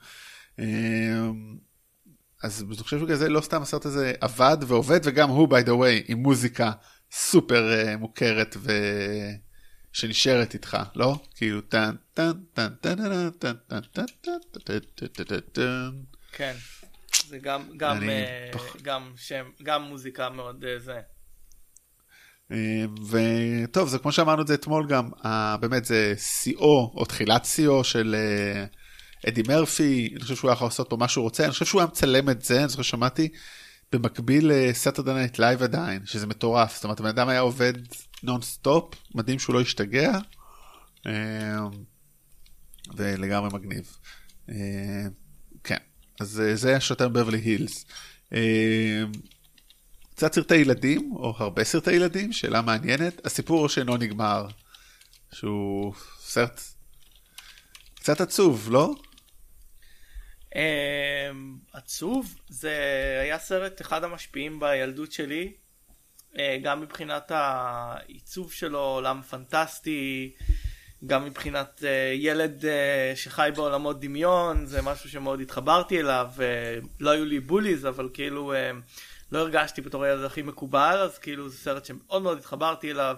אמ, 0.59 1.57
אז 2.43 2.65
אני 2.69 2.77
חושב 2.77 2.99
שבגלל 2.99 3.17
זה 3.17 3.29
לא 3.29 3.41
סתם 3.41 3.63
הסרט 3.63 3.87
הזה 3.87 4.13
עבד 4.21 4.57
ועובד, 4.67 5.01
וגם 5.05 5.29
הוא, 5.29 5.49
by 5.49 5.67
the 5.67 5.71
way, 5.71 6.05
עם 6.09 6.19
מוזיקה 6.19 6.73
סופר 7.13 7.97
מוכרת 7.99 8.57
ו... 8.61 8.73
שנשארת 9.93 10.55
איתך, 10.55 10.77
לא? 10.95 11.19
כאילו 11.35 11.61
טן 11.61 11.95
טן 12.15 12.33
טן 12.53 12.69
טן 12.81 12.97
טן 12.97 13.31
טן 13.39 13.53
טן 13.69 13.81
טן 13.93 14.37
טן 14.65 14.79
טן 14.79 15.25
טן 15.25 15.41
טן 15.53 15.91
כן, 16.33 16.55
זה 17.29 17.39
גם, 17.39 17.63
גם, 17.77 17.99
uh. 17.99 18.57
גם 18.83 19.13
שם, 19.17 19.45
גם 19.63 19.83
מוזיקה 19.83 20.31
מאוד 20.31 20.65
uh, 20.65 20.83
זה. 20.83 21.01
אה, 22.53 22.85
וטוב, 23.11 23.89
זה 23.89 23.99
כמו 23.99 24.13
שאמרנו 24.13 24.43
את 24.43 24.47
זה 24.47 24.55
אתמול 24.55 24.87
גם, 24.89 25.11
uh, 25.13 25.27
באמת 25.61 25.85
זה 25.85 26.15
שיאו, 26.17 26.93
או 26.95 27.05
תחילת 27.05 27.45
שיאו 27.45 27.85
של 27.85 28.17
uh, 29.25 29.29
אדי 29.29 29.43
מרפי, 29.49 30.09
אני 30.13 30.21
חושב 30.21 30.37
שהוא 30.37 30.49
היה 30.51 30.55
יכול 30.55 30.67
לעשות 30.67 30.91
פה 30.91 30.97
מה 30.97 31.09
שהוא 31.09 31.23
רוצה, 31.23 31.45
אני 31.45 31.53
חושב 31.53 31.65
שהוא 31.65 31.81
היה 31.81 31.89
מצלם 31.89 32.31
את 32.31 32.43
זה, 32.43 32.61
אני 32.61 32.69
זוכר 32.69 32.83
שמעתי, 32.83 33.29
במקביל 33.93 34.51
ל 34.53 34.60
Saturday 34.60 35.13
Night 35.13 35.39
Live 35.39 35.63
עדיין, 35.63 36.07
שזה 36.07 36.27
מטורף, 36.27 36.75
זאת 36.75 36.85
אומרת, 36.85 37.01
הבן 37.01 37.09
אדם 37.09 37.29
היה 37.29 37.41
עובד 37.41 37.73
non 38.23 38.43
stop, 38.43 38.95
מדהים 39.15 39.39
שהוא 39.39 39.55
לא 39.55 39.61
השתגע, 39.61 40.19
ולגמרי 42.97 43.49
מגניב. 43.53 43.97
כן. 45.65 45.77
אז 46.21 46.41
אה, 46.41 46.57
זה 46.57 46.77
השוטר 46.77 47.09
מבברלי 47.09 47.39
הילס. 47.39 47.87
אה, 48.33 49.03
קצת 50.15 50.35
סרטי 50.35 50.57
ילדים, 50.57 51.13
או 51.13 51.35
הרבה 51.39 51.65
סרטי 51.65 51.93
ילדים, 51.93 52.33
שאלה 52.33 52.63
מעניינת. 52.63 53.27
הסיפור 53.27 53.69
שאינו 53.69 53.97
נגמר, 53.97 54.47
שהוא 55.33 55.95
סרט 56.21 56.61
קצת 57.95 58.21
עצוב, 58.21 58.69
לא? 58.71 58.95
אמ, 60.55 61.59
עצוב, 61.73 62.41
זה 62.49 62.75
היה 63.23 63.39
סרט 63.39 63.81
אחד 63.81 64.05
המשפיעים 64.05 64.61
בילדות 64.61 65.13
שלי, 65.13 65.53
אה, 66.39 66.59
גם 66.63 66.81
מבחינת 66.81 67.31
העיצוב 67.35 68.53
שלו, 68.53 68.79
עולם 68.79 69.23
פנטסטי, 69.23 70.33
גם 71.07 71.25
מבחינת 71.25 71.83
uh, 71.83 71.85
ילד 72.15 72.63
uh, 72.63 73.17
שחי 73.17 73.51
בעולמות 73.57 74.01
דמיון, 74.01 74.67
זה 74.67 74.83
משהו 74.83 75.11
שמאוד 75.11 75.41
התחברתי 75.41 76.01
אליו, 76.01 76.31
לא 77.01 77.11
היו 77.11 77.25
לי 77.25 77.41
בוליז, 77.41 77.87
אבל 77.87 78.09
כאילו 78.13 78.53
לא 79.33 79.39
הרגשתי 79.39 79.81
בתור 79.81 80.05
הילד 80.05 80.25
הכי 80.25 80.43
מקובל, 80.43 80.99
אז 80.99 81.19
כאילו 81.19 81.49
זה 81.49 81.59
סרט 81.59 81.85
שמאוד 81.85 82.23
מאוד 82.23 82.39
התחברתי 82.39 82.91
אליו, 82.91 83.17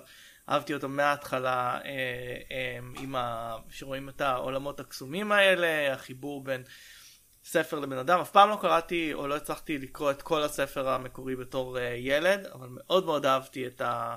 אהבתי 0.49 0.75
אותו 0.75 0.88
מההתחלה, 0.88 1.79
uh, 1.81 3.01
עם 3.01 3.14
ה... 3.16 3.57
שרואים 3.71 4.09
את 4.09 4.21
העולמות 4.21 4.81
הקסומים 4.81 5.33
האלה, 5.33 5.92
החיבור 5.92 6.45
בין 6.45 6.62
ספר 7.44 7.78
לבן 7.78 7.98
אדם, 7.98 8.20
אף 8.20 8.31
פעם 8.31 8.48
לא 8.48 8.59
קראתי 8.61 9.12
או 9.12 9.26
לא 9.26 9.37
הצלחתי 9.37 9.78
לקרוא 9.78 10.11
את 10.11 10.22
כל 10.22 10.42
הספר 10.42 10.88
המקורי 10.88 11.37
בתור 11.37 11.78
uh, 11.78 11.81
ילד, 11.96 12.46
אבל 12.46 12.68
מאוד 12.70 13.05
מאוד 13.05 13.26
אהבתי 13.26 13.66
את 13.66 13.81
ה... 13.81 14.16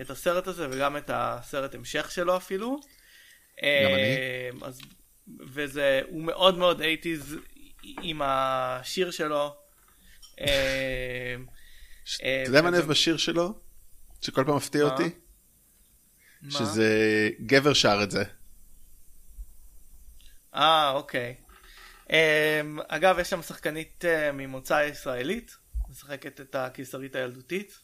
את 0.00 0.10
הסרט 0.10 0.46
הזה 0.46 0.66
וגם 0.70 0.96
את 0.96 1.10
הסרט 1.14 1.74
המשך 1.74 2.10
שלו 2.10 2.36
אפילו. 2.36 2.80
גם 3.62 3.66
אני. 3.94 4.16
אמ, 4.52 4.64
אז, 4.64 4.80
וזה, 5.52 6.00
הוא 6.08 6.22
מאוד 6.22 6.58
מאוד 6.58 6.80
80's 6.80 7.34
עם 7.82 8.22
השיר 8.24 9.10
שלו. 9.10 9.56
אמ, 10.40 10.46
אתה 12.04 12.26
יודע 12.46 12.62
מה 12.62 12.68
אני 12.68 12.76
אוהב 12.76 12.88
בשיר 12.88 13.16
שלו? 13.16 13.60
שכל 14.20 14.44
פעם 14.44 14.56
מפתיע 14.56 14.82
אותי? 14.84 15.10
שזה 16.50 17.30
גבר 17.40 17.72
שר 17.72 18.00
את 18.02 18.10
זה. 18.10 18.24
אה, 20.54 20.90
אוקיי. 20.90 21.34
אמ, 22.10 22.78
אגב, 22.88 23.18
יש 23.18 23.30
שם 23.30 23.42
שחקנית 23.42 24.04
אה, 24.04 24.32
ממוצא 24.32 24.82
ישראלית, 24.90 25.56
משחקת 25.90 26.40
את 26.40 26.54
הקיסרית 26.54 27.16
הילדותית. 27.16 27.78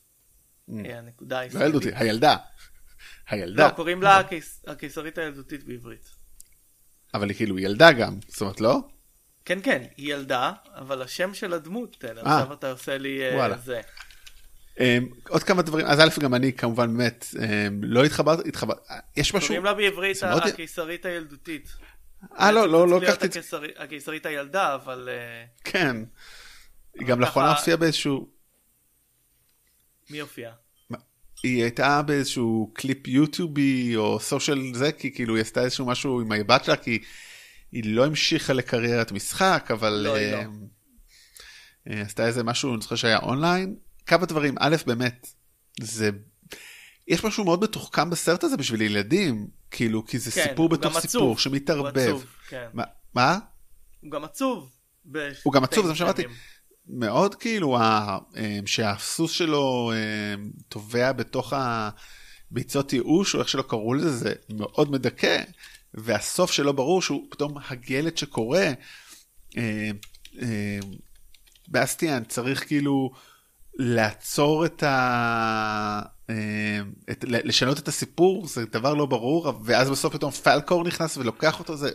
Mm. 0.68 0.72
אה, 0.86 0.98
הנקודה 0.98 1.38
הישראלית. 1.38 1.60
לא 1.60 1.66
ילדותית, 1.66 1.94
הילדה. 1.96 2.36
הילדה. 3.28 3.66
לא, 3.66 3.72
קוראים 3.72 4.02
לה 4.02 4.22
הקיסרית 4.66 5.18
הילדותית 5.18 5.64
בעברית. 5.64 6.08
אבל 7.14 7.28
היא 7.28 7.36
כאילו 7.36 7.58
ילדה 7.58 7.92
גם, 7.92 8.18
זאת 8.28 8.40
אומרת 8.40 8.60
לא? 8.60 8.80
כן, 9.44 9.58
כן, 9.62 9.82
היא 9.96 10.14
ילדה, 10.14 10.52
אבל 10.74 11.02
השם 11.02 11.34
של 11.34 11.52
הדמות, 11.52 12.04
אה. 12.04 12.10
עכשיו 12.10 12.52
אתה 12.52 12.70
עושה 12.70 12.98
לי 12.98 13.22
אה. 13.22 13.56
זה. 13.56 13.80
Um, 14.74 14.78
עוד 15.28 15.42
כמה 15.42 15.62
דברים, 15.62 15.86
אז 15.86 16.00
א' 16.00 16.20
גם 16.20 16.34
אני 16.34 16.52
כמובן 16.52 16.96
באמת 16.96 17.26
um, 17.32 17.38
לא 17.82 18.04
התחברתי, 18.04 18.48
התחבר, 18.48 18.74
יש 19.16 19.34
משהו... 19.34 19.48
קוראים 19.48 19.64
לה 19.64 19.74
בעברית 19.74 20.22
הקיסרית 20.22 21.06
הילדותית. 21.06 21.68
אה 22.38 22.52
לא, 22.52 22.68
לא, 22.68 22.88
לא 22.88 23.00
לקחתי... 23.00 23.26
הקיסרית 23.76 24.26
הילדה, 24.26 24.74
אבל... 24.74 25.08
כן. 25.64 25.96
היא 26.94 27.06
גם 27.06 27.20
לאחרונה 27.20 27.50
הופיעה 27.56 27.76
באיזשהו... 27.76 28.28
מי 30.10 30.20
הופיע? 30.20 30.52
היא 31.44 31.62
הייתה 31.62 32.02
באיזשהו 32.02 32.70
קליפ 32.74 33.08
יוטיובי 33.08 33.96
או 33.96 34.20
סושיאל 34.20 34.74
זה, 34.74 34.92
כי 34.92 35.14
כאילו 35.14 35.34
היא 35.34 35.42
עשתה 35.42 35.62
איזשהו 35.62 35.86
משהו 35.86 36.20
עם 36.20 36.32
הבת 36.32 36.64
שלה, 36.64 36.76
כי 36.76 36.98
היא 37.72 37.82
לא 37.86 38.06
המשיכה 38.06 38.52
לקריירת 38.52 39.12
משחק, 39.12 39.68
אבל... 39.70 39.92
לא, 40.04 40.14
היא 40.14 40.32
לא. 40.32 40.36
אה, 40.36 40.46
אה, 41.90 42.00
עשתה 42.00 42.26
איזה 42.26 42.42
משהו, 42.42 42.74
אני 42.74 42.82
זוכר 42.82 42.96
שהיה 42.96 43.18
אונליין. 43.18 43.76
כמה 44.06 44.26
דברים, 44.26 44.54
א', 44.58 44.76
באמת, 44.86 45.26
זה... 45.80 46.10
יש 47.08 47.24
משהו 47.24 47.44
מאוד 47.44 47.62
מתוחכם 47.64 48.10
בסרט 48.10 48.44
הזה 48.44 48.56
בשביל 48.56 48.82
ילדים, 48.82 49.46
כאילו, 49.70 50.06
כי 50.06 50.18
זה 50.18 50.30
כן, 50.30 50.46
סיפור 50.48 50.68
בתוך 50.68 51.00
סיפור 51.00 51.38
שמתערבב. 51.38 51.98
הוא 51.98 52.08
עצוב, 52.08 52.26
כן. 52.48 52.68
מה? 53.14 53.38
הוא 54.00 54.10
גם 54.10 54.24
עצוב. 54.24 54.70
הוא 55.42 55.52
גם 55.52 55.64
עצוב, 55.64 55.84
זה 55.84 55.92
מה 55.92 55.96
שאמרתי. 55.96 56.22
מאוד 56.86 57.34
כאילו 57.34 57.76
אה, 57.76 58.18
שהסוס 58.66 59.30
שלו 59.30 59.92
טובע 60.68 61.12
בתוך 61.12 61.52
הביצות 61.56 62.92
ייאוש 62.92 63.34
או 63.34 63.40
איך 63.40 63.48
שלא 63.48 63.62
קראו 63.62 63.94
לזה 63.94 64.10
זה 64.10 64.34
מאוד 64.50 64.90
מדכא 64.90 65.42
והסוף 65.94 66.52
שלו 66.52 66.72
ברור 66.72 67.02
שהוא 67.02 67.26
פתאום 67.30 67.54
הגלת 67.68 68.18
שקורה. 68.18 68.72
באסטיאן 71.68 72.24
צריך 72.24 72.66
כאילו 72.66 73.10
לעצור 73.74 74.66
את 74.66 74.82
ה... 74.82 76.02
אה, 76.30 76.80
את, 77.10 77.24
לשנות 77.28 77.78
את 77.78 77.88
הסיפור 77.88 78.46
זה 78.46 78.66
דבר 78.66 78.94
לא 78.94 79.06
ברור 79.06 79.52
ואז 79.64 79.90
בסוף 79.90 80.14
פתאום 80.14 80.30
פלקור 80.30 80.84
נכנס 80.84 81.16
ולוקח 81.16 81.58
אותו 81.58 81.76
זה, 81.76 81.90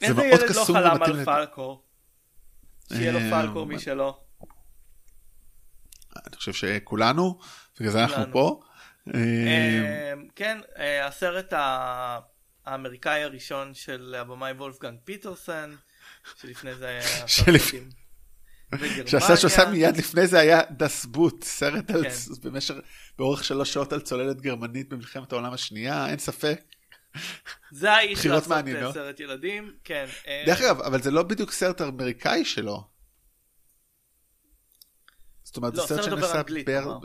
זה 0.00 0.14
מאוד 0.14 0.40
קסום. 0.48 0.76
איזה 0.76 0.88
ילד 0.88 1.00
לא 1.00 1.04
חלם 1.04 1.14
על 1.14 1.24
פלקור? 1.24 1.84
שיהיה 2.92 3.12
לו 3.12 3.18
אה, 3.18 3.30
פלקור 3.30 3.66
משלו. 3.66 4.16
אני 6.16 6.36
חושב 6.36 6.52
שכולנו, 6.52 7.38
בגלל 7.80 7.92
זה 7.92 8.02
אנחנו 8.02 8.32
פה. 8.32 8.60
אה, 9.14 10.12
כן, 10.36 10.58
הסרט 11.02 11.52
האמריקאי 12.66 13.22
הראשון 13.22 13.74
של 13.74 14.14
הבמאי 14.18 14.52
וולפגנג 14.52 14.98
פיטרסן, 15.04 15.74
שלפני 16.36 16.74
זה 16.74 17.00
שהסרט 19.06 19.38
שעושה 19.38 19.70
מיד 19.70 19.96
לפני 19.96 20.26
זה 20.26 20.38
היה 20.38 20.60
דסבוט, 20.70 21.44
סרט 21.44 21.90
על, 21.90 22.02
כן. 22.02 22.14
במשך, 22.42 22.74
באורך 23.18 23.44
שלוש 23.44 23.72
שעות 23.72 23.92
על 23.92 24.00
צוללת 24.00 24.40
גרמנית 24.40 24.88
במלחמת 24.88 25.32
העולם 25.32 25.52
השנייה, 25.52 26.10
אין 26.10 26.18
ספק. 26.18 26.60
זה 27.72 27.92
האיש 27.92 28.26
לעשות 28.26 28.52
סרט 28.94 29.20
ילדים, 29.20 29.72
כן. 29.84 30.06
דרך 30.46 30.60
אגב, 30.60 30.80
אבל 30.80 31.02
זה 31.02 31.10
לא 31.10 31.22
בדיוק 31.22 31.52
סרט 31.52 31.80
אמריקאי 31.80 32.44
שלו. 32.44 32.84
זאת 35.42 35.56
אומרת, 35.56 35.74
לא, 35.74 35.86
זה 35.86 35.94
סרט 35.94 36.04
שנעשה 36.04 36.42
בר... 36.66 36.98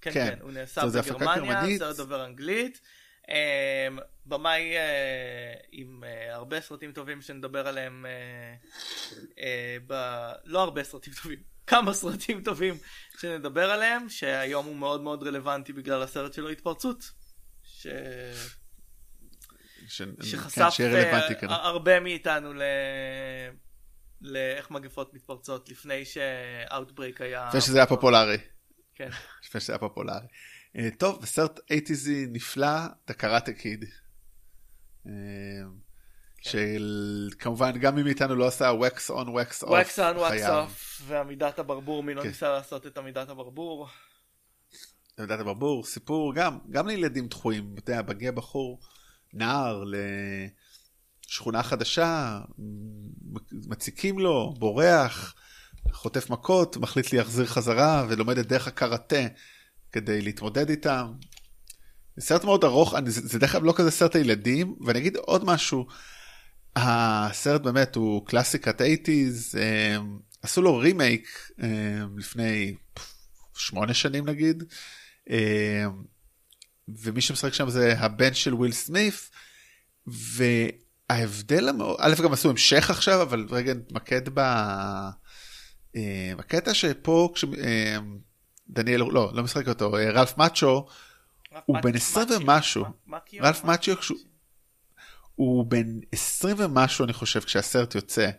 כן, 0.00 0.10
כן, 0.12 0.30
כן, 0.30 0.38
הוא 0.40 0.52
נעשה 0.52 0.86
בגרמניה, 0.86 1.78
סרט 1.78 1.96
דובר 1.96 2.24
אנגלית. 2.24 2.80
במאי 4.26 4.76
אה, 4.76 5.54
עם 5.72 6.04
אה, 6.04 6.34
הרבה 6.34 6.60
סרטים 6.60 6.92
טובים 6.92 7.22
שנדבר 7.22 7.68
עליהם, 7.68 8.06
אה, 9.38 9.76
לא 10.44 10.62
הרבה 10.62 10.84
סרטים 10.84 11.12
טובים, 11.22 11.38
כמה 11.66 11.92
סרטים 11.92 12.42
טובים 12.42 12.74
שנדבר 13.20 13.70
עליהם, 13.70 14.08
שהיום 14.08 14.66
הוא 14.66 14.76
מאוד 14.76 15.00
מאוד 15.00 15.22
רלוונטי 15.22 15.72
בגלל 15.72 16.02
הסרט 16.02 16.32
שלו 16.32 16.48
התפרצות. 16.48 17.10
ש... 17.64 17.86
ש... 19.88 20.02
שחשף 20.22 20.74
כן, 21.40 21.50
הרבה 21.50 22.00
מאיתנו 22.00 22.52
ל... 22.52 22.62
לאיך 24.20 24.70
מגפות 24.70 25.14
מתפרצות 25.14 25.68
לפני 25.68 26.04
ש 26.04 26.27
Outbreak 26.27 27.20
היה... 27.20 27.46
לפני 27.48 27.60
שזה 27.60 27.78
היה 27.78 27.86
פופולרי. 27.86 28.38
כן. 28.94 29.08
לפני 29.44 29.60
שזה 29.60 29.72
היה 29.72 29.78
פופולרי. 29.78 30.26
אה, 30.78 30.88
טוב, 30.98 31.24
סרט 31.24 31.60
אייטיזי 31.70 32.26
נפלא, 32.30 32.86
The 33.10 33.14
Karate 33.22 33.60
Kid. 33.62 33.86
כן. 35.06 36.50
של 36.50 37.28
כמובן 37.38 37.78
גם 37.78 37.94
מי 37.94 38.02
מאיתנו 38.02 38.34
לא 38.34 38.46
עשה 38.46 38.70
wax 38.70 39.10
on 39.10 39.26
wax 39.26 39.64
off. 39.64 39.68
wax 39.68 39.98
on 39.98 40.18
wax 40.18 40.48
off 40.48 41.02
ועמידת 41.06 41.58
הברבור, 41.58 42.02
מי 42.02 42.14
לא 42.14 42.22
כן. 42.22 42.28
ניסה 42.28 42.48
לעשות 42.48 42.86
את 42.86 42.98
עמידת 42.98 43.28
הברבור. 43.28 43.88
עמידת 45.18 45.40
הברבור, 45.40 45.84
סיפור 45.84 46.34
גם, 46.34 46.58
גם 46.70 46.86
לילדים 46.86 47.28
דחויים, 47.28 47.74
אתה 47.78 47.92
יודע, 47.92 48.02
מגיע 48.08 48.32
בחור, 48.32 48.80
נער 49.32 49.84
לשכונה 51.26 51.62
חדשה, 51.62 52.40
מציקים 53.52 54.18
לו, 54.18 54.54
בורח, 54.58 55.34
חוטף 55.92 56.30
מכות, 56.30 56.76
מחליט 56.76 57.12
להחזיר 57.12 57.46
חזרה 57.46 58.06
ולומד 58.08 58.38
את 58.38 58.46
דרך 58.46 58.68
הקראטה 58.68 59.26
כדי 59.92 60.22
להתמודד 60.22 60.70
איתם. 60.70 61.12
סרט 62.20 62.44
מאוד 62.44 62.64
ארוך, 62.64 62.94
אני, 62.94 63.10
זה, 63.10 63.20
זה 63.24 63.38
דרך 63.38 63.54
אגב 63.54 63.64
לא 63.64 63.74
כזה 63.76 63.90
סרט 63.90 64.16
הילדים, 64.16 64.76
ואני 64.86 64.98
אגיד 64.98 65.16
עוד 65.16 65.44
משהו, 65.44 65.86
הסרט 66.76 67.62
באמת 67.62 67.96
הוא 67.96 68.26
קלאסיקת 68.26 68.80
80's, 68.80 69.58
הם, 69.58 70.18
עשו 70.42 70.62
לו 70.62 70.78
רימייק 70.78 71.50
הם, 71.58 72.18
לפני 72.18 72.74
שמונה 73.54 73.94
שנים 73.94 74.28
נגיד, 74.28 74.64
הם, 75.26 76.02
ומי 76.88 77.20
שמשחק 77.20 77.54
שם 77.54 77.70
זה 77.70 77.94
הבן 77.98 78.34
של 78.34 78.54
וויל 78.54 78.72
סמית', 78.72 79.30
וההבדל 80.06 81.68
המאוד, 81.68 81.96
א' 82.00 82.14
גם 82.22 82.32
עשו 82.32 82.50
המשך 82.50 82.90
עכשיו, 82.90 83.22
אבל 83.22 83.46
רגע 83.50 83.74
נתמקד 83.74 84.22
ב... 84.34 84.40
בקטע 86.36 86.74
שפה, 86.74 87.32
כש... 87.34 87.44
דניאל, 88.70 89.00
לא, 89.00 89.30
לא 89.34 89.42
משחק 89.42 89.68
אותו, 89.68 89.96
אה, 89.96 90.10
רלף 90.10 90.38
מאצ'ו, 90.38 90.86
הוא 91.64 91.80
בן 91.82 91.94
20 91.94 92.28
ומשהו. 92.30 92.84
רלף 93.40 93.64
מאצ'ו, 93.64 93.92
הוא 95.34 95.66
בן 95.66 95.86
20 96.12 96.56
ומשהו 96.58 97.04
אני 97.04 97.12
חושב 97.12 97.40
כשהסרט 97.40 97.94
יוצא. 97.94 98.30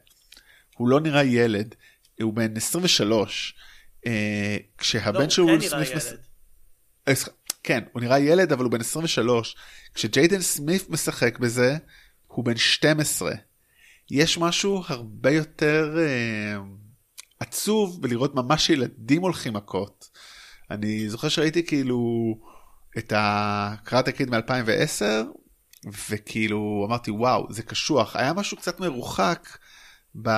הוא 0.78 0.88
לא 0.88 1.00
נראה 1.00 1.24
ילד, 1.24 1.76
הוא 2.22 2.34
בן 2.34 2.58
23. 2.58 3.56
אה, 4.06 4.58
כשהבן 4.78 5.30
של 5.30 5.42
וויל 5.42 5.62
סמיף... 5.62 5.90
אה, 7.08 7.14
כן, 7.64 7.84
הוא 7.94 8.02
נראה 8.02 8.20
ילד 8.20 8.52
אבל 8.52 8.64
הוא 8.64 8.72
בן 8.72 8.80
23. 8.82 9.56
כשג'יידן 9.94 10.42
סמיף 10.42 10.90
משחק 10.90 11.40
בזה, 11.40 11.78
הוא 12.28 12.46
בן 12.46 12.58
12. 12.58 13.32
יש 14.12 14.38
משהו 14.38 14.84
הרבה 14.88 15.32
יותר 15.32 15.98
אה, 15.98 16.58
עצוב 17.40 18.02
בלראות 18.02 18.36
ממש 18.36 18.70
ילדים 18.70 19.22
הולכים 19.22 19.54
מכות. 19.54 20.10
אני 20.72 21.10
זוכר 21.10 21.30
שראיתי 21.30 21.66
כאילו 21.66 22.00
את 22.98 23.14
הקראת 23.16 24.08
הקיד 24.08 24.30
מ-2010 24.30 25.04
וכאילו 26.10 26.86
אמרתי 26.88 27.12
וואו 27.12 27.54
זה 27.54 27.64
קשוח. 27.64 28.16
היה 28.16 28.34
משהו 28.34 28.58
קצת 28.58 28.80
מרוחק 28.80 29.58
ב... 30.22 30.30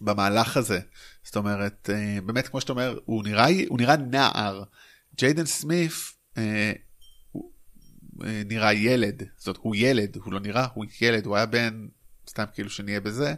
במהלך 0.00 0.56
הזה. 0.56 0.80
זאת 1.22 1.36
אומרת 1.36 1.90
אה, 1.92 2.18
באמת 2.26 2.48
כמו 2.48 2.60
שאתה 2.60 2.72
אומר 2.72 2.98
הוא 3.04 3.24
נראה 3.24 3.46
הוא 3.68 3.78
נראה 3.78 3.96
נער. 3.96 4.62
ג'יידן 5.16 5.46
סמיף 5.46 6.16
אה, 6.38 6.72
הוא 7.32 7.52
אה, 8.24 8.42
נראה 8.46 8.72
ילד. 8.72 9.22
זאת 9.36 9.56
הוא 9.60 9.76
ילד 9.76 10.16
הוא 10.16 10.32
לא 10.32 10.40
נראה 10.40 10.66
הוא 10.74 10.84
ילד. 11.00 11.26
הוא 11.26 11.36
היה 11.36 11.46
בן 11.46 11.86
סתם 12.28 12.44
כאילו 12.54 12.70
שנהיה 12.70 13.00
בזה. 13.00 13.34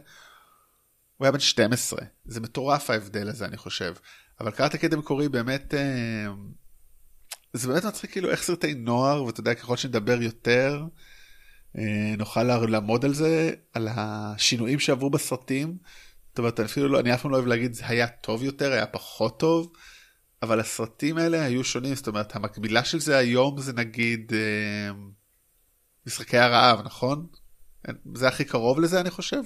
הוא 1.17 1.25
היה 1.25 1.31
בן 1.31 1.39
12 1.39 1.99
זה 2.25 2.41
מטורף 2.41 2.89
ההבדל 2.89 3.29
הזה 3.29 3.45
אני 3.45 3.57
חושב. 3.57 3.93
אבל 4.39 4.51
קראטה 4.51 4.77
קיד 4.77 4.93
המקורי 4.93 5.29
באמת 5.29 5.73
אה, 5.73 6.27
זה 7.53 7.67
באמת 7.67 7.85
מצחיק 7.85 8.11
כאילו 8.11 8.31
איך 8.31 8.43
סרטי 8.43 8.73
נוער 8.73 9.23
ואתה 9.23 9.39
יודע 9.39 9.53
ככל 9.53 9.77
שנדבר 9.77 10.21
יותר 10.21 10.83
אה, 11.77 12.15
נוכל 12.17 12.43
לעמוד 12.43 13.05
על 13.05 13.13
זה 13.13 13.51
על 13.73 13.87
השינויים 13.91 14.79
שעברו 14.79 15.09
בסרטים. 15.09 15.77
זאת 16.29 16.39
אומרת 16.39 16.59
אפילו 16.59 16.87
לא 16.87 16.99
אני 16.99 17.13
אף 17.13 17.21
פעם 17.21 17.31
לא 17.31 17.35
אוהב 17.35 17.47
להגיד 17.47 17.73
זה 17.73 17.87
היה 17.87 18.07
טוב 18.07 18.43
יותר 18.43 18.71
היה 18.71 18.85
פחות 18.85 19.39
טוב. 19.39 19.73
אבל 20.41 20.59
הסרטים 20.59 21.17
האלה 21.17 21.43
היו 21.43 21.63
שונים 21.63 21.95
זאת 21.95 22.07
אומרת 22.07 22.35
המקבילה 22.35 22.83
של 22.83 22.99
זה 22.99 23.17
היום 23.17 23.61
זה 23.61 23.73
נגיד 23.73 24.31
אה, 24.33 24.95
משחקי 26.07 26.37
הרעב 26.37 26.81
נכון? 26.85 27.27
זה 28.15 28.27
הכי 28.27 28.45
קרוב 28.45 28.79
לזה 28.79 28.99
אני 29.01 29.09
חושב. 29.09 29.41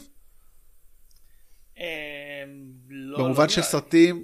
לא, 2.90 3.18
במובן 3.18 3.44
לא 3.44 3.50
של 3.50 3.62
סרטים 3.62 4.24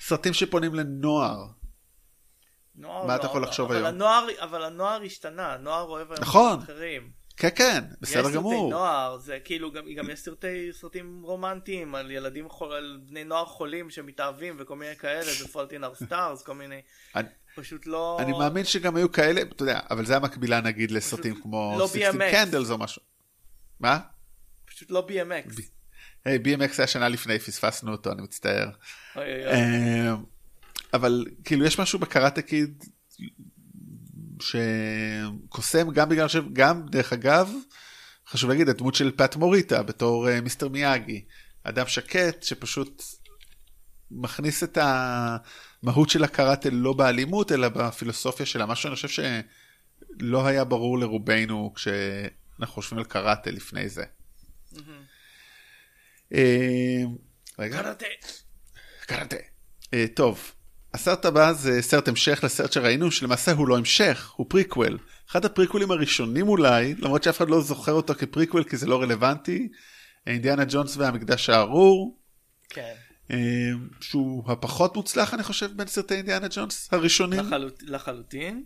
סרטים 0.00 0.32
שפונים 0.32 0.74
לנוער. 0.74 1.61
נוער, 2.74 3.06
מה 3.06 3.16
אתה 3.16 3.26
יכול 3.26 3.42
לחשוב 3.42 3.70
אבל 3.70 3.76
היום? 3.76 3.86
הנוער, 3.86 4.26
אבל 4.38 4.64
הנוער 4.64 5.02
השתנה, 5.02 5.52
הנוער 5.52 5.82
אוהב 5.82 6.12
היום 6.12 6.20
נכון. 6.20 6.58
אחרים. 6.58 7.22
כן 7.36 7.48
כן, 7.54 7.84
בסדר 8.00 8.30
גמור. 8.30 8.52
יש 8.52 8.58
סרטי 8.58 8.70
נוער, 8.70 9.18
זה 9.18 9.38
כאילו 9.44 9.72
גם, 9.72 9.84
גם 9.96 10.10
יש 10.10 10.20
סרטי 10.20 10.68
סרטים 10.72 11.22
רומנטיים 11.22 11.94
על 11.94 12.10
ילדים 12.10 12.48
חול, 12.48 12.72
על 12.72 13.00
בני 13.06 13.24
נוער 13.24 13.44
חולים 13.44 13.90
שמתאהבים 13.90 14.56
וכל 14.58 14.76
מיני 14.76 14.96
כאלה, 14.96 15.32
זה 15.38 15.48
Fault 15.48 15.74
in 15.74 15.84
Our 15.84 15.94
Stars, 15.94 16.42
כל 16.42 16.54
מיני, 16.54 16.80
אני, 17.16 17.28
פשוט 17.54 17.86
לא... 17.86 18.18
אני 18.20 18.32
מאמין 18.32 18.64
שגם 18.64 18.96
היו 18.96 19.12
כאלה, 19.12 19.42
אתה 19.42 19.62
יודע, 19.62 19.80
אבל 19.90 20.04
זה 20.04 20.16
המקבילה 20.16 20.60
נגיד 20.60 20.90
לסרטים 20.90 21.40
כמו 21.42 21.76
לא 21.78 21.88
16 21.88 22.30
קנדלס 22.30 22.70
או 22.70 22.78
משהו. 22.78 23.02
מה? 23.80 23.98
פשוט 24.64 24.90
לא 24.90 25.06
BMX. 25.08 25.60
היי, 26.24 26.38
hey, 26.38 26.40
BMX 26.40 26.74
היה 26.78 26.86
שנה 26.86 27.08
לפני, 27.08 27.38
פספסנו 27.38 27.92
אותו, 27.92 28.12
אני 28.12 28.22
מצטער. 28.22 28.70
אה, 29.16 30.14
אבל 30.92 31.24
כאילו 31.44 31.64
יש 31.64 31.80
משהו 31.80 31.98
בקראטה 31.98 32.42
קיד 32.42 32.84
שקוסם 34.40 35.90
גם 35.90 36.08
בגלל 36.08 36.28
ש... 36.28 36.36
גם 36.52 36.86
דרך 36.86 37.12
אגב, 37.12 37.52
חשוב 38.28 38.50
להגיד, 38.50 38.68
הדמות 38.68 38.94
של 38.94 39.12
פט 39.16 39.36
מוריטה 39.36 39.82
בתור 39.82 40.28
uh, 40.28 40.40
מיסטר 40.40 40.68
מיאגי. 40.68 41.24
אדם 41.64 41.86
שקט 41.86 42.42
שפשוט 42.42 43.02
מכניס 44.10 44.62
את 44.62 44.78
המהות 44.80 46.10
של 46.10 46.24
הקראטה 46.24 46.70
לא 46.70 46.92
באלימות 46.92 47.52
אלא 47.52 47.68
בפילוסופיה 47.68 48.46
שלה, 48.46 48.66
משהו 48.66 48.82
שאני 48.82 48.94
חושב 48.94 49.08
שלא 50.18 50.46
היה 50.46 50.64
ברור 50.64 50.98
לרובנו 50.98 51.72
כשאנחנו 51.74 52.74
חושבים 52.74 52.98
על 52.98 53.04
קראטה 53.04 53.50
לפני 53.50 53.88
זה. 53.88 54.04
Mm-hmm. 54.72 54.78
אה, 56.34 57.02
רגע. 57.58 57.82
קראטה. 57.82 58.06
קראטה. 59.06 59.36
אה, 59.94 60.04
טוב, 60.14 60.52
הסרט 60.94 61.24
הבא 61.24 61.52
זה 61.52 61.82
סרט 61.82 62.08
המשך 62.08 62.40
לסרט 62.44 62.72
שראינו, 62.72 63.10
שלמעשה 63.10 63.52
הוא 63.52 63.68
לא 63.68 63.76
המשך, 63.76 64.32
הוא 64.36 64.46
פריקוול. 64.50 64.98
אחד 65.30 65.44
הפריקוולים 65.44 65.90
הראשונים 65.90 66.48
אולי, 66.48 66.94
למרות 66.98 67.22
שאף 67.22 67.36
אחד 67.36 67.50
לא 67.50 67.60
זוכר 67.60 67.92
אותו 67.92 68.14
כפריקוול 68.14 68.64
כי 68.64 68.76
זה 68.76 68.86
לא 68.86 69.02
רלוונטי, 69.02 69.68
אינדיאנה 70.26 70.64
ג'ונס 70.68 70.96
והמקדש 70.96 71.50
הארור. 71.50 72.18
כן. 72.68 72.94
שהוא 74.00 74.52
הפחות 74.52 74.96
מוצלח 74.96 75.34
אני 75.34 75.42
חושב 75.42 75.70
בין 75.76 75.86
סרטי 75.86 76.14
אינדיאנה 76.14 76.46
ג'ונס 76.50 76.88
הראשונים. 76.92 77.40
לחלוט, 77.40 77.82
לחלוטין. 77.82 78.64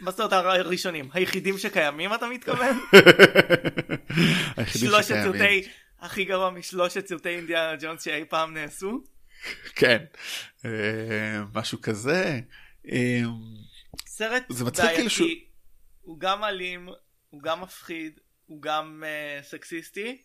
מה 0.00 0.10
זאת 0.10 0.20
אומרת 0.20 0.32
הראשונים? 0.32 1.08
היחידים 1.12 1.58
שקיימים 1.58 2.14
אתה 2.14 2.26
מתכוון? 2.26 2.78
היחידים 4.56 4.88
שלושת 4.88 5.04
שקיימים. 5.04 5.32
סרטי 5.32 5.68
הכי 6.00 6.24
גרוע 6.24 6.50
משלושת 6.50 7.06
סרטי 7.06 7.28
אינדיאנה 7.28 7.76
ג'ונס 7.80 8.04
שאי 8.04 8.24
פעם 8.28 8.54
נעשו? 8.54 9.00
כן, 9.76 10.04
אה, 10.64 11.42
משהו 11.54 11.80
כזה. 11.80 12.40
אה, 12.90 13.22
סרט 14.06 14.42
כאילו 14.48 14.70
בעייתי, 14.70 15.44
הוא 16.00 16.20
גם 16.20 16.44
אלים, 16.44 16.88
הוא 17.30 17.42
גם 17.42 17.60
מפחיד, 17.60 18.20
הוא 18.46 18.62
גם 18.62 19.02
uh, 19.06 19.44
סקסיסטי. 19.44 20.22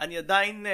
אני 0.00 0.18
עדיין 0.18 0.66
uh, 0.66 0.68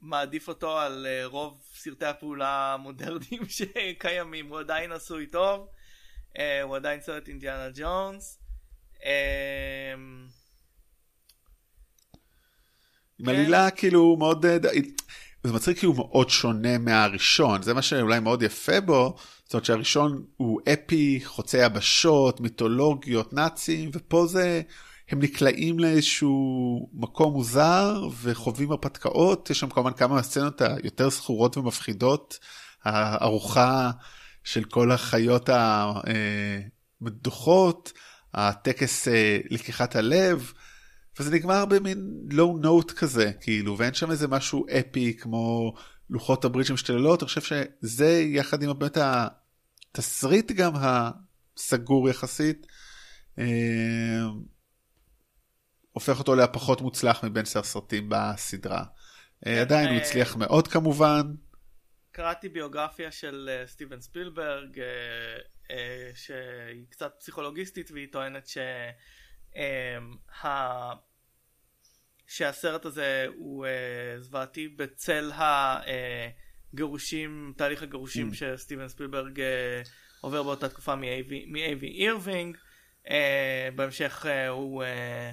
מעדיף 0.00 0.48
אותו 0.48 0.78
על 0.78 1.06
uh, 1.06 1.26
רוב 1.26 1.62
סרטי 1.74 2.04
הפעולה 2.04 2.74
המודרניים 2.74 3.48
שקיימים, 3.56 4.48
הוא 4.48 4.60
עדיין 4.60 4.92
עשוי 4.92 5.26
טוב, 5.26 5.68
uh, 6.36 6.40
הוא 6.62 6.76
עדיין 6.76 7.00
סרט 7.00 7.28
אינדיאנה 7.28 7.68
ג'ונס. 7.74 8.38
Uh, 8.94 9.00
עם 13.18 13.26
כן. 13.26 13.30
עלילה 13.32 13.70
כאילו 13.70 14.16
מאוד, 14.16 14.46
אה, 14.46 14.56
זה 15.44 15.52
מצחיק 15.52 15.78
כי 15.78 15.86
הוא 15.86 15.96
מאוד 15.96 16.30
שונה 16.30 16.78
מהראשון, 16.78 17.62
זה 17.62 17.74
מה 17.74 17.82
שאולי 17.82 18.20
מאוד 18.20 18.42
יפה 18.42 18.80
בו, 18.80 19.16
זאת 19.44 19.54
אומרת 19.54 19.64
שהראשון 19.64 20.24
הוא 20.36 20.60
אפי, 20.72 21.20
חוצה 21.24 21.58
יבשות, 21.58 22.40
מיתולוגיות, 22.40 23.32
נאצים, 23.32 23.90
ופה 23.92 24.26
זה, 24.26 24.62
הם 25.08 25.18
נקלעים 25.22 25.78
לאיזשהו 25.78 26.90
מקום 26.92 27.32
מוזר 27.32 28.08
וחווים 28.22 28.70
הרפתקאות, 28.70 29.50
יש 29.50 29.60
שם 29.60 29.68
כמובן 29.70 29.92
כמה 29.92 30.14
מהסצנות 30.14 30.60
היותר 30.60 31.10
זכורות 31.10 31.56
ומפחידות, 31.56 32.38
הארוחה 32.84 33.90
של 34.44 34.64
כל 34.64 34.92
החיות 34.92 35.48
המדוחות, 37.02 37.92
הטקס 38.34 39.08
אה, 39.08 39.38
לקיחת 39.50 39.96
הלב, 39.96 40.52
וזה 41.20 41.34
נגמר 41.34 41.64
במין 41.64 42.26
לואו 42.30 42.58
נוט 42.58 42.92
כזה, 42.92 43.32
כאילו, 43.40 43.78
ואין 43.78 43.94
שם 43.94 44.10
איזה 44.10 44.28
משהו 44.28 44.66
אפי 44.78 45.16
כמו 45.20 45.74
לוחות 46.10 46.44
הברית 46.44 46.66
שמשתוללות, 46.66 47.22
אני 47.22 47.28
חושב 47.28 47.40
שזה 47.40 48.20
יחד 48.20 48.62
עם 48.62 48.78
באמת 48.78 48.96
התסריט 48.96 50.52
גם 50.52 50.72
הסגור 50.76 52.08
יחסית, 52.08 52.66
אה, 53.38 53.44
הופך 55.92 56.18
אותו 56.18 56.34
לפחות 56.34 56.80
מוצלח 56.80 57.24
מבין 57.24 57.44
הסרטים 57.54 58.08
בסדרה. 58.08 58.84
אה, 59.46 59.60
עדיין 59.60 59.88
הוא 59.88 59.96
אה, 59.96 60.02
הצליח 60.02 60.36
מאוד 60.36 60.68
כמובן, 60.68 61.22
קראתי 62.12 62.48
ביוגרפיה 62.48 63.12
של 63.12 63.50
אה, 63.52 63.66
סטיבן 63.66 64.00
ספילברג 64.00 64.80
אה, 64.80 64.86
אה, 65.70 66.10
שהיא 66.14 66.86
קצת 66.88 67.14
פסיכולוגיסטית 67.18 67.90
והיא 67.90 68.08
טוענת 68.12 68.46
ש... 68.46 68.58
שהסרט 72.30 72.84
הזה 72.84 73.26
הוא 73.36 73.66
אה, 73.66 74.20
זוועתי 74.20 74.68
בצל 74.68 75.30
הגירושים, 76.72 77.52
תהליך 77.56 77.82
הגירושים 77.82 78.30
Mm. 78.30 78.34
שסטיבן 78.34 78.88
ספילברג 78.88 79.40
אה, 79.40 79.82
עובר 80.20 80.42
באותה 80.42 80.68
תקופה 80.68 80.94
מאיימי 81.46 82.04
אירווינג. 82.04 82.56
אה, 83.10 83.68
בהמשך 83.76 84.26
אה, 84.28 84.48
הוא, 84.48 84.82
אה, 84.82 85.32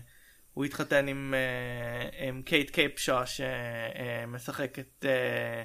הוא 0.53 0.65
התחתן 0.65 1.07
עם, 1.07 1.33
אה, 1.33 2.27
עם 2.27 2.41
קייט 2.41 2.69
קייפשו 2.69 3.17
שמשחקת 3.25 5.05
אה, 5.05 5.63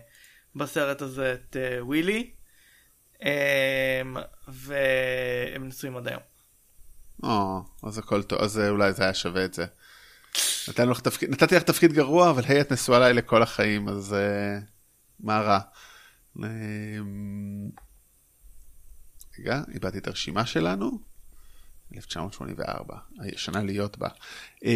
בסרט 0.55 1.03
הזה 1.03 1.33
את 1.33 1.57
אה, 1.57 1.85
ווילי. 1.85 2.31
והם 4.49 5.69
נשואים 5.69 5.97
עד 5.97 6.09
היום. 6.09 6.23
או, 7.23 7.61
אז 7.83 7.99
הכל 7.99 8.23
טוב, 8.23 8.39
אז 8.41 8.59
אולי 8.69 8.93
זה 8.93 9.03
היה 9.03 9.15
שווה 9.15 9.45
את 9.45 9.55
זה. 9.55 9.67
נתן 10.69 10.89
לך 10.89 11.01
תפקיד, 11.01 11.31
נתתי 11.31 11.57
לך 11.57 11.63
תפקיד 11.63 11.93
גרוע, 11.93 12.31
אבל 12.31 12.43
היי, 12.49 12.61
את 12.61 12.73
נשואה 12.73 12.99
אליי 12.99 13.13
לכל 13.13 13.43
החיים, 13.43 13.89
אז 13.89 14.13
uh, 14.13 14.65
מה 15.21 15.41
רע? 15.41 15.59
Um, 16.37 16.43
רגע, 19.39 19.63
איבדתי 19.75 19.99
את 19.99 20.07
הרשימה 20.07 20.47
שלנו. 20.47 21.13
1984, 21.97 22.97
השנה 23.35 23.63
להיות 23.63 23.99
בה. 23.99 24.09
Um, 24.61 24.67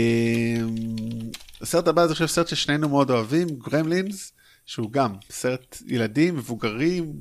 הסרט 1.60 1.88
הבא 1.88 2.06
זה 2.06 2.12
עכשיו 2.12 2.28
סרט 2.28 2.48
ששנינו 2.48 2.88
מאוד 2.88 3.10
אוהבים, 3.10 3.48
גרמלינס, 3.48 4.32
שהוא 4.66 4.92
גם 4.92 5.14
סרט 5.30 5.76
ילדים, 5.86 6.36
מבוגרים, 6.36 7.20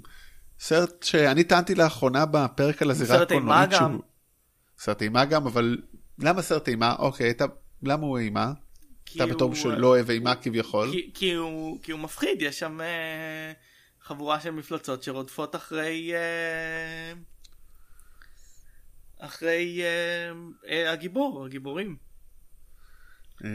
סרט 0.60 1.04
שאני 1.04 1.44
טענתי 1.44 1.76
לאחרונה 1.76 2.26
בפרק 2.26 2.82
על 2.82 2.92
הזירה 2.92 3.18
סרט 3.18 3.32
אימה 3.32 3.62
הקולנועית 3.62 3.82
גם. 3.82 3.92
שהוא... 3.92 4.04
סרט 4.80 5.02
אימה 5.02 5.26
גם, 5.26 5.48
אבל 5.48 5.78
למה 6.20 6.42
סרט 6.42 6.68
אימה? 6.68 6.96
אוקיי, 7.00 7.32
אתה... 7.32 7.46
למה 7.88 8.06
הוא 8.06 8.18
אימה? 8.20 8.52
אתה 9.16 9.26
בתור 9.26 9.48
הוא- 9.50 9.56
שלא 9.56 9.88
אוהב 9.88 10.10
אימה 10.10 10.36
כביכול. 10.36 10.92
כי, 10.92 11.12
כי, 11.14 11.34
הוא, 11.34 11.80
כי 11.84 11.92
הוא 11.92 12.00
מפחיד, 12.00 12.42
יש 12.42 12.60
שם 12.60 12.82
אה, 12.82 13.52
חבורה 14.02 14.40
של 14.40 14.52
מפלצות 14.52 15.04
שרודפות 15.04 15.56
אחרי... 15.56 16.14
אה, 16.16 17.14
אחרי 19.20 19.82
אה, 19.84 20.32
אה, 20.70 20.92
הגיבור, 20.92 21.46
הגיבורים. 21.46 21.98
אה, 23.46 23.50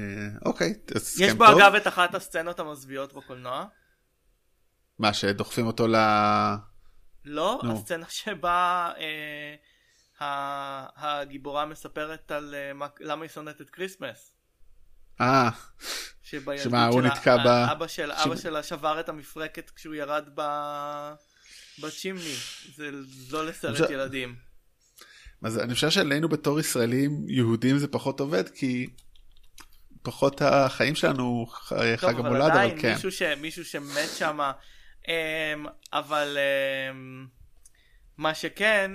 אוקיי, 0.44 0.74
אז 0.94 1.20
יש 1.20 1.32
בו. 1.32 1.44
אגב 1.44 1.74
את 1.74 1.86
אחת 1.86 2.14
הסצנות 2.14 2.60
המזוויעות 2.60 3.12
בקולנוע. 3.12 3.64
מה, 4.98 5.12
שדוחפים 5.14 5.66
אותו 5.66 5.86
ל... 5.88 5.94
לא. 7.24 7.60
הסצנה 7.72 8.06
שבה 8.08 8.92
אה, 8.98 9.54
הגיבורה 10.20 11.66
מספרת 11.66 12.30
על 12.30 12.54
אה, 12.54 12.72
מה, 12.72 12.86
למה 13.00 13.22
היא 13.22 13.30
שונאת 13.30 13.60
את 13.60 13.70
Christmas. 13.70 14.32
אה, 15.20 15.50
שמה, 16.22 16.86
הוא 16.86 17.02
נתקע 17.02 17.36
ב- 17.36 17.46
אבא, 17.46 17.86
של, 17.86 18.10
ש- 18.16 18.26
אבא 18.26 18.36
שלה 18.36 18.62
שבר 18.62 19.00
את 19.00 19.08
המפרקת 19.08 19.70
כשהוא 19.70 19.94
ירד 19.94 20.28
ב... 20.34 20.42
ב 21.82 21.88
chimney. 21.88 22.34
זה 22.74 22.90
לא 23.30 23.46
לסרט 23.46 23.72
עכשיו- 23.72 23.92
ילדים. 23.92 24.36
אז 25.44 25.58
אני 25.58 25.74
חושב 25.74 25.90
שעלינו 25.90 26.28
בתור 26.28 26.60
ישראלים 26.60 27.28
יהודים 27.28 27.78
זה 27.78 27.88
פחות 27.88 28.20
עובד, 28.20 28.48
כי 28.48 28.86
פחות 30.02 30.42
החיים 30.42 30.94
שלנו 30.94 31.46
טוב, 31.68 31.78
חג 31.96 32.14
אבל 32.14 32.26
המולד, 32.26 32.50
עדיין 32.50 32.70
אבל 32.70 32.80
כן. 32.80 32.92
מישהו, 32.94 33.12
ש... 33.12 33.22
מישהו 33.22 33.64
שמת 33.64 34.08
שם. 34.16 34.40
Um, 35.00 35.68
אבל 35.92 36.36
um, 36.36 37.28
מה 38.16 38.34
שכן, 38.34 38.90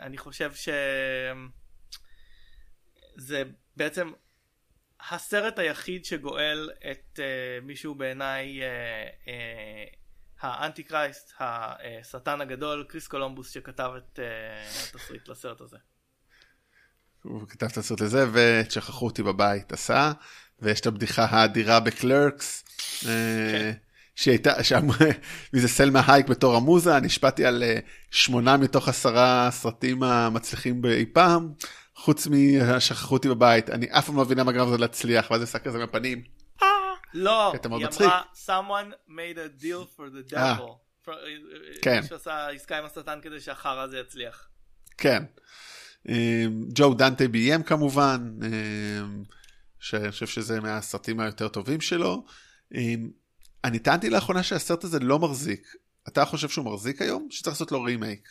אני 0.00 0.18
חושב 0.18 0.52
שזה 0.54 1.42
בעצם 3.76 4.12
הסרט 5.10 5.58
היחיד 5.58 6.04
שגואל 6.04 6.70
את 6.90 7.18
uh, 7.18 7.64
מישהו 7.64 7.94
בעיניי 7.94 8.60
uh, 8.60 9.26
האנטי 10.40 10.82
קרייסט, 10.82 11.32
השטן 11.38 12.40
הגדול, 12.40 12.86
קריס 12.88 13.06
קולומבוס 13.06 13.50
שכתב 13.50 13.90
את 13.96 14.18
התסריט 14.94 15.28
לסרט 15.28 15.60
הזה. 15.60 15.76
הוא 17.22 17.48
כתב 17.48 17.66
את 17.66 17.76
הסרט 17.76 18.00
לזה, 18.00 18.26
ושכחו 18.32 19.06
אותי 19.06 19.22
בבית 19.22 19.72
עשה, 19.72 20.12
ויש 20.58 20.80
את 20.80 20.86
הבדיחה 20.86 21.24
האדירה 21.24 21.80
בקלרקס, 21.80 22.64
אה, 23.06 23.72
שהייתה 24.14 24.64
שם, 24.64 24.86
מי 25.52 25.60
זה 25.60 25.68
סלמה 25.68 26.02
הייק 26.06 26.28
בתור 26.28 26.56
המוזה, 26.56 27.00
נשפטתי 27.00 27.44
על 27.44 27.62
אה, 27.62 27.78
שמונה 28.10 28.56
מתוך 28.56 28.88
עשרה 28.88 29.48
סרטים 29.52 30.02
המצליחים 30.02 30.82
באי 30.82 31.06
פעם, 31.06 31.52
חוץ 31.96 32.26
משכחו 32.26 33.14
אותי 33.14 33.28
בבית, 33.28 33.70
אני 33.70 33.86
אף 33.90 34.06
פעם 34.06 34.16
לא 34.16 34.22
מבינה 34.24 34.44
מה 34.44 34.52
גרם 34.52 34.68
לזה 34.68 34.78
להצליח, 34.78 35.30
ואז 35.30 35.42
עשה 35.42 35.58
כזה 35.58 35.78
מהפנים. 35.78 36.22
לא, 37.14 37.52
קטע 37.54 37.68
מאוד 37.68 37.82
היא. 37.82 37.88
אמרה 38.00 38.22
someone 38.46 39.08
made 39.08 39.36
a 39.36 39.62
deal 39.62 39.96
for 39.96 40.32
the 40.32 40.36
אה. 40.36 40.56
devil. 40.56 41.10
כן. 41.82 42.00
מישהו 42.00 42.16
עשה 42.16 42.48
עסקה 42.48 42.78
עם 42.78 42.84
השטן 42.84 43.18
כדי 43.22 43.40
שהחרא 43.40 43.82
הזה 43.82 43.98
יצליח. 43.98 44.48
כן. 44.98 45.24
אה, 46.08 46.44
ג'ו 46.74 46.94
דנטה 46.94 47.28
ביים 47.28 47.62
כמובן, 47.62 48.30
אה, 48.42 48.48
שאני 49.80 50.10
חושב 50.10 50.26
שזה 50.26 50.60
מהסרטים 50.60 51.20
היותר 51.20 51.48
טובים 51.48 51.80
שלו. 51.80 52.24
אה, 53.64 53.68
אני 53.68 53.78
טענתי 53.78 54.10
לאחרונה 54.10 54.42
שהסרט 54.42 54.84
הזה 54.84 54.98
לא 54.98 55.18
מחזיק. 55.18 55.66
אתה 56.08 56.24
חושב 56.24 56.48
שהוא 56.48 56.64
מחזיק 56.64 57.02
היום? 57.02 57.28
שצריך 57.30 57.54
לעשות 57.54 57.72
לו 57.72 57.82
רימייק. 57.82 58.28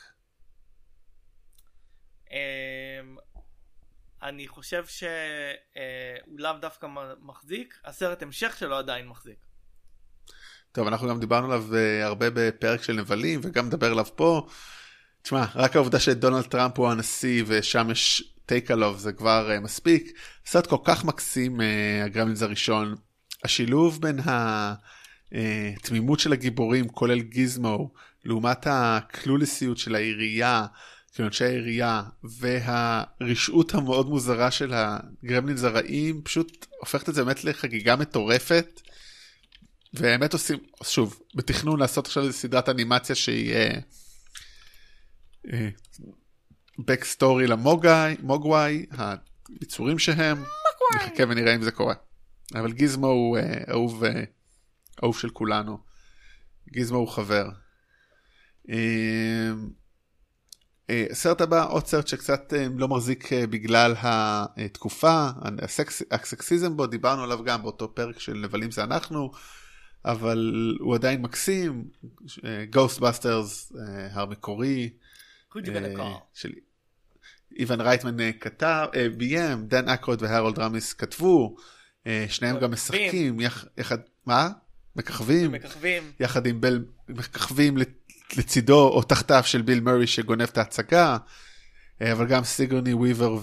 אמ, 2.32 2.38
אני 4.24 4.48
חושב 4.48 4.86
שהוא 4.86 5.08
לאו 6.38 6.54
דווקא 6.62 6.88
מחזיק, 7.22 7.80
הסרט 7.86 8.24
המשך 8.24 8.58
שלו 8.58 8.76
עדיין 8.76 9.08
מחזיק. 9.08 9.38
טוב, 10.72 10.88
אנחנו 10.88 11.10
גם 11.10 11.20
דיברנו 11.20 11.54
עליו 11.54 11.76
אה, 11.76 12.06
הרבה 12.06 12.26
בפרק 12.34 12.84
של 12.84 12.94
נבלים, 12.94 13.40
וגם 13.44 13.66
נדבר 13.66 13.92
עליו 13.92 14.06
פה. 14.16 14.48
תשמע, 15.22 15.46
רק 15.56 15.76
העובדה 15.76 16.00
שדונלד 16.00 16.46
טראמפ 16.46 16.80
הוא 16.80 16.90
הנשיא 16.90 17.44
ושם 17.48 17.92
יש 17.92 18.34
טייק 18.46 18.72
עליו 18.72 18.96
זה 18.98 19.14
כבר 19.14 19.50
uh, 19.58 19.60
מספיק. 19.60 20.20
סרט 20.46 20.68
כל 20.68 20.78
כך 20.84 21.06
מקסים, 21.06 21.60
uh, 21.60 21.64
הגרמלינס 22.06 22.42
הראשון. 22.42 22.96
השילוב 23.44 24.02
בין 24.02 24.20
התמימות 25.76 26.20
של 26.20 26.34
הגיבורים, 26.34 26.90
כולל 26.90 27.22
גיזמו, 27.22 27.92
לעומת 28.26 28.68
הקלולסיות 28.70 29.78
של 29.78 29.96
העירייה, 29.96 30.66
של 31.14 31.24
אנשי 31.24 31.46
העירייה, 31.46 32.04
והרשעות 32.24 33.74
המאוד 33.74 34.10
מוזרה 34.10 34.52
של 34.52 34.74
הגרמלינס 34.74 35.64
הרעים, 35.64 36.22
פשוט 36.22 36.66
הופכת 36.80 37.10
את 37.10 37.16
זה 37.16 37.24
באמת 37.24 37.44
לחגיגה 37.44 37.96
מטורפת. 37.96 38.82
ובאמת 39.94 40.34
עושים, 40.34 40.60
שוב, 40.84 41.20
בתכנון 41.36 41.80
לעשות 41.80 42.06
עכשיו 42.06 42.34
סדרת 42.34 42.70
אנימציה 42.70 43.16
שהיא 43.16 43.54
בקסטורי 46.80 47.48
למוגוואי, 47.48 48.16
מוגוואי, 48.22 48.86
הביצורים 48.92 50.00
שהם, 50.00 50.44
נחכה 50.96 51.24
ונראה 51.30 51.56
אם 51.56 51.64
זה 51.64 51.72
קורה. 51.72 51.94
אבל 52.56 52.72
גיזמו 52.72 53.08
הוא 53.08 53.38
אהוב, 53.70 54.04
אהוב 55.04 55.18
של 55.18 55.30
כולנו. 55.30 55.78
גיזמו 56.70 56.97
הוא 56.97 57.08
חבר. 57.08 57.49
הסרט 60.89 61.41
הבא, 61.41 61.68
עוד 61.68 61.88
סרט 61.88 62.08
שקצת 62.08 62.54
לא 62.78 62.88
מחזיק 62.88 63.34
בגלל 63.34 63.93
התקופה, 63.97 65.30
הסקס, 65.62 66.02
הסקסיזם 66.12 66.78
בו, 66.78 66.88
דיברנו 66.88 67.24
עליו 67.24 67.43
גם 67.43 67.62
באותו 67.62 67.95
פרק 67.95 68.20
של 68.20 68.34
נבלים 68.34 68.72
זה 68.72 68.84
אנחנו, 68.84 69.32
אבל 70.06 70.74
הוא 70.80 70.95
עדיין 70.95 71.22
מקסים, 71.22 71.88
Ghostbusters 72.76 73.78
המקורי, 74.12 74.89
של 76.34 76.52
איוון 77.60 77.82
רייטמן 77.82 78.32
כתב, 78.39 78.88
ביים, 79.18 79.68
דן 79.68 79.89
אקרוד 79.89 80.22
והרולד 80.22 80.60
רמיס 80.60 80.93
כתבו, 80.93 81.56
שניהם 82.28 82.60
גם 82.60 82.72
משחקים, 82.72 83.39
יחד, 83.78 83.97
מה? 84.26 84.49
מככבים, 84.96 85.52
מככבים, 85.52 86.12
יחד 86.20 86.46
עם 86.46 86.62
בל, 86.62 86.86
מככבים 87.10 87.78
לצידו 88.38 88.88
או 88.88 89.02
תחתיו 89.04 89.44
של 89.46 89.62
ביל 89.62 89.80
מורי 89.80 90.08
שגונב 90.08 90.42
את 90.42 90.58
ההצגה, 90.58 91.18
אבל 92.02 92.28
גם 92.28 92.44
סיגרני 92.44 92.94
וויבר 92.94 93.38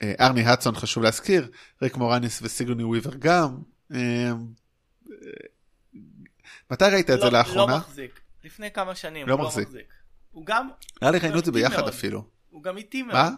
וארני 0.00 0.44
הדסון 0.44 0.74
חשוב 0.74 1.02
להזכיר, 1.02 1.50
ריק 1.82 1.96
מורניס 1.96 2.40
וסיגרני 2.42 2.84
וויבר 2.84 3.10
גם. 3.18 3.58
מתי 6.70 6.84
ראית 6.84 7.10
את 7.10 7.18
זה 7.18 7.24
לא, 7.24 7.32
לאחרונה? 7.32 7.72
לא 7.72 7.78
מחזיק, 7.78 8.20
לפני 8.44 8.70
כמה 8.70 8.94
שנים, 8.94 9.28
לא 9.28 9.34
הוא 9.34 9.42
מחזיק. 9.42 9.64
לא 9.64 9.70
מחזיק. 9.70 9.86
הוא 10.30 10.46
גם, 10.46 10.68
נראה 11.02 11.12
לי 11.12 11.18
ראינו 11.18 11.38
את 11.38 11.44
זה 11.44 11.52
ביחד 11.52 11.76
מאוד. 11.76 11.88
אפילו. 11.88 12.24
הוא 12.50 12.62
גם 12.62 12.76
איטי 12.76 13.02
מאוד, 13.02 13.14
מה? 13.14 13.30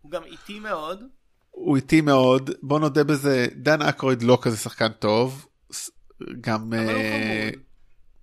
הוא 0.00 0.10
גם 0.10 0.24
איטי 0.24 0.58
מאוד, 0.58 1.04
הוא 1.50 1.76
איטי 1.76 2.00
מאוד, 2.00 2.50
בוא 2.62 2.80
נודה 2.80 3.04
בזה, 3.04 3.46
דן 3.56 3.82
אקרויד 3.82 4.22
לא 4.22 4.38
כזה 4.42 4.56
שחקן 4.56 4.88
טוב, 4.88 5.46
גם 6.40 6.72
אבל 6.72 6.94
הוא 6.94 7.02
אה, 7.02 7.50
חמוד. 7.52 7.62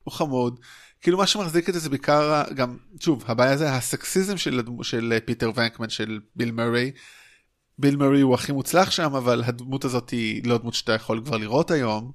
הוא 0.03 0.13
חמוד. 0.13 0.59
כאילו 1.01 1.17
מה 1.17 1.27
שמחזיק 1.27 1.69
את 1.69 1.73
זה 1.73 1.79
זה 1.79 1.89
בעיקר 1.89 2.43
גם 2.55 2.77
שוב 2.99 3.23
הבעיה 3.27 3.57
זה 3.57 3.73
הסקסיזם 3.73 4.37
של, 4.37 4.61
של 4.81 5.13
אה, 5.13 5.19
פיטר 5.19 5.51
ונקמן 5.55 5.89
של 5.89 6.19
ביל 6.35 6.51
מורי. 6.51 6.91
ביל 7.77 7.95
מורי 7.95 8.21
הוא 8.21 8.33
הכי 8.33 8.51
מוצלח 8.51 8.91
שם 8.91 9.15
אבל 9.15 9.43
הדמות 9.45 9.85
הזאת 9.85 10.09
היא 10.09 10.47
לא 10.47 10.57
דמות 10.57 10.73
שאתה 10.73 10.93
יכול 10.93 11.21
כבר 11.25 11.37
לראות 11.37 11.71
היום. 11.71 12.11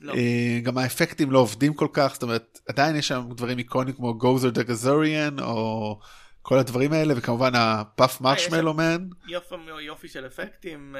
לא. 0.00 0.14
אה, 0.14 0.60
גם 0.62 0.78
האפקטים 0.78 1.30
לא 1.30 1.38
עובדים 1.38 1.74
כל 1.74 1.88
כך 1.92 2.10
זאת 2.14 2.22
אומרת 2.22 2.60
עדיין 2.68 2.96
יש 2.96 3.08
שם 3.08 3.28
דברים 3.36 3.58
אייקונים 3.58 3.94
כמו 3.94 4.18
גוזר 4.18 4.50
דה 4.50 4.62
גזוריאן 4.62 5.40
או 5.40 5.98
כל 6.42 6.58
הדברים 6.58 6.92
האלה 6.92 7.14
וכמובן 7.16 7.54
ה 7.54 7.67
Puft 7.67 8.20
Marshmallow 8.20 8.74
Man. 8.74 9.08
יופי, 9.28 9.54
יופי 9.80 10.08
של 10.08 10.26
אפקטים 10.26 10.96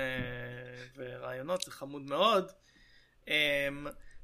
ורעיונות, 0.96 1.62
זה 1.62 1.70
חמוד 1.70 2.02
מאוד. 2.02 2.44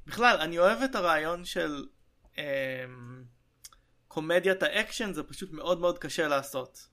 בכלל, 0.07 0.37
אני 0.41 0.59
אוהב 0.59 0.83
את 0.83 0.95
הרעיון 0.95 1.45
של 1.45 1.85
אה, 2.39 2.85
קומדיית 4.09 4.63
האקשן, 4.63 5.13
זה 5.13 5.23
פשוט 5.23 5.53
מאוד 5.53 5.81
מאוד 5.81 5.99
קשה 5.99 6.29
לעשות. 6.29 6.87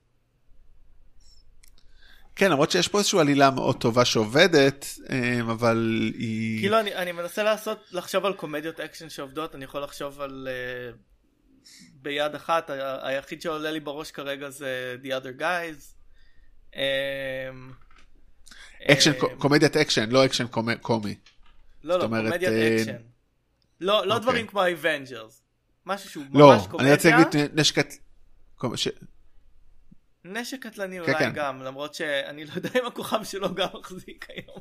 כן 2.36 2.50
למרות 2.50 2.70
שיש 2.70 2.88
פה 2.88 2.98
איזושהי 2.98 3.20
עלילה 3.20 3.50
מאוד 3.50 3.80
טובה 3.80 4.04
שעובדת 4.04 4.86
אה, 5.10 5.40
אבל 5.40 6.10
היא 6.14 6.60
כאילו 6.60 6.80
אני, 6.80 6.94
אני 6.94 7.12
מנסה 7.12 7.42
לעשות, 7.42 7.78
לחשוב 7.92 8.24
על 8.26 8.32
קומדיות 8.34 8.80
אקשן 8.80 9.10
שעובדות, 9.10 9.54
אני 9.54 9.64
יכול 9.64 9.82
לחשוב 9.82 10.20
על 10.20 10.48
אה, 10.50 10.90
ביד 11.92 12.34
אחת, 12.34 12.70
ה- 12.70 13.06
היחיד 13.08 13.42
שעולה 13.42 13.70
לי 13.70 13.80
בראש 13.80 14.10
כרגע 14.10 14.50
זה 14.50 14.96
The 15.02 15.06
Other 15.06 15.40
Guys. 15.40 15.82
אה, 16.76 17.50
אקשן 18.92 19.12
אה, 19.12 19.36
קומדיית 19.38 19.76
אקשן 19.76 20.10
לא 20.10 20.24
אקשן 20.24 20.46
קומ- 20.46 20.78
קומי. 20.82 21.14
לא, 21.82 21.98
לא, 21.98 22.04
אומרת, 22.04 22.30
קומדיית 22.32 22.52
אה, 22.52 22.76
אקשן. 22.82 23.02
לא, 23.80 24.06
לא 24.06 24.14
אוקיי. 24.14 24.22
דברים 24.22 24.46
כמו 24.46 24.62
ה 24.62 24.70
Avengers. 24.70 25.42
משהו 25.86 26.10
שהוא 26.10 26.24
לא 26.34 26.46
ממש 26.48 26.66
אני 26.80 26.92
רוצה 26.92 27.10
קומדיה. 27.10 27.44
להגיד. 27.54 27.92
קומ- 28.56 28.76
ש- 28.76 28.88
נשק 30.24 30.66
קטלני 30.66 30.96
כן, 30.96 31.02
אולי 31.02 31.14
כן. 31.18 31.32
גם, 31.34 31.62
למרות 31.62 31.94
שאני 31.94 32.44
לא 32.44 32.52
יודע 32.56 32.70
אם 32.80 32.86
הכוכב 32.86 33.24
שלו 33.24 33.54
גם 33.54 33.68
מחזיק 33.80 34.26
היום. 34.30 34.60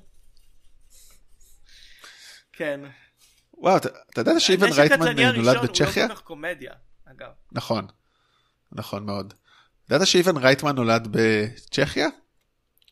כן. 2.53 2.79
וואו 3.53 3.77
אתה 3.77 3.89
אתה 4.09 4.21
יודע 4.21 4.39
שאיבן 4.39 4.67
רייטמן 4.73 5.07
הקטלני 5.07 5.25
נולד 5.37 5.47
הראשון 5.47 5.65
בצ'כיה? 5.67 6.03
הוא 6.03 6.09
לא 6.09 6.15
כל 6.15 6.21
כך 6.21 6.21
קומדיה, 6.21 6.73
אגב. 7.05 7.31
נכון. 7.51 7.87
נכון 8.71 9.05
מאוד. 9.05 9.33
ידעת 9.91 10.07
שאיבן 10.07 10.37
רייטמן 10.37 10.75
נולד 10.75 11.07
בצ'כיה? 11.11 12.07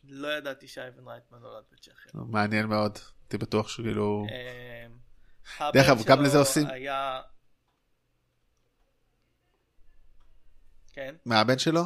לא 0.04 0.28
ידעתי 0.38 0.68
שאייבן 0.68 1.08
רייטמן 1.08 1.40
נולד 1.40 1.64
בצ'כיה. 1.72 2.12
מעניין 2.14 2.66
מאוד. 2.66 3.00
הייתי 3.26 3.38
בטוח 3.38 3.68
שכאילו... 3.68 4.26
אה, 4.32 5.72
דרך 5.74 5.90
אגב, 5.90 6.04
גם 6.06 6.24
לזה 6.24 6.38
עושים- 6.38 6.68
היה... 6.68 7.22
כן. 10.94 11.16
מה 11.26 11.40
הבן 11.40 11.60
שלו? 11.60 11.82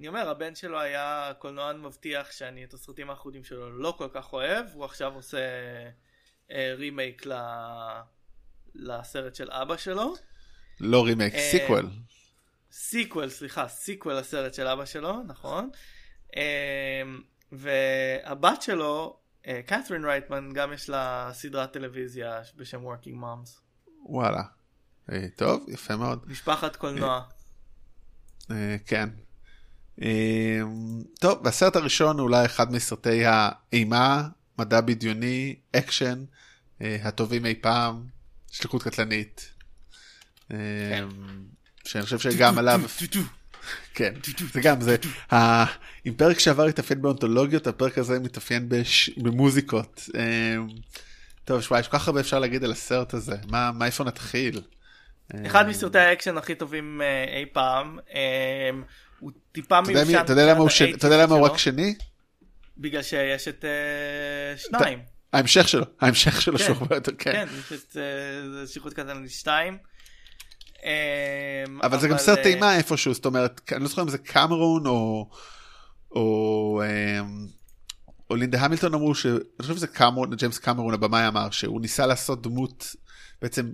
אני 0.00 0.08
אומר, 0.08 0.28
הבן 0.30 0.54
שלו 0.54 0.80
היה 0.80 1.32
קולנוען 1.38 1.80
מבטיח 1.80 2.32
שאני 2.32 2.64
את 2.64 2.74
הסרטים 2.74 3.10
האחרונים 3.10 3.44
שלו 3.44 3.78
לא 3.78 3.94
כל 3.98 4.08
כך 4.12 4.32
אוהב, 4.32 4.66
הוא 4.72 4.84
עכשיו 4.84 5.14
עושה 5.14 5.38
אה, 6.50 6.74
רימייק 6.76 7.26
ל... 7.26 7.32
לסרט 8.74 9.34
של 9.34 9.50
אבא 9.50 9.76
שלו. 9.76 10.14
לא 10.80 11.04
רימייק, 11.04 11.34
אה, 11.34 11.48
סיקוול. 11.50 11.90
סיקוול, 12.72 13.28
סליחה, 13.28 13.68
סיקוול 13.68 14.14
לסרט 14.14 14.54
של 14.54 14.66
אבא 14.66 14.84
שלו, 14.84 15.22
נכון. 15.26 15.70
אה, 16.36 17.02
והבת 17.52 18.62
שלו, 18.62 19.20
קת'רין 19.66 20.04
רייטמן, 20.04 20.52
גם 20.52 20.72
יש 20.72 20.88
לה 20.88 21.30
סדרת 21.32 21.72
טלוויזיה 21.72 22.40
בשם 22.56 22.80
Working 22.86 23.22
Moms. 23.22 23.60
וואלה. 24.06 24.42
אה, 25.12 25.26
טוב, 25.36 25.66
יפה 25.68 25.96
מאוד. 25.96 26.24
משפחת 26.26 26.76
קולנוע. 26.76 27.22
אה, 28.50 28.76
כן. 28.86 29.08
אה, 30.02 30.60
טוב, 31.20 31.40
והסרט 31.44 31.76
הראשון 31.76 32.18
הוא 32.18 32.24
אולי 32.24 32.44
אחד 32.44 32.72
מסרטי 32.72 33.22
האימה, 33.24 34.28
מדע 34.58 34.80
בדיוני, 34.80 35.56
אקשן, 35.76 36.24
אה, 36.82 36.96
הטובים 37.02 37.46
אי 37.46 37.54
פעם, 37.54 38.06
שליחות 38.50 38.82
קטלנית. 38.82 39.54
אה, 40.52 41.00
שאני 41.84 42.04
חושב 42.04 42.18
שגם 42.18 42.58
עליו, 42.58 42.80
כן, 43.94 44.14
זה 44.52 44.60
גם, 44.60 44.80
זה, 44.80 44.96
אם 46.06 46.14
פרק 46.16 46.38
שעבר 46.38 46.64
התאפיין 46.64 47.02
באנתולוגיות, 47.02 47.66
הפרק 47.66 47.98
הזה 47.98 48.18
מתאפיין 48.20 48.68
בש- 48.68 49.10
במוזיקות. 49.16 50.08
אה, 50.16 50.56
טוב, 51.44 51.60
שמע, 51.60 51.78
יש 51.80 51.88
כל 51.88 51.98
כך 51.98 52.08
הרבה 52.08 52.20
אפשר 52.20 52.38
להגיד 52.38 52.64
על 52.64 52.72
הסרט 52.72 53.14
הזה, 53.14 53.36
מה, 53.48 53.70
מה 53.72 53.86
איפה 53.86 54.04
נתחיל? 54.04 54.60
אחד 55.46 55.68
מסרטי 55.68 55.98
האקשן 55.98 56.36
הכי 56.38 56.54
טובים 56.54 57.02
אה, 57.02 57.38
אי 57.38 57.46
פעם. 57.52 57.98
אה, 58.14 58.70
הוא 59.18 59.30
טיפה 59.52 59.80
מיושן. 59.80 60.20
אתה 60.20 60.32
יודע 60.32 60.44
למה 60.46 60.58
הוא 60.58 60.66
מבחינת 60.66 60.88
שני- 60.88 60.94
אתה 60.94 61.06
יודע 61.06 61.22
למה 61.22 61.34
הוא 61.34 61.46
ה-80s 61.46 61.52
רק 61.52 61.58
שני? 61.58 61.94
בגלל 62.78 63.02
שיש 63.02 63.48
את 63.48 63.64
אה, 63.64 64.58
שניים. 64.58 64.98
ההמשך 65.32 65.68
שלו, 65.68 65.84
ההמשך 66.00 66.42
שלו 66.42 66.58
כן, 66.58 66.64
שהוא 66.64 66.76
הרבה 66.80 66.96
יותר, 66.96 67.12
כן. 67.18 67.32
כן, 67.32 67.46
יש 67.74 67.80
את 67.82 67.96
אה, 67.96 68.66
שליחות 68.66 68.92
קטלנית 68.94 69.30
2. 70.82 71.80
אבל 71.82 72.00
זה 72.00 72.08
גם 72.08 72.18
סרט 72.18 72.38
אה, 72.38 72.42
טעימה 72.42 72.76
איפשהו, 72.76 73.14
זאת 73.14 73.26
אומרת, 73.26 73.60
אני 73.72 73.82
לא 73.82 73.88
זוכר 73.88 74.02
אם 74.02 74.08
זה 74.08 74.18
קמרון 74.18 74.86
או... 74.86 75.30
או... 76.10 76.82
אמ, 76.84 77.46
או 78.30 78.36
לינדה 78.36 78.60
המילטון 78.60 78.94
אמרו 78.94 79.14
ש... 79.14 79.26
אני 79.26 79.40
חושב 79.62 79.76
שזה 79.76 79.86
קמרון, 79.86 80.34
ג'יימס 80.34 80.58
קמרון 80.58 80.94
הבמאי 80.94 81.28
אמר 81.28 81.50
שהוא 81.50 81.80
ניסה 81.80 82.06
לעשות 82.06 82.42
דמות 82.42 82.96
בעצם 83.42 83.70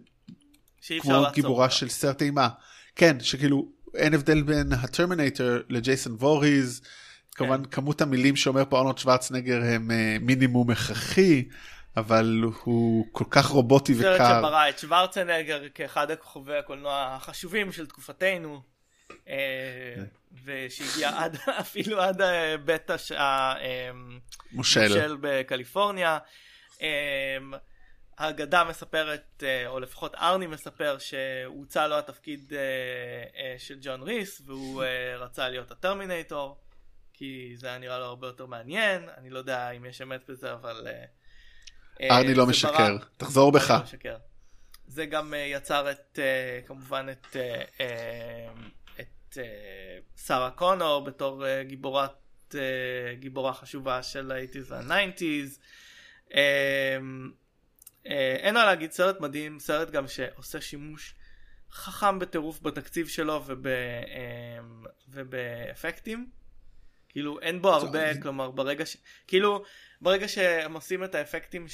כמו 1.01 1.25
גיבורה. 1.35 1.71
של 1.71 1.89
סרט 1.89 2.23
אימה. 2.23 2.49
כן, 2.97 3.21
שכאילו 3.21 3.69
אין 3.95 4.15
הבדל 4.15 4.43
בין 4.43 4.73
הטרמינטור 4.73 5.47
לג'ייסון 5.69 6.13
וורהיז. 6.13 6.81
כמובן 7.35 7.65
כמות 7.65 8.01
המילים 8.01 8.37
שאומר 8.37 8.65
פה 8.69 8.79
ארנולד 8.79 8.99
שוורצנגר 8.99 9.63
הם 9.65 9.91
אה, 9.91 10.17
מינימום 10.21 10.71
הכרחי, 10.71 11.45
אבל 11.97 12.40
הוא 12.64 13.07
כל 13.12 13.24
כך 13.30 13.47
רובוטי 13.47 13.94
סרט 13.94 14.20
וקר. 14.20 14.38
שברא 14.40 14.68
את 14.68 14.78
שוורצנגר 14.78 15.68
כאחד 15.74 16.11
הכוכבי 16.11 16.57
הקולנוע 16.59 17.16
החשובים 17.16 17.72
של 17.72 17.86
תקופתנו. 17.86 18.61
אה, 19.28 19.34
כן. 19.97 20.05
ושהגיע 20.44 21.18
עד 21.18 21.36
אפילו 21.61 22.01
עד 22.01 22.20
אה, 22.20 22.57
בית 22.57 22.90
הש- 22.90 23.12
ה- 23.12 23.55
אה. 23.61 23.90
מושל 24.53 25.16
בקליפורניה. 25.20 26.18
אמ, 26.80 26.86
האגדה 28.18 28.64
מספרת, 28.64 29.42
או 29.66 29.80
לפחות 29.80 30.14
ארני 30.14 30.47
מספר, 30.47 30.97
שהוצע 30.99 31.86
לו 31.86 31.99
התפקיד 31.99 32.53
של 33.59 33.78
ג'ון 33.80 34.03
ריס, 34.03 34.42
והוא 34.47 34.82
רצה 35.18 35.49
להיות 35.49 35.70
הטרמינטור, 35.70 36.59
כי 37.12 37.53
זה 37.57 37.66
היה 37.68 37.78
נראה 37.78 37.99
לו 37.99 38.05
הרבה 38.05 38.26
יותר 38.26 38.47
מעניין, 38.47 39.09
אני 39.16 39.30
לא 39.30 39.38
יודע 39.38 39.70
אם 39.70 39.84
יש 39.84 40.03
אמת 40.03 40.30
בזה, 40.30 40.53
אבל... 40.53 40.86
אה, 42.01 42.11
אה, 42.11 42.18
ארני 42.18 42.34
לא 42.34 42.47
משקר, 42.47 42.97
תחזור 43.16 43.53
בך. 43.53 43.70
לא 43.70 43.82
משקר. 43.82 44.16
זה 44.86 45.07
גם 45.07 45.34
אה, 45.34 45.38
יצר 45.38 45.90
את, 45.90 46.18
אה, 46.22 46.61
כמובן 46.66 47.07
את, 47.11 47.36
את 49.01 49.38
שרה 50.26 50.51
קונור 50.51 51.05
בתור 51.05 51.44
גיבורת, 51.62 52.55
גיבורה 53.18 53.53
חשובה 53.55 54.03
של 54.03 54.32
ה-80's 54.32 54.59
וה-90's. 54.68 55.59
אה, 56.34 56.99
אה, 58.07 58.36
אין 58.38 58.55
מה 58.55 58.64
להגיד, 58.64 58.92
סרט 58.92 59.20
מדהים, 59.20 59.59
סרט 59.59 59.90
גם 59.90 60.09
שעושה 60.09 60.61
שימוש 60.61 61.14
חכם 61.72 62.18
בטירוף 62.18 62.61
בתקציב 62.62 63.09
שלו 63.09 63.42
וב, 63.47 63.66
ובאפקטים. 65.09 66.30
כאילו 67.17 67.41
אין 67.41 67.62
בו 67.62 67.73
הרבה, 67.73 68.14
זה- 68.14 68.21
כלומר 68.23 68.51
ברגע 68.51 68.87
ש... 68.87 68.97
כאילו 69.27 69.62
ברגע 70.01 70.29
שהם 70.29 70.75
עושים 70.75 71.05
את 71.05 71.14
האפקטים 71.14 71.67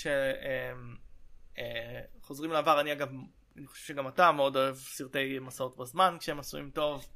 שחוזרים 2.20 2.53
לעבר, 2.53 2.80
אני 2.80 2.93
אגב, 2.93 3.09
אני 3.57 3.66
חושב 3.66 3.84
שגם 3.84 4.09
אתה 4.09 4.32
מאוד 4.32 4.57
אוהב 4.57 4.76
סרטי 4.76 5.38
מסעות 5.38 5.76
בזמן 5.76 6.16
כשהם 6.20 6.38
עשויים 6.38 6.70
טוב. 6.70 7.07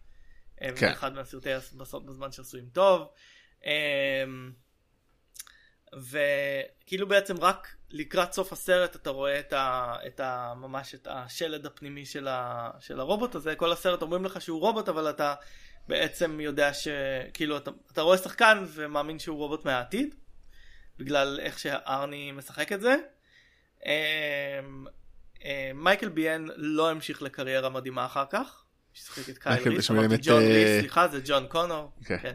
אה, 0.63 0.69
כן. 0.77 0.89
אחד 0.89 1.15
מהסרטי 1.15 1.49
מסעות 1.77 2.07
בזמן 2.07 2.33
שעשויים 2.33 2.69
טוב. 2.73 3.09
אה, 3.67 4.25
וכאילו 5.93 7.09
בעצם 7.09 7.35
רק 7.41 7.77
לקראת 7.91 8.33
סוף 8.33 8.53
הסרט 8.53 8.97
אתה 8.97 9.11
רואה 9.11 9.41
את, 9.41 9.53
ה, 9.53 9.95
את 10.07 10.21
ה, 10.21 10.53
ממש 10.57 10.95
את 10.95 11.09
השלד 11.11 11.67
הפנימי 11.67 12.07
של, 12.07 12.29
ה, 12.29 12.71
של 12.81 13.01
הרובוט 13.01 13.35
הזה, 13.35 13.55
כל 13.57 13.73
הסרט 13.73 14.03
אומרים 14.03 14.25
לך 14.25 14.41
שהוא 14.41 14.61
רובוט 14.61 14.89
אבל 14.89 15.11
אתה 15.11 15.35
בעצם 15.89 16.41
יודע 16.41 16.71
שכאילו 16.75 17.57
אתה, 17.57 17.71
אתה 17.93 18.03
רואה 18.03 18.19
שחקן 18.19 18.65
ומאמין 18.69 19.19
שהוא 19.19 19.37
רובוט 19.39 19.65
מהעתיד, 19.65 20.15
בגלל 20.99 21.39
איך 21.43 21.59
שארני 21.59 22.33
משחק 22.33 22.73
את 22.73 22.81
זה. 22.81 22.97
אמ, 23.87 23.91
אה, 25.45 25.71
מייקל 25.75 26.09
ביאן 26.09 26.47
לא 26.57 26.91
המשיך 26.91 27.23
לקריירה 27.23 27.69
מדהימה 27.69 28.07
אחר 28.07 28.25
כך, 28.31 28.63
ששיחק 28.95 29.29
את 29.29 29.39
קייל 29.39 29.69
ריס, 29.69 29.91
אמרתי 29.91 30.17
ג'ון 30.23 30.43
אה, 30.43 30.49
ריס, 30.49 30.81
סליחה 30.81 31.09
זה 31.09 31.21
ג'ון 31.25 31.47
קונור, 31.49 31.93
כן. 32.05 32.17
כן. 32.23 32.33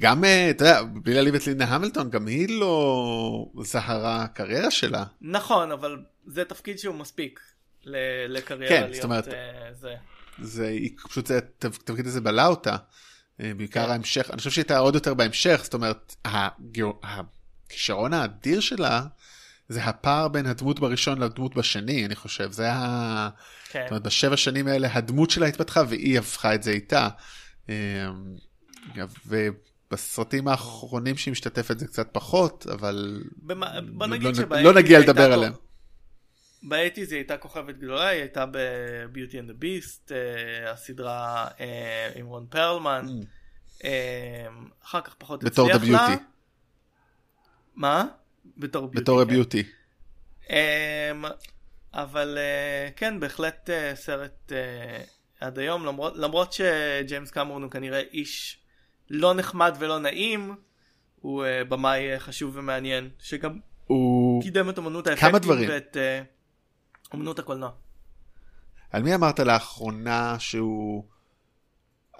גם, 0.00 0.24
אה, 0.24 0.50
אתה 0.50 0.64
יודע, 0.64 0.82
בלי 0.82 1.14
להעליב 1.14 1.34
את 1.34 1.46
לינדה 1.46 1.64
המילטון, 1.64 2.10
גם 2.10 2.26
היא 2.26 2.60
לא 2.60 3.46
זהרה 3.62 4.22
הקריירה 4.22 4.70
שלה. 4.70 5.04
נכון, 5.20 5.72
אבל 5.72 5.98
זה 6.26 6.44
תפקיד 6.44 6.78
שהוא 6.78 6.94
מספיק 6.94 7.40
לקריירה 8.28 8.68
כן, 8.68 8.80
להיות 8.82 8.94
זאת 8.94 9.04
אומרת- 9.04 9.28
אה, 9.28 9.70
זה. 10.42 10.66
היא 10.68 10.90
פשוט, 11.08 11.26
זה, 11.26 11.38
התפקיד 11.38 12.06
הזה 12.06 12.20
בלע 12.20 12.46
אותה. 12.46 12.76
אה, 13.40 13.52
בעיקר 13.56 13.84
כן. 13.84 13.90
ההמשך, 13.90 14.30
אני 14.30 14.38
חושב 14.38 14.50
שהיא 14.50 14.62
הייתה 14.62 14.78
עוד 14.78 14.94
יותר 14.94 15.14
בהמשך, 15.14 15.60
זאת 15.64 15.74
אומרת, 15.74 16.16
הכישרון 17.68 18.14
האדיר 18.14 18.60
שלה, 18.60 19.02
זה 19.68 19.84
הפער 19.84 20.28
בין 20.28 20.46
הדמות 20.46 20.80
בראשון 20.80 21.18
לדמות 21.22 21.54
בשני, 21.54 22.06
אני 22.06 22.14
חושב. 22.16 22.52
זה 22.52 22.62
היה... 22.62 23.28
כן. 23.70 23.80
זאת 23.84 23.90
אומרת, 23.90 24.02
בשבע 24.02 24.36
שנים 24.36 24.66
האלה 24.68 24.88
הדמות 24.92 25.30
שלה 25.30 25.46
התפתחה 25.46 25.82
והיא 25.88 26.18
הפכה 26.18 26.54
את 26.54 26.62
זה 26.62 26.70
איתה. 26.70 27.08
אה, 27.68 27.74
ובסרטים 29.26 30.48
האחרונים 30.48 31.16
שהיא 31.16 31.32
משתתפת 31.32 31.78
זה 31.78 31.86
קצת 31.86 32.08
פחות, 32.12 32.66
אבל 32.72 33.22
במה- 33.36 33.80
בוא 33.92 34.06
לא- 34.06 34.12
נגיד 34.16 34.26
לא- 34.28 34.34
שבאייטיז 34.34 34.66
לא 34.74 34.80
נגיע 34.80 34.98
לדבר 34.98 35.32
עליהם. 35.32 35.52
באייטיז 36.62 37.12
היא 37.12 37.18
הייתה 37.18 37.36
כוכבת 37.36 37.74
גדולה, 37.78 38.08
היא 38.08 38.20
הייתה 38.20 38.46
ב-Beauty 38.46 39.32
and 39.32 39.50
the 39.50 39.62
Beast, 39.62 40.12
אה, 40.12 40.72
הסדרה 40.72 41.48
אה, 41.60 42.10
עם 42.14 42.26
רון 42.26 42.46
פרלמן, 42.50 43.06
אה, 43.84 44.46
אחר 44.84 45.00
כך 45.00 45.14
פחות 45.18 45.42
Mm. 45.42 45.46
בתור 45.46 45.70
הצליח 45.70 45.92
לה. 45.92 46.08
Beauty. 46.14 46.18
מה? 47.74 48.04
בתור 48.56 48.86
ביוטי. 48.86 49.00
בתור 49.00 49.24
כן. 49.24 49.30
הביוטי. 49.30 49.62
אמ, 50.50 51.24
אבל 51.94 52.38
אה, 52.38 52.90
כן, 52.96 53.20
בהחלט 53.20 53.70
אה, 53.70 53.92
סרט 53.94 54.52
אה, 54.52 55.02
עד 55.40 55.58
היום, 55.58 55.86
למרות, 55.86 56.12
למרות 56.16 56.52
שג'יימס 56.52 57.30
קמרון 57.30 57.62
הוא 57.62 57.70
כנראה 57.70 58.00
איש 58.12 58.58
לא 59.10 59.34
נחמד 59.34 59.76
ולא 59.78 59.98
נעים, 59.98 60.54
הוא 61.20 61.44
אה, 61.44 61.64
במאי 61.64 62.12
אה, 62.12 62.18
חשוב 62.20 62.56
ומעניין, 62.56 63.08
שגם 63.18 63.58
הוא... 63.86 64.42
קידם 64.42 64.70
את 64.70 64.78
אמנות 64.78 65.06
האפקטים 65.06 65.28
כמה 65.30 65.38
דברים. 65.38 65.68
ואת 65.68 65.96
אה, 65.96 66.22
אמנות 67.14 67.38
הקולנוע. 67.38 67.70
על 68.90 69.02
מי 69.02 69.14
אמרת 69.14 69.40
לאחרונה 69.40 70.36
שהוא 70.38 71.04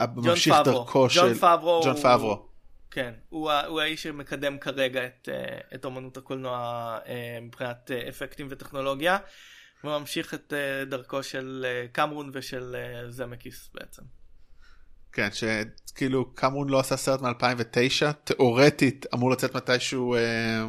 ממשיך 0.01 0.55
פאברו. 0.55 0.73
דרכו 0.73 1.11
של... 1.11 1.21
ג'ון 1.21 1.35
פאברו. 1.35 1.81
ג'ון 1.85 1.95
הוא- 1.95 2.03
פאברו. 2.03 2.49
כן, 2.91 3.15
הוא, 3.29 3.53
הוא 3.53 3.81
האיש 3.81 4.03
שמקדם 4.03 4.59
כרגע 4.59 5.07
את, 5.07 5.29
אה, 5.33 5.59
את 5.75 5.87
אמנות 5.87 6.17
הקולנוע 6.17 6.59
אה, 7.07 7.39
מבחינת 7.43 7.91
אה, 7.91 8.09
אפקטים 8.09 8.47
וטכנולוגיה, 8.51 9.19
וממשיך 9.85 10.35
את 10.35 10.53
דרכו 10.89 11.23
של 11.23 11.67
קמרון 11.93 12.31
ושל 12.35 12.77
זמקיס 13.09 13.71
בעצם. 13.75 14.03
כן, 15.13 15.29
שכאילו 15.33 16.35
קמרון 16.35 16.69
לא 16.69 16.81
עשה 16.81 16.97
סרט 16.97 17.21
מ-2009, 17.21 18.13
תיאורטית 18.25 19.07
אמור 19.15 19.31
לצאת 19.31 19.57
מתישהו... 19.57 20.15
אה, 20.15 20.67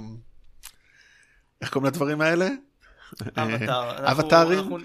איך 1.61 1.69
קוראים 1.69 1.91
לדברים 1.91 2.21
האלה? 2.21 2.47
אבטאר. 3.21 3.97
אנחנו- 3.97 4.11
אבטארים? 4.11 4.59
אנחנו- 4.59 4.77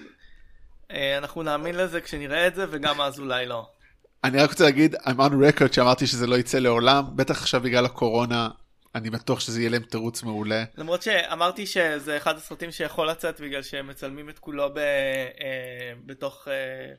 אה, 0.91 1.18
אנחנו 1.18 1.43
נאמין 1.43 1.75
לזה 1.75 2.01
כשנראה 2.01 2.47
את 2.47 2.55
זה, 2.55 2.66
וגם 2.70 3.01
אז 3.01 3.18
אולי 3.20 3.47
לא. 3.47 3.68
אני 4.25 4.39
רק 4.43 4.51
רוצה 4.51 4.64
להגיד, 4.64 4.95
I'm 4.97 5.18
on 5.18 5.59
record 5.59 5.73
שאמרתי 5.73 6.07
שזה 6.07 6.27
לא 6.27 6.37
יצא 6.37 6.59
לעולם, 6.59 7.05
בטח 7.16 7.43
עכשיו 7.43 7.61
בגלל 7.61 7.85
הקורונה, 7.85 8.49
אני 8.95 9.11
בטוח 9.11 9.41
שזה 9.41 9.61
יהיה 9.61 9.70
להם 9.70 9.83
תירוץ 9.83 10.23
מעולה. 10.23 10.64
למרות 10.77 11.03
שאמרתי 11.03 11.66
שזה 11.66 12.16
אחד 12.16 12.37
הסרטים 12.37 12.73
שיכול 12.73 13.09
לצאת 13.11 13.41
בגלל 13.41 13.62
שהם 13.62 13.87
מצלמים 13.87 14.29
את 14.29 14.39
כולו 14.39 14.75
ב, 14.75 14.79
אה, 14.79 15.93
בתוך, 16.07 16.49
אה, 16.49 16.93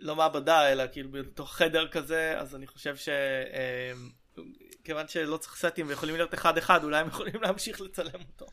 לא 0.00 0.16
מעבדה, 0.16 0.72
אלא 0.72 0.84
כאילו 0.92 1.10
בתוך 1.12 1.54
חדר 1.54 1.88
כזה, 1.88 2.34
אז 2.38 2.54
אני 2.54 2.66
חושב 2.66 2.96
ש... 2.96 3.08
אה, 3.08 3.92
כיוון 4.84 5.08
שלא 5.08 5.36
צריך 5.36 5.56
סטים 5.56 5.88
ויכולים 5.88 6.14
להיות 6.16 6.34
אחד 6.34 6.58
אחד, 6.58 6.84
אולי 6.84 7.00
הם 7.00 7.08
יכולים 7.08 7.42
להמשיך 7.42 7.80
לצלם 7.80 8.20
אותו. 8.32 8.46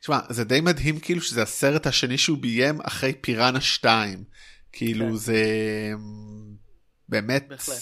תשמע, 0.00 0.18
זה 0.28 0.44
די 0.44 0.60
מדהים 0.60 1.00
כאילו 1.00 1.20
שזה 1.20 1.42
הסרט 1.42 1.86
השני 1.86 2.18
שהוא 2.18 2.38
ביים 2.38 2.80
אחרי 2.80 3.12
פיראנה 3.20 3.60
2. 3.60 4.24
כאילו 4.72 5.06
כן. 5.06 5.16
זה 5.16 5.42
באמת 7.08 7.48
בהחלט. 7.48 7.76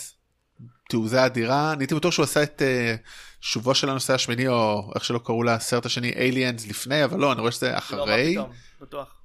תעוזה 0.88 1.26
אדירה. 1.26 1.72
אני 1.72 1.82
הייתי 1.82 1.94
בטוח 1.94 2.12
שהוא 2.12 2.24
עשה 2.24 2.42
את 2.42 2.62
uh, 2.62 3.08
שובו 3.40 3.74
של 3.74 3.90
הנושא 3.90 4.14
השמיני, 4.14 4.48
או 4.48 4.92
איך 4.94 5.04
שלא 5.04 5.20
קראו 5.24 5.42
לסרט 5.42 5.86
השני, 5.86 6.12
Aliens 6.12 6.68
לפני, 6.68 7.04
אבל 7.04 7.18
לא, 7.20 7.32
אני 7.32 7.40
רואה 7.40 7.52
שזה 7.52 7.72
לא, 7.72 7.78
אחרי. 7.78 8.36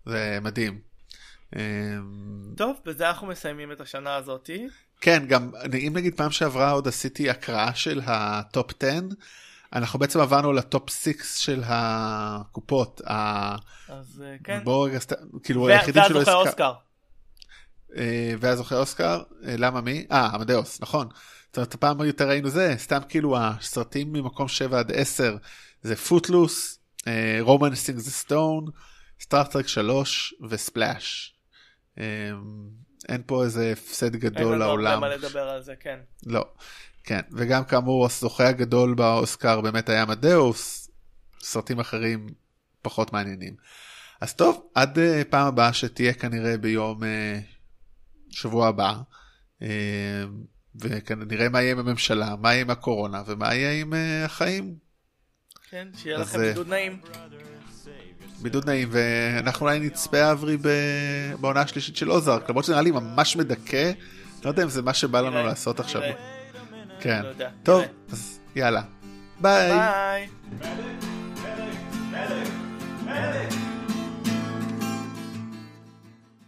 זה 0.06 0.40
מדהים. 0.42 0.80
אמ, 1.56 1.62
טוב, 2.58 2.78
בזה 2.86 3.10
אנחנו 3.10 3.28
מסיימים 3.28 3.72
את 3.72 3.82
השנה 3.82 4.16
הזאתי. 4.16 4.68
כן, 5.02 5.26
גם 5.28 5.52
אם 5.88 5.94
נגיד 5.96 6.18
פעם 6.18 6.32
שעברה 6.32 6.72
עוד 6.72 6.88
עשיתי 6.88 7.30
הקראה 7.30 7.76
של 7.76 8.02
ה 8.06 8.22
top 8.22 8.72
10, 8.84 9.00
אנחנו 9.74 10.00
בעצם 10.00 10.20
עברנו 10.20 10.54
ל 10.54 10.63
top 10.63 10.90
6 10.90 11.12
של 11.24 11.62
הקופות. 11.66 13.02
ה- 13.08 13.56
אז 13.90 14.24
אה, 14.26 14.36
כן. 14.44 14.60
בואו 14.64 14.82
רגע, 14.82 15.00
כאילו 15.44 15.68
היחידים 15.68 16.04
שלא 16.08 16.18
והזוכה 16.18 16.32
הזכר- 16.32 16.48
אוסקר. 16.50 16.74
אה, 17.98 18.34
והזוכה 18.40 18.78
אוסקר, 18.78 19.22
אה, 19.48 19.56
למה 19.58 19.82
מי? 19.82 20.06
אה, 20.12 20.26
אמדאוס, 20.34 20.82
נכון. 20.82 21.08
זאת 21.48 21.58
אומרת, 21.58 21.74
הפעם 21.74 22.02
יותר 22.02 22.30
ראינו 22.30 22.50
זה, 22.50 22.76
סתם 22.78 23.00
כאילו 23.10 23.38
הסרטים 23.38 24.14
ממקום 24.14 24.48
7 24.48 24.80
עד 24.80 24.92
10 24.92 25.38
זה 25.82 25.96
Footloose, 25.96 26.80
Romancing 27.42 28.00
the 28.00 28.12
Stone, 28.12 28.66
Star 29.22 29.45
Trek 29.45 29.68
3 29.68 30.34
ו 30.50 30.60
Splash. 30.61 31.36
אין 33.10 33.22
פה 33.26 33.44
איזה 33.44 33.72
הפסד 33.74 34.14
אין 34.14 34.20
גדול 34.22 34.44
לנו 34.56 34.64
הרבה 34.64 34.66
לעולם. 34.84 35.02
מה 35.02 35.10
לדבר 35.10 35.50
על 35.50 35.62
זה, 35.64 35.74
כן. 35.80 36.00
לא. 36.26 36.46
כן, 37.04 37.22
וגם 37.32 37.64
כאמור 37.64 38.06
הזוכה 38.06 38.48
הגדול 38.48 38.94
באוסקר 38.94 39.62
באמת 39.62 39.90
היה 39.90 40.06
מדאוס, 40.06 40.90
סרטים 41.42 41.80
אחרים 41.80 42.28
פחות 42.82 43.14
מעניינים. 43.14 43.56
אז 44.22 44.34
טוב, 44.34 44.64
עד 44.76 44.98
uh, 44.98 45.02
פעם 45.30 45.48
הבאה 45.48 45.74
שתהיה 45.74 46.14
כנראה 46.14 46.58
ביום 46.58 47.04
uh, 47.04 47.06
שבוע 48.30 48.68
הבא, 48.68 48.94
uh, 49.60 49.66
וכנראה 50.76 51.50
מה 51.50 51.62
יהיה 51.62 51.72
עם 51.72 51.80
הממשלה, 51.80 52.36
מה 52.36 52.54
יהיה 52.54 52.62
עם 52.62 52.70
הקורונה 52.70 53.24
ומה 53.28 53.56
יהיה 53.56 53.82
עם 53.82 53.94
uh, 53.94 54.26
החיים. 54.26 54.76
כן, 55.70 55.88
שיהיה 55.98 56.18
אז, 56.18 56.22
לכם 56.22 56.40
בידוד 56.40 56.68
נעים. 56.68 57.02
בידוד 58.42 58.70
נעים, 58.70 58.90
ואנחנו 58.92 59.66
אולי 59.66 59.80
נצפה 59.80 60.32
אברי 60.32 60.58
ב- 60.58 61.34
בעונה 61.40 61.62
השלישית 61.62 61.98
של 61.98 62.12
אוזארק, 62.12 62.50
למרות 62.50 62.66
שזה 62.66 62.74
נראה 62.74 62.84
לי 62.84 62.92
ממש 62.92 63.36
מדכא, 63.36 63.92
לא 64.44 64.50
יודע 64.50 64.64
אם 64.64 64.70
זה 64.70 64.82
מה 64.82 64.94
שבא 64.94 65.22
לנו 65.22 65.44
לעשות 65.44 65.80
עכשיו. 65.80 66.02
כן. 67.02 67.22
לא 67.40 67.46
טוב, 67.64 67.84
אז 68.12 68.40
יאללה. 68.56 68.82
ביי. 69.42 69.72
ביי. 69.72 70.28